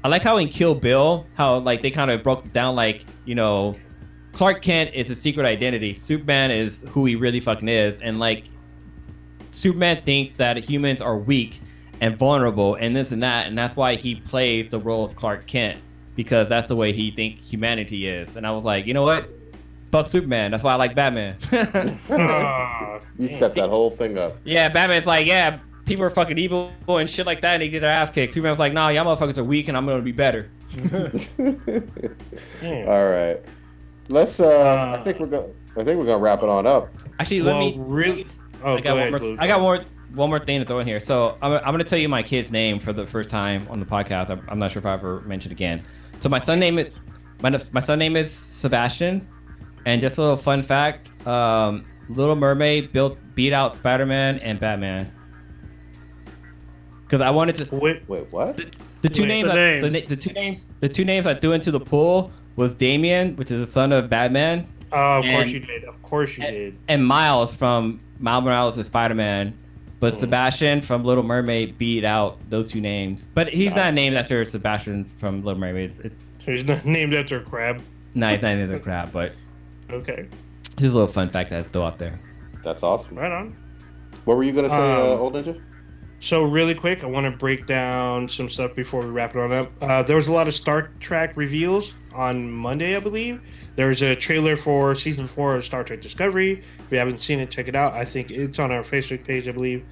[0.05, 2.75] I like how in Kill Bill, how like they kind of broke this down.
[2.75, 3.75] Like, you know,
[4.39, 5.93] Clark Kent is a secret identity.
[5.93, 8.45] Superman is who he really fucking is, and like
[9.51, 11.61] Superman thinks that humans are weak
[12.01, 15.49] and vulnerable and this and that, and that's why he plays the role of Clark
[15.49, 15.81] Kent
[16.15, 18.37] because that's the way he think humanity is.
[18.37, 19.29] And I was like, you know what?
[19.91, 20.53] fuck Superman.
[20.53, 21.37] That's why I like Batman.
[23.19, 24.37] You set that whole thing up.
[24.45, 27.81] yeah, Batman's like, yeah, people are fucking evil and shit like that, and they get
[27.81, 28.35] their ass kicked.
[28.35, 30.49] Superman's like, nah, y'all motherfuckers are weak, and I'm gonna be better.
[32.63, 33.41] All right.
[34.09, 34.41] Let's.
[34.41, 35.55] Uh, I think we're going.
[35.73, 36.89] I think we're gonna wrap it on up.
[37.19, 37.75] Actually, let well, me.
[37.79, 38.27] really.
[38.65, 39.37] Oh, I got one ahead, more.
[39.39, 39.81] I got more.
[40.15, 41.01] One more thing to throw in here.
[41.01, 43.85] So I'm, I'm gonna tell you my kid's name for the first time on the
[43.85, 44.31] podcast.
[44.31, 45.83] I'm, I'm not sure if I ever mentioned again.
[46.21, 46.93] So my son name is
[47.43, 49.29] my my son name is Sebastian,
[49.85, 54.59] and just a little fun fact: um, Little Mermaid built beat out Spider Man and
[54.59, 55.13] Batman.
[57.03, 58.57] Because I wanted to Wait, Wait, what?
[59.03, 59.93] the two Wait, names, the I, names.
[59.93, 63.51] The, the two names the two names I threw into the pool was Damian, which
[63.51, 65.85] is the son of Batman, oh, of course And- you did.
[65.85, 66.77] Of course you did.
[66.89, 69.55] and Miles from Miles Morales' is Spider Man.
[70.01, 70.19] But Mhm.
[70.19, 73.27] Sebastian from Little Mermaid beat out those two names.
[73.35, 75.91] But he's not named after Sebastian from Little Mermaid.
[75.91, 77.81] It's, it's So he's not named after a crab.
[78.15, 79.11] no, he's not named after crab.
[79.13, 79.33] But
[79.91, 80.27] Okay,
[80.77, 82.19] just a little fun fact I'd throw out there.
[82.65, 83.17] That's awesome.
[83.19, 83.57] right on.
[84.25, 85.61] What were you gonna say, uh, Um, old ninja?
[86.21, 89.53] So really quick, I want to break down some stuff before we wrap it on
[89.53, 89.73] up.
[89.81, 93.41] Uh, there was a lot of Star Trek reveals on Monday, I believe.
[93.77, 96.65] There's a trailer for season four of Star Trek Discovery.
[96.81, 97.95] If you haven't seen it, check it out.
[97.95, 99.85] I think it's on our Facebook page, I believe.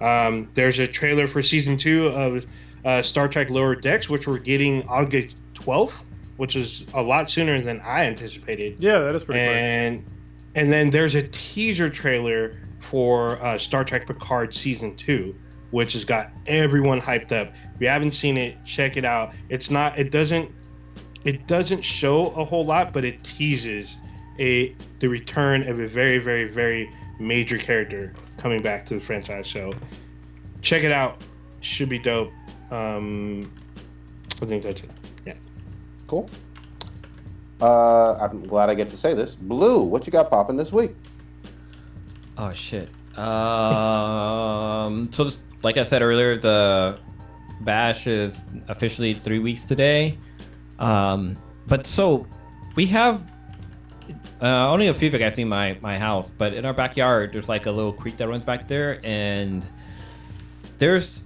[0.00, 2.44] Um, there's a trailer for season two of
[2.84, 5.94] uh, Star Trek Lower Decks, which we're getting August 12th,
[6.36, 10.04] which is a lot sooner than I anticipated Yeah, that is pretty and
[10.54, 15.34] and then there's a teaser trailer for uh, Star Trek Picard season two,
[15.72, 17.52] which has got everyone hyped up.
[17.74, 19.34] If you haven't seen it, check it out.
[19.48, 19.98] It's not.
[19.98, 20.50] It doesn't.
[21.24, 23.96] It doesn't show a whole lot, but it teases
[24.38, 29.48] a the return of a very, very, very major character coming back to the franchise.
[29.48, 29.72] So
[30.60, 31.22] check it out.
[31.60, 32.32] Should be dope.
[32.70, 33.52] Um,
[34.40, 34.90] I think that's it.
[35.26, 35.34] Yeah.
[36.06, 36.28] Cool.
[37.60, 39.34] Uh, I'm glad I get to say this.
[39.34, 40.94] Blue, what you got popping this week?
[42.36, 42.88] Oh shit.
[43.16, 45.08] Um.
[45.12, 46.98] so, just, like I said earlier, the
[47.60, 50.18] bash is officially three weeks today.
[50.78, 51.36] Um.
[51.66, 52.26] But so
[52.74, 53.32] we have
[54.40, 57.48] uh, only a few you guys see my my house, but in our backyard, there's
[57.48, 59.64] like a little creek that runs back there, and
[60.78, 61.22] there's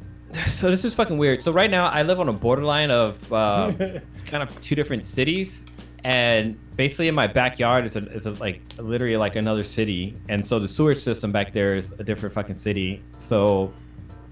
[0.46, 1.42] so this is fucking weird.
[1.42, 3.72] So right now, I live on a borderline of uh,
[4.26, 5.66] kind of two different cities
[6.06, 10.46] and basically in my backyard is a, is a, like literally like another city and
[10.46, 13.72] so the sewer system back there is a different fucking city so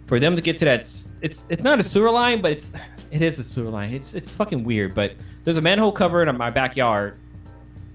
[0.06, 0.80] for them to get to that
[1.22, 2.72] it's it's not a sewer line but it's
[3.10, 3.94] it is a sewer line.
[3.94, 5.14] It's it's fucking weird but
[5.44, 7.18] there's a manhole cover in my backyard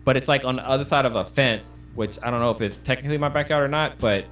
[0.06, 2.62] but it's like on the other side of a fence which i don't know if
[2.62, 4.26] it's technically my backyard or not but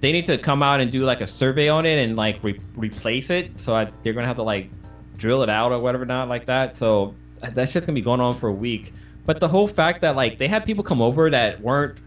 [0.00, 2.60] they need to come out and do like a survey on it and like re-
[2.76, 4.70] replace it so I, they're gonna have to like
[5.16, 8.36] drill it out or whatever not like that so that shit's gonna be going on
[8.36, 8.92] for a week.
[9.26, 11.98] But the whole fact that like they had people come over that weren't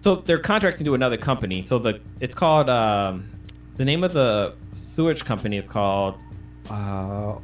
[0.00, 3.30] so they're contracting to another company so the it's called um
[3.80, 6.22] the name of the sewage company is called
[6.68, 7.34] uh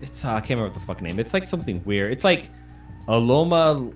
[0.00, 2.48] it's uh, i can't remember what the fucking name it's like something weird it's like
[3.06, 3.92] aloma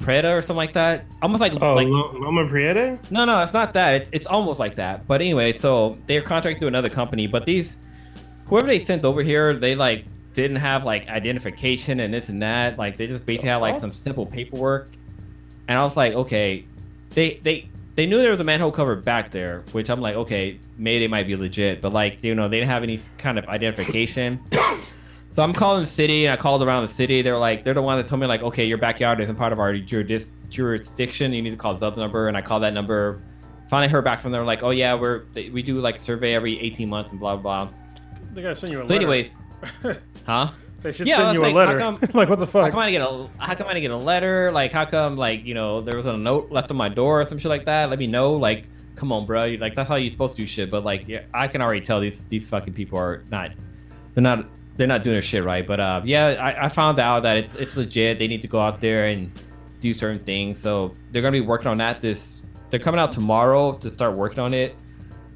[0.00, 2.98] Preta or something like that almost like Oh, like Loma Prieta?
[3.12, 3.94] no, no, it's not that.
[3.94, 5.06] It's it's almost like that.
[5.06, 7.76] But anyway, so they're contracted to another company, but these
[8.46, 12.78] whoever they sent over here, they like didn't have like identification and this and that.
[12.78, 14.88] Like they just basically had like some simple paperwork.
[15.68, 16.66] And I was like, okay,
[17.10, 20.58] they they they knew there was a manhole cover back there, which I'm like, okay,
[20.78, 23.46] maybe they might be legit, but like you know they didn't have any kind of
[23.46, 24.40] identification.
[25.32, 27.22] So I'm calling the city, and I called around the city.
[27.22, 29.58] They're like, they're the one that told me like, okay, your backyard isn't part of
[29.58, 31.32] our juris- jurisdiction.
[31.32, 33.22] You need to call this other number, and I called that number.
[33.70, 36.60] Finally heard back from them, like, oh yeah, we're we do like a survey every
[36.60, 37.64] 18 months and blah blah.
[37.66, 37.74] blah.
[38.34, 39.02] They gotta send you a So, letter.
[39.06, 39.40] anyways,
[40.26, 40.48] huh?
[40.82, 41.78] They should Yeah, send you like, a letter.
[41.80, 42.64] how come- like what the fuck?
[42.64, 44.50] How come I get a How come I didn't get a letter?
[44.52, 47.24] Like, how come like you know there was a note left on my door or
[47.24, 47.90] some shit like that?
[47.90, 48.32] Let me know.
[48.32, 49.56] Like, come on, bro.
[49.60, 50.70] Like that's how you're supposed to do shit.
[50.70, 53.50] But like, yeah, I can already tell these these fucking people are not.
[54.14, 54.46] They're not.
[54.76, 55.66] They're not doing their shit right.
[55.66, 58.18] But uh, yeah, I, I found out that it's it's legit.
[58.18, 59.30] They need to go out there and
[59.80, 60.58] do certain things.
[60.58, 62.00] So they're gonna be working on that.
[62.00, 62.40] This
[62.70, 64.74] they're coming out tomorrow to start working on it.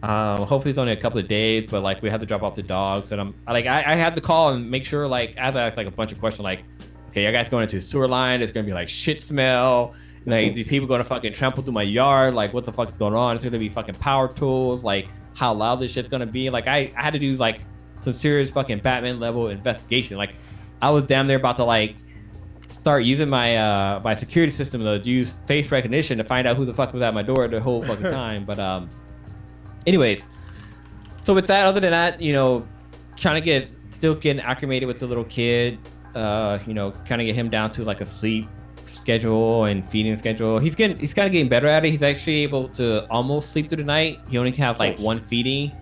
[0.02, 2.54] Um, hopefully it's only a couple of days, but like we have to drop off
[2.54, 5.48] the dogs, and I'm like I, I had to call and make sure like I
[5.48, 6.62] asked like a bunch of questions like,
[7.08, 8.42] okay, you guys going into the sewer line?
[8.42, 9.94] It's gonna be like shit smell.
[10.26, 12.34] Like these people gonna fucking trample through my yard.
[12.34, 13.36] Like what the fuck is going on?
[13.36, 14.82] It's gonna be fucking power tools.
[14.84, 16.50] Like how loud this shit's gonna be.
[16.50, 17.60] Like I, I had to do like
[18.00, 20.16] some serious fucking Batman level investigation.
[20.16, 20.34] Like
[20.82, 21.96] I was damn near about to like
[22.68, 26.64] start using my uh my security system to use face recognition to find out who
[26.64, 28.44] the fuck was at my door the whole fucking time.
[28.44, 28.90] But um,
[29.86, 30.26] anyways,
[31.22, 32.66] so with that, other than that, you know,
[33.16, 35.78] trying to get still getting acclimated with the little kid.
[36.14, 38.48] Uh, you know, kind of get him down to like a sleep
[38.84, 40.58] schedule and feeding schedule.
[40.58, 41.90] He's getting he's kind of getting better at it.
[41.90, 44.20] He's actually able to almost sleep through the night.
[44.28, 45.72] He only has like one feeding.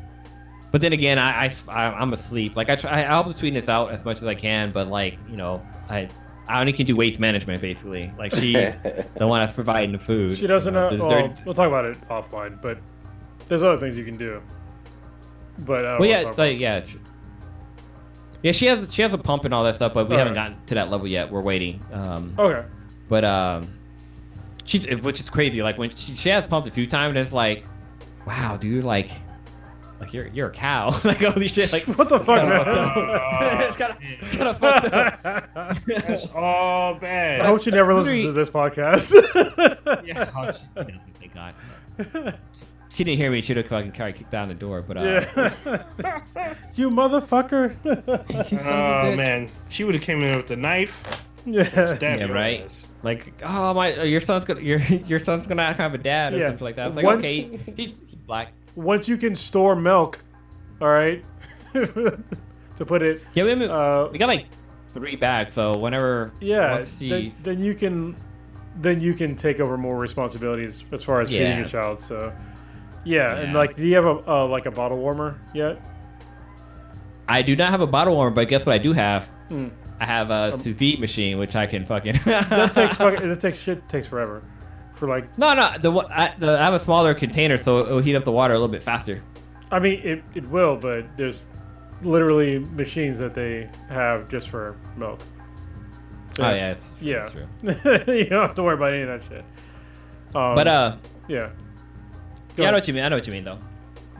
[0.70, 2.56] But then again, I, I am asleep.
[2.56, 4.72] Like I try, I help to sweeten this out as much as I can.
[4.72, 6.08] But like you know, I
[6.48, 8.12] I only can do waste management basically.
[8.18, 8.78] Like she's
[9.16, 10.36] the one that's providing the food.
[10.36, 11.06] She doesn't you know, know.
[11.06, 12.78] Well, we'll talk about it offline, but
[13.48, 14.40] there's other things you can do.
[15.58, 16.98] But I don't Well, wanna yeah, like yeah, she,
[18.42, 18.52] yeah.
[18.52, 20.50] She has she has a pump and all that stuff, but we All haven't right.
[20.50, 21.30] gotten to that level yet.
[21.30, 21.80] We're waiting.
[21.92, 22.66] Um, okay.
[23.08, 23.68] but um,
[24.64, 25.62] she which is crazy.
[25.62, 27.64] Like when she, she has pumped a few times, and it's like,
[28.26, 29.10] wow, dude, like,
[30.00, 30.88] like you're you're a cow.
[31.04, 33.60] like holy shit, like what the fuck, kinda man?
[33.68, 35.84] it's kind of kind of fucked up.
[35.86, 39.12] That's all I hope she never listens to this podcast.
[40.04, 41.54] Yeah, oh, she doesn't, thank God.
[42.90, 43.40] She didn't hear me.
[43.40, 44.80] She'd have fucking carried kicked down the door.
[44.82, 46.54] But uh, yeah.
[46.76, 47.74] you motherfucker.
[48.52, 51.22] you son of a Oh man, she would have came in with the knife.
[51.44, 51.62] yeah.
[51.64, 52.62] stabbed Yeah, right.
[52.62, 52.70] ass.
[53.02, 56.48] Like, oh my, your son's gonna your your son's gonna have a dad or Yeah.
[56.48, 56.86] something like that.
[56.86, 58.52] I like, Once- okay, he, he's black.
[58.76, 60.18] Once you can store milk,
[60.80, 61.24] all right,
[61.72, 64.46] to put it, Yeah, we, have, uh, we got like
[64.94, 68.16] three bags, so whenever yeah, once then, then you can,
[68.76, 72.00] then you can take over more responsibilities as far as feeding your child.
[72.00, 72.32] So,
[73.04, 75.80] yeah, and like, do you have a uh, like a bottle warmer yet?
[77.28, 79.28] I do not have a bottle warmer, but guess what I do have?
[79.50, 79.70] Mm.
[80.00, 82.16] I have a sous vide machine, which I can fucking.
[82.24, 84.42] That takes fucking, that takes shit takes forever,
[84.94, 85.72] for like, no, no.
[85.80, 88.58] The, I, the I have a smaller container, so it'll heat up the water a
[88.58, 89.22] little bit faster.
[89.70, 91.46] I mean, it it will, but there's
[92.02, 95.20] literally machines that they have just for milk.
[96.40, 97.28] Oh yeah, it's Yeah.
[97.62, 98.14] That's true.
[98.14, 99.44] you don't have to worry about any of that shit.
[100.34, 100.96] Um, But uh,
[101.28, 101.50] yeah.
[102.56, 103.04] Yeah, I know what you mean.
[103.04, 103.58] I know what you mean though.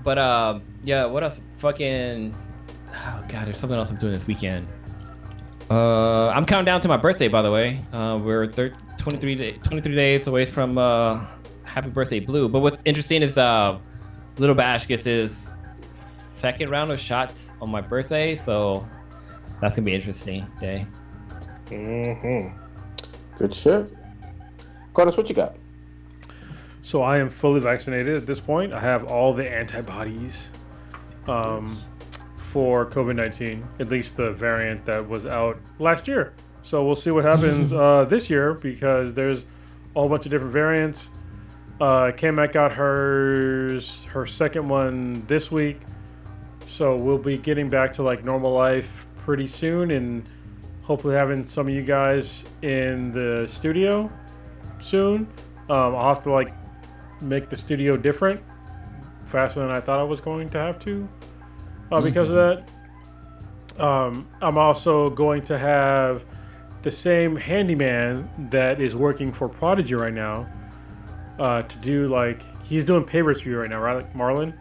[0.03, 1.05] But um, yeah.
[1.07, 1.41] What else?
[1.59, 2.35] Fucking.
[2.91, 4.69] Oh god, there's something else I'm doing this weekend.
[5.71, 7.81] Uh, I'm counting down to my birthday, by the way.
[7.93, 11.25] Uh, we're thir- 23, day, 23 days away from uh,
[11.65, 12.49] happy birthday, Blue.
[12.49, 13.79] But what's interesting is uh,
[14.39, 15.55] Little Bash gets his
[16.29, 18.87] second round of shots on my birthday, so
[19.61, 20.87] that's gonna be interesting day.
[21.67, 22.57] Mm-hmm.
[23.39, 23.97] Good shit.
[24.93, 25.57] Carlos, what you got?
[26.85, 28.75] So I am fully vaccinated at this point.
[28.75, 30.51] I have all the antibodies
[31.27, 31.83] um,
[32.37, 36.35] for COVID nineteen, at least the variant that was out last year.
[36.61, 39.45] So we'll see what happens uh, this year because there's
[39.97, 41.09] a whole bunch of different variants.
[41.81, 45.81] Uh, got hers, her second one this week.
[46.67, 50.29] So we'll be getting back to like normal life pretty soon and
[50.83, 54.13] hopefully having some of you guys in the studio
[54.83, 55.27] soon.
[55.71, 56.53] Um, I'll have to like
[57.21, 58.41] make the studio different
[59.25, 61.09] faster than I thought I was going to have to
[61.91, 63.83] uh, because of that.
[63.83, 66.25] Um, I'm also going to have
[66.83, 70.47] the same handyman that is working for Prodigy right now
[71.39, 74.55] uh, to do like he's doing pavers for you right now, right, like Marlon?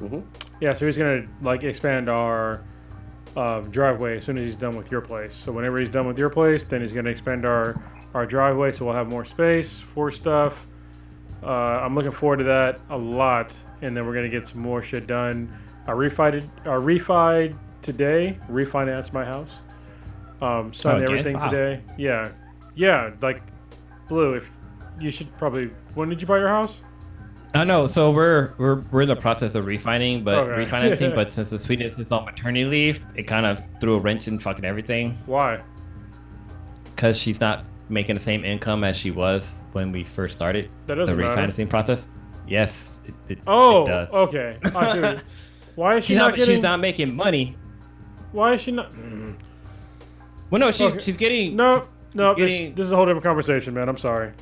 [0.00, 0.20] Mm-hmm.
[0.60, 2.64] Yeah, so he's gonna like expand our
[3.36, 5.34] um, driveway as soon as he's done with your place.
[5.34, 7.80] So whenever he's done with your place, then he's gonna expand our
[8.14, 10.66] our driveway, so we'll have more space for stuff.
[11.42, 14.82] Uh, I'm looking forward to that a lot, and then we're gonna get some more
[14.82, 15.52] shit done.
[15.86, 19.58] I refied I refied today, refinanced my house.
[20.42, 21.48] Um, signed Oh, everything Wow.
[21.50, 21.80] today.
[21.96, 22.30] Yeah,
[22.74, 23.42] yeah, like
[24.08, 24.34] blue.
[24.34, 24.50] If
[25.00, 26.82] you should probably when did you buy your house?
[27.54, 27.86] I know.
[27.86, 30.64] So we're we're we're in the process of refining, but Okay.
[30.70, 31.14] refinancing.
[31.14, 34.38] but since the sweetness is on maternity leave, it kind of threw a wrench in
[34.38, 35.16] fucking everything.
[35.26, 35.60] Why?
[36.94, 40.96] Because she's not making the same income as she was when we first started That
[40.96, 41.16] the matter.
[41.16, 42.06] refinancing process.
[42.48, 44.10] Yes, it, it, Oh, it does.
[44.10, 44.58] okay.
[44.64, 45.22] I see
[45.76, 46.54] Why is she She's not not, getting?
[46.54, 47.54] she's not making money.
[48.32, 48.90] Why is she not?
[48.92, 49.32] Mm-hmm.
[50.50, 51.00] Well, no, she's Okay.
[51.00, 51.84] she's getting No,
[52.14, 52.34] no.
[52.34, 53.88] This, getting- this is a whole different conversation, man.
[53.88, 54.32] I'm sorry.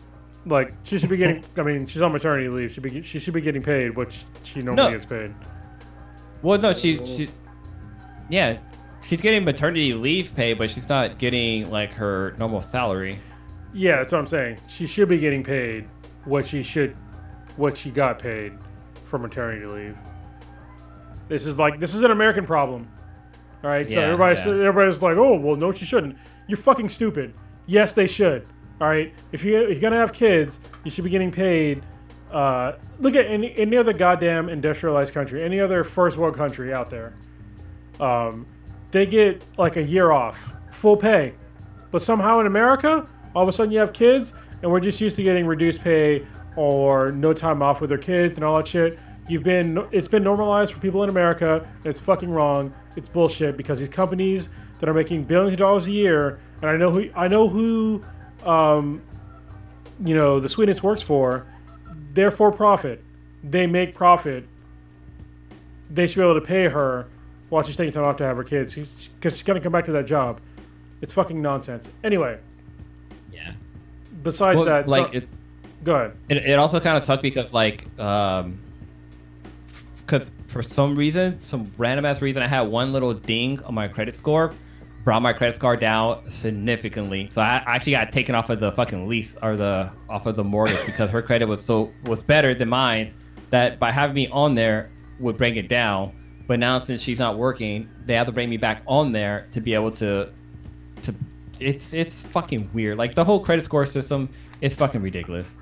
[0.46, 1.42] Like she should be getting.
[1.56, 2.70] I mean, she's on maternity leave.
[2.70, 4.90] She be she should be getting paid which she, she normally No.
[4.92, 5.34] gets paid.
[6.42, 7.30] Well, no, she she
[8.28, 8.58] yeah,
[9.02, 13.18] she's getting maternity leave pay, but she's not getting like her normal salary.
[13.74, 14.58] Yeah, that's what I'm saying.
[14.68, 15.86] She should be getting paid
[16.24, 16.96] what she should,
[17.56, 18.52] what she got paid
[19.04, 19.96] for maternity leave.
[21.28, 22.88] This is like this is an American problem.
[23.62, 24.52] All right, so Yeah, everybody's yeah.
[24.52, 26.16] everybody's like, oh well, no, she shouldn't.
[26.46, 27.34] You're fucking stupid.
[27.66, 28.46] Yes, they should.
[28.80, 31.82] All right, if you if you're gonna have kids, you should be getting paid.
[32.30, 36.90] Uh, look at any any other goddamn industrialized country, any other first world country out
[36.90, 37.14] there.
[38.00, 38.46] Um,
[38.90, 41.34] they get like a year off, full pay.
[41.90, 44.32] But somehow in America, all of a sudden you have kids,
[44.62, 48.38] and we're just used to getting reduced pay or no time off with their kids
[48.38, 48.98] and all that shit.
[49.28, 51.66] You've been it's been normalized for people in America.
[51.78, 52.72] And it's fucking wrong.
[52.96, 54.48] It's bullshit because these companies
[54.78, 58.04] that are making billions of dollars a year, and I know who I know who
[58.44, 59.02] um,
[60.04, 61.46] you know, the Sweetness works for,
[62.12, 63.02] they're for profit.
[63.42, 64.46] They make profit.
[65.90, 67.06] They should be able to pay her
[67.48, 69.92] while she's taking time off to have her kids because she's gonna come back to
[69.92, 70.40] that job.
[71.00, 71.88] It's fucking nonsense.
[72.02, 72.38] Anyway.
[74.24, 75.30] Besides Well, that, like so- it's
[75.84, 76.16] go ahead.
[76.28, 78.58] it, it also kind of sucked because like um
[80.04, 83.86] because for some reason some random ass reason i had one little ding on my
[83.86, 84.52] credit score
[85.04, 89.06] brought my credit score down significantly so i actually got taken off of the fucking
[89.06, 92.68] lease or the off of the mortgage because her credit was so was better than
[92.68, 93.12] mine
[93.50, 96.12] that by having me on there would bring it down
[96.46, 99.60] but now since she's not working they have to bring me back on there to
[99.60, 100.28] be able to
[101.02, 101.14] to
[101.60, 104.28] it's it's fucking weird like the whole credit score system
[104.60, 105.56] is fucking ridiculous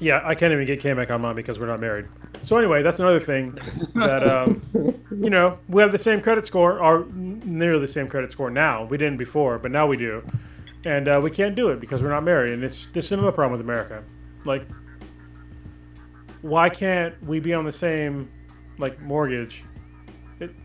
[0.00, 2.06] Yeah, I can't even get K-Mac on mine because we're not married.
[2.42, 3.56] So anyway, that's another thing
[3.94, 4.60] that um,
[5.10, 8.84] you know we have the same credit score, or nearly the same credit score now.
[8.84, 10.24] We didn't before, but now we do,
[10.84, 12.52] and uh, we can't do it because we're not married.
[12.54, 14.02] And it's this is another problem with America.
[14.44, 14.66] Like,
[16.40, 18.28] why can't we be on the same
[18.78, 19.62] like mortgage?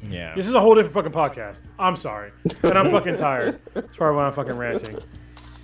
[0.09, 1.61] Yeah This is a whole different fucking podcast.
[1.77, 2.31] I'm sorry,
[2.63, 3.59] and I'm fucking tired.
[3.73, 4.97] That's probably why I'm fucking ranting.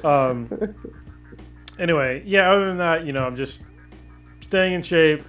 [0.04, 0.76] Um.
[1.80, 2.52] Anyway, yeah.
[2.52, 3.64] Other than that, you know, I'm just
[4.42, 5.24] staying in shape.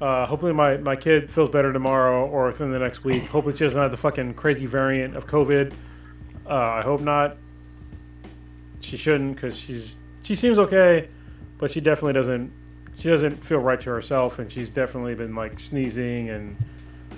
[0.00, 3.24] Uh, hopefully, my, my kid feels better tomorrow or within the next week.
[3.28, 5.72] Hopefully, she doesn't have the fucking crazy variant of COVID.
[6.44, 7.36] Uh, I hope not.
[8.80, 11.08] She shouldn't because she's she seems okay,
[11.58, 12.52] but she definitely doesn't.
[12.96, 16.56] She doesn't feel right to herself, and she's definitely been like sneezing and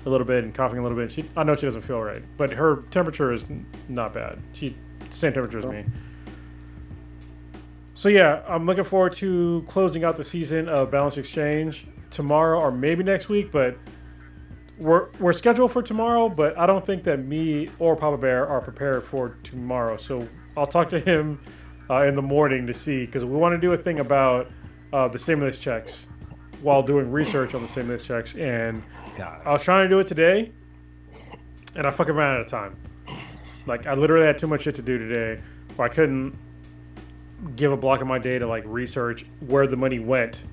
[0.05, 1.11] a little bit and coughing a little bit.
[1.11, 3.43] She, I know she doesn't feel right, but her temperature is
[3.89, 4.39] not bad.
[4.53, 4.75] She
[5.09, 5.85] same temperature as me.
[7.93, 12.71] So yeah, I'm looking forward to closing out the season of Balance Exchange tomorrow or
[12.71, 13.51] maybe next week.
[13.51, 13.77] But
[14.77, 18.61] we're we're scheduled for tomorrow, but I don't think that me or Papa Bear are
[18.61, 19.97] prepared for tomorrow.
[19.97, 20.27] So
[20.57, 21.41] I'll talk to him
[21.89, 24.51] uh, in the morning to see because we want to do a thing about
[24.93, 26.07] uh, the stimulus checks
[26.61, 28.83] while doing research on the stimulus checks and.
[29.15, 29.41] God.
[29.45, 30.51] I was trying to do it today,
[31.75, 32.75] and I fucking ran out of time.
[33.65, 35.41] Like I literally had too much shit to do today,
[35.75, 36.37] where I couldn't
[37.55, 40.43] give a block of my day to like research where the money went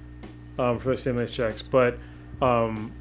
[0.59, 1.63] um, for the stimulus checks.
[1.63, 1.99] But
[2.41, 2.93] um,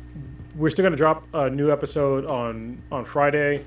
[0.56, 3.64] we're still gonna drop a new episode on on Friday,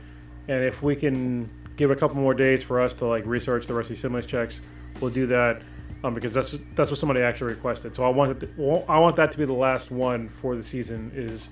[0.49, 3.75] and if we can give a couple more days for us to like research the
[3.75, 4.61] rest of the stimulus checks,
[5.01, 5.63] we'll do that.
[6.03, 7.97] Um, because that's that's what somebody actually requested.
[7.97, 11.11] So I want to, I want that to be the last one for the season.
[11.15, 11.49] Is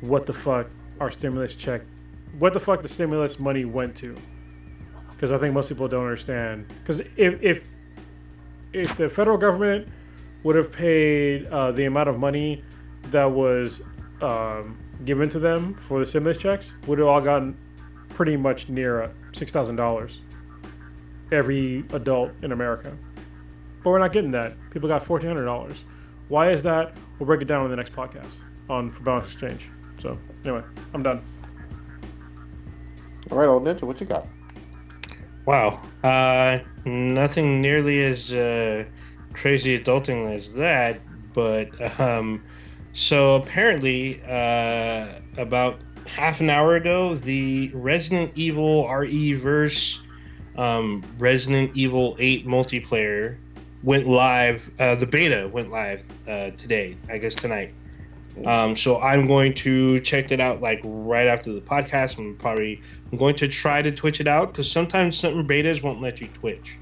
[0.00, 0.68] what the fuck
[1.00, 1.82] our stimulus check,
[2.38, 4.16] what the fuck the stimulus money went to.
[5.10, 6.68] Because I think most people don't understand.
[6.68, 7.68] Because if, if
[8.72, 9.88] if the federal government
[10.42, 12.62] would have paid uh, the amount of money
[13.10, 13.82] that was
[14.20, 17.56] um, given to them for the stimulus checks, would have all gotten
[18.10, 20.20] pretty much near uh, six thousand dollars.
[21.32, 22.96] Every adult in America,
[23.82, 24.54] but we're not getting that.
[24.70, 25.84] People got fourteen hundred dollars.
[26.28, 26.96] Why is that?
[27.18, 29.70] We'll break it down in the next podcast on for Balance Exchange.
[29.98, 30.62] So anyway,
[30.94, 31.22] I'm done.
[33.30, 34.26] All right, old ninja, what you got?
[35.46, 35.80] Wow.
[36.04, 38.84] Uh, nothing nearly as uh,
[39.32, 41.00] crazy adulting as that,
[41.32, 42.42] but um,
[42.92, 50.00] so apparently, uh, about half an hour ago, the Resident Evil RE verse
[50.56, 53.36] um, Resident Evil 8 multiplayer
[53.82, 54.70] went live.
[54.78, 57.74] Uh, the beta went live uh, today, I guess tonight.
[58.44, 62.18] Um, so I'm going to check that out like right after the podcast.
[62.18, 66.00] I'm probably I'm going to try to twitch it out because sometimes certain betas won't
[66.02, 66.78] let you twitch.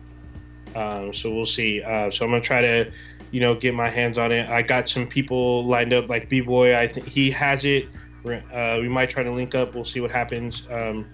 [0.75, 1.83] Um, so we'll see.
[1.83, 2.91] Uh, so I'm gonna try to,
[3.31, 4.49] you know, get my hands on it.
[4.49, 6.77] I got some people lined up, like B Boy.
[6.77, 7.87] I think he has it.
[8.27, 9.75] Uh, we might try to link up.
[9.75, 10.67] We'll see what happens.
[10.71, 11.07] Um,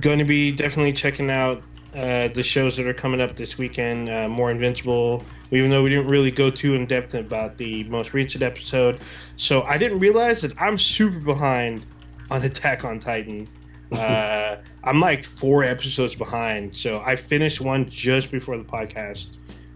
[0.00, 1.62] going to be definitely checking out
[1.94, 4.10] uh, the shows that are coming up this weekend.
[4.10, 8.14] Uh, More Invincible, even though we didn't really go too in depth about the most
[8.14, 9.00] recent episode.
[9.36, 11.86] So I didn't realize that I'm super behind
[12.30, 13.48] on Attack on Titan.
[13.92, 16.76] Uh, I'm like four episodes behind.
[16.76, 19.26] So I finished one just before the podcast.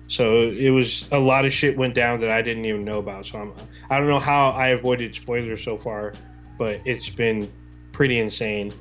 [0.09, 3.27] So it was a lot of shit went down that I didn't even know about.
[3.27, 3.53] So I'm,
[3.91, 6.15] I don't know how I avoided spoilers so far,
[6.57, 7.53] but it's been
[7.93, 8.75] pretty insane.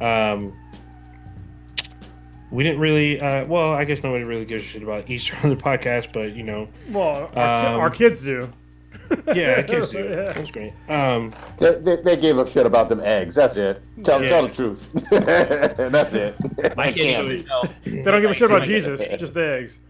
[0.00, 0.52] Um,
[2.54, 5.50] we didn't really, uh, well, I guess nobody really gives a shit about Easter on
[5.50, 8.50] the podcast, but you know, Well, our, Um, our kids do.
[9.34, 9.98] yeah, kids do.
[10.08, 10.32] Yeah.
[10.32, 10.72] That's great.
[10.88, 13.34] Um, They, they, they gave a shit about them eggs.
[13.34, 13.82] That's it.
[14.04, 14.28] Tell, Yeah.
[14.30, 14.86] tell the truth.
[15.10, 16.36] That's it.
[16.76, 17.24] My kid, can't
[17.60, 17.90] was, be.
[17.90, 19.80] They don't give a shit about My- Jesus, just the eggs.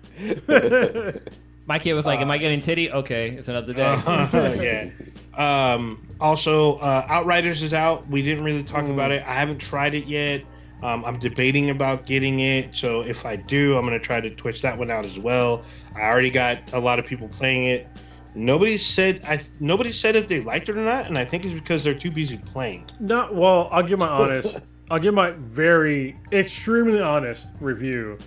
[1.66, 2.90] my kid was like, "Am I getting titty?
[2.90, 4.88] Okay, it's another day." Uh, yeah.
[5.36, 8.06] Um, also, uh, Outriders is out.
[8.08, 9.22] We didn't really talk about it.
[9.26, 10.42] I haven't tried it yet.
[10.82, 14.60] Um, I'm debating about getting it, so if I do, I'm gonna try to twitch
[14.62, 15.62] that one out as well.
[15.94, 17.86] I already got a lot of people playing it.
[18.34, 19.40] Nobody said I.
[19.60, 22.10] Nobody said if they liked it or not, and I think it's because they're too
[22.10, 22.84] busy playing.
[23.00, 24.60] Not well, I'll give my honest.
[24.90, 28.18] I'll give my very extremely honest review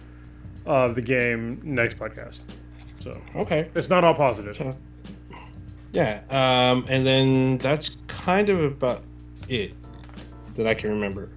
[0.66, 2.46] of the game next podcast.
[3.00, 3.70] So Okay.
[3.76, 4.76] it's not all positive.
[5.94, 6.22] Yeah.
[6.30, 9.04] Um, and then that's kind of about
[9.48, 9.74] it
[10.56, 11.30] that I can remember.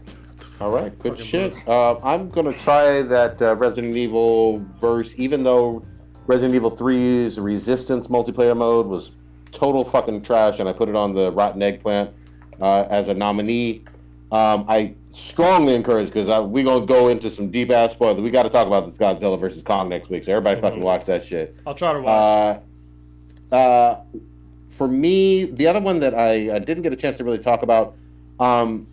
[0.61, 1.69] All right, good Fucking shit.
[1.69, 5.82] Uh, I'm gonna try that uh, Resident Evil verse, even though
[6.27, 9.12] Resident Evil 3's Resistance multiplayer mode was
[9.53, 12.11] total fucking trash, and I put it on the Rotten Eggplant
[12.61, 13.85] uh, as a nominee.
[14.32, 18.20] Um, I strongly encourage because we're gonna go into some deep ass spoilers.
[18.20, 20.85] We got to talk about this Godzilla versus Kong next week, so everybody fucking Mhm.
[20.85, 21.57] watch that shit.
[21.66, 22.62] I'll try to watch.
[23.51, 24.01] Uh, uh,
[24.69, 27.62] for me, the other one that I, I didn't get a chance to really talk
[27.62, 27.97] about,
[28.39, 28.87] um,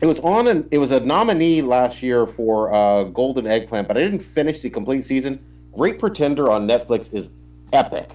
[0.00, 3.96] it was on an it was a nominee last year for uh, Golden Eggplant, but
[3.96, 5.44] I didn't finish the complete season.
[5.74, 7.28] Great Pretender on Netflix is
[7.72, 8.10] epic,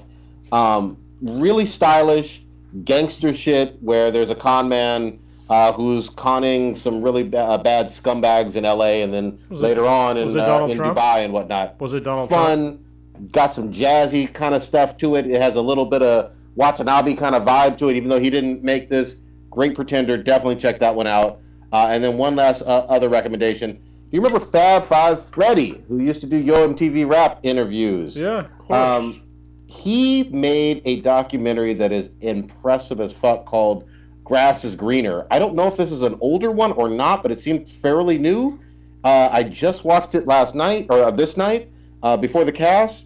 [0.51, 2.43] um, really stylish
[2.85, 5.19] gangster shit where there's a con man.
[5.49, 9.85] Uh, who's conning some really uh, bad scumbags in LA, and then Was it- later
[9.85, 12.47] on in, uh, in Dubai and whatnot Was it Donald Trump?
[12.47, 12.85] fun,
[13.33, 15.27] got some jazzy kind of stuff to it.
[15.29, 18.29] It has a little bit of Watanabe kind of vibe to it, even though he
[18.29, 19.17] didn't make this.
[19.49, 21.41] Great Pretender, definitely check that one out.
[21.71, 23.73] Uh, and then one last uh, other recommendation.
[23.73, 28.17] Do You remember Fab Five Freddy, who used to do Yo MTV Rap interviews?
[28.17, 28.47] Yeah.
[28.69, 29.21] Um,
[29.67, 33.87] he made a documentary that is impressive as fuck called
[34.25, 35.25] Grass is Greener.
[35.31, 38.17] I don't know if this is an older one or not, but it seemed fairly
[38.17, 38.59] new.
[39.03, 41.69] Uh, I just watched it last night or uh, this night
[42.03, 43.05] uh, before the cast.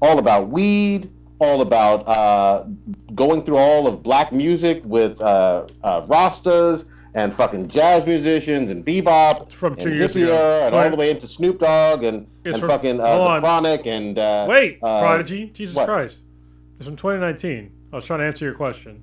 [0.00, 1.10] All about weed,
[1.40, 2.64] all about uh,
[3.14, 6.84] going through all of black music with uh, uh, Rastas
[7.18, 10.62] and fucking jazz musicians and bebop It's from two and years hippie ago.
[10.66, 13.40] and all the way into Snoop Dogg and, It's and from- fucking uh, the on.
[13.40, 15.46] Chronic and uh, Wait, uh, Prodigy.
[15.52, 15.86] Jesus what?
[15.86, 16.24] Christ.
[16.78, 17.72] It's from 2019.
[17.92, 19.02] I was trying to answer your question.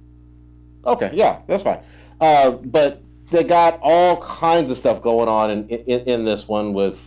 [0.86, 1.80] Okay, yeah, that's fine.
[2.22, 3.02] Uh, but
[3.32, 7.02] they got all kinds of stuff going on in in, in this one with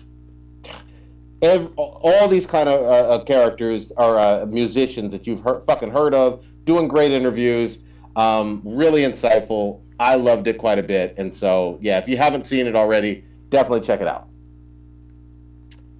[1.43, 5.91] ev- all these kind of uh, uh, characters are uh, musicians that you've heard, fucking
[5.91, 7.79] heard of, doing great interviews,
[8.17, 9.81] um, really insightful.
[10.01, 13.25] I loved it quite a bit, and so yeah, if you haven't seen it already,
[13.51, 14.29] definitely check it out.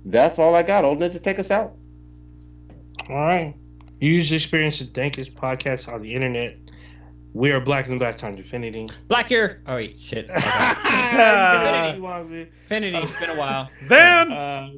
[0.05, 0.85] That's all I got.
[0.85, 1.75] Old Ninja, take us out.
[3.09, 3.55] All right.
[4.01, 6.57] Use the experience the dankest podcast on the internet.
[7.35, 8.89] We are Black and Black Times Infinity.
[9.09, 9.63] Black here.
[9.67, 10.29] Oh wait, shit.
[10.35, 12.01] Infinity.
[12.43, 12.97] Infinity.
[12.99, 13.69] It's been a while.
[13.89, 14.71] Then Uh,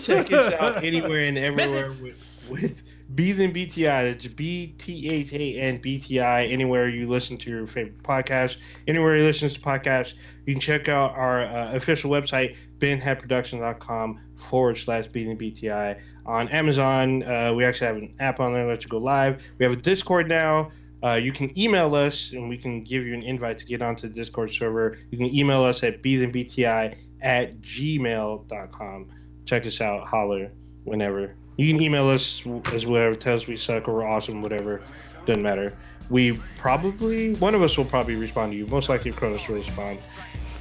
[0.00, 2.16] check us out anywhere and everywhere with,
[2.50, 2.82] with
[3.14, 4.12] Beathan BTI.
[4.12, 6.46] That's B T H A N B T I.
[6.46, 8.56] Anywhere you listen to your favorite podcast,
[8.86, 10.14] anywhere you listen to podcasts,
[10.46, 16.00] you can check out our uh, official website, benheadproductions.com forward slash Beathan BTI.
[16.26, 19.42] On Amazon, uh, we actually have an app on there that you go live.
[19.58, 20.70] We have a Discord now.
[21.04, 24.08] Uh, you can email us and we can give you an invite to get onto
[24.08, 24.96] the Discord server.
[25.10, 29.08] You can email us at beathanbti at gmail.com.
[29.44, 30.52] Check us out, holler
[30.84, 31.34] whenever.
[31.56, 32.42] You can email us
[32.72, 34.82] as whatever, tell us we suck or we're awesome, whatever.
[35.26, 35.76] Doesn't matter.
[36.10, 38.66] We probably, one of us will probably respond to you.
[38.66, 39.98] Most likely Cronus will respond.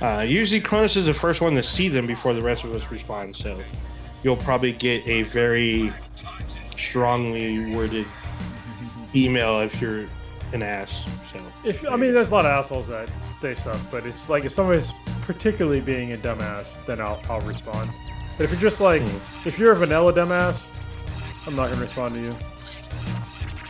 [0.02, 2.90] Uh, usually Cronus is the first one to see them before the rest of us
[2.92, 3.62] respond, so
[4.24, 5.94] you'll probably get a very
[6.78, 8.06] strongly worded
[9.16, 10.06] email if you're
[10.54, 11.06] an ass.
[11.32, 14.44] So if I mean, there's a lot of assholes that say stuff, but it's like
[14.46, 14.92] if someone is
[15.22, 17.92] particularly being a dumbass, then I'll I'll respond.
[18.38, 19.48] But if you're just like, Hmm.
[19.48, 20.70] if you're a vanilla dumbass,
[21.46, 22.36] I'm not gonna respond to you.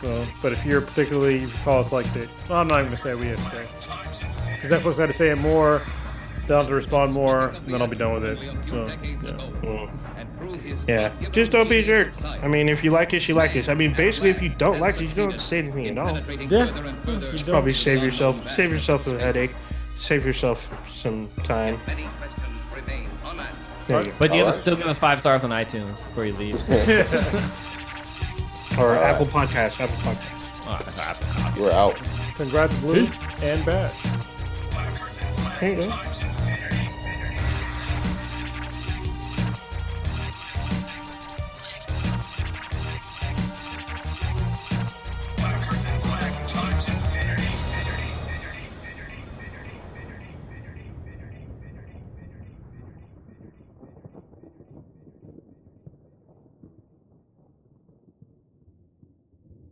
[0.00, 2.86] So, but if you're particularly, if you call us like the, well, I'm not even
[2.86, 3.66] gonna say what we have to say,
[4.54, 5.80] because that folks had to say it more.
[6.48, 8.38] They'll have to respond more, and then I'll be done with it.
[8.66, 8.88] So,
[10.88, 11.12] yeah.
[11.20, 12.12] yeah, just don't be a jerk.
[12.24, 13.68] I mean, if you like us, you like us.
[13.68, 15.98] I mean, basically, if you don't like it, you don't have to say anything at
[15.98, 16.18] all.
[16.18, 16.40] Yeah.
[16.40, 19.52] You don't- Probably save yourself, save yourself a headache,
[19.96, 21.78] save yourself some time.
[23.92, 24.16] There you go.
[24.18, 24.62] But you All have to right.
[24.64, 26.60] still give us five stars on iTunes before you leave.
[28.78, 29.04] Or All right.
[29.04, 30.62] Apple Podcast, Apple Podcast.
[30.64, 31.96] Oh, that's not- We're out.
[32.36, 33.06] Congrats, Blue
[33.42, 33.94] and Bash.
[35.60, 35.74] There eh?
[35.82, 36.11] you go.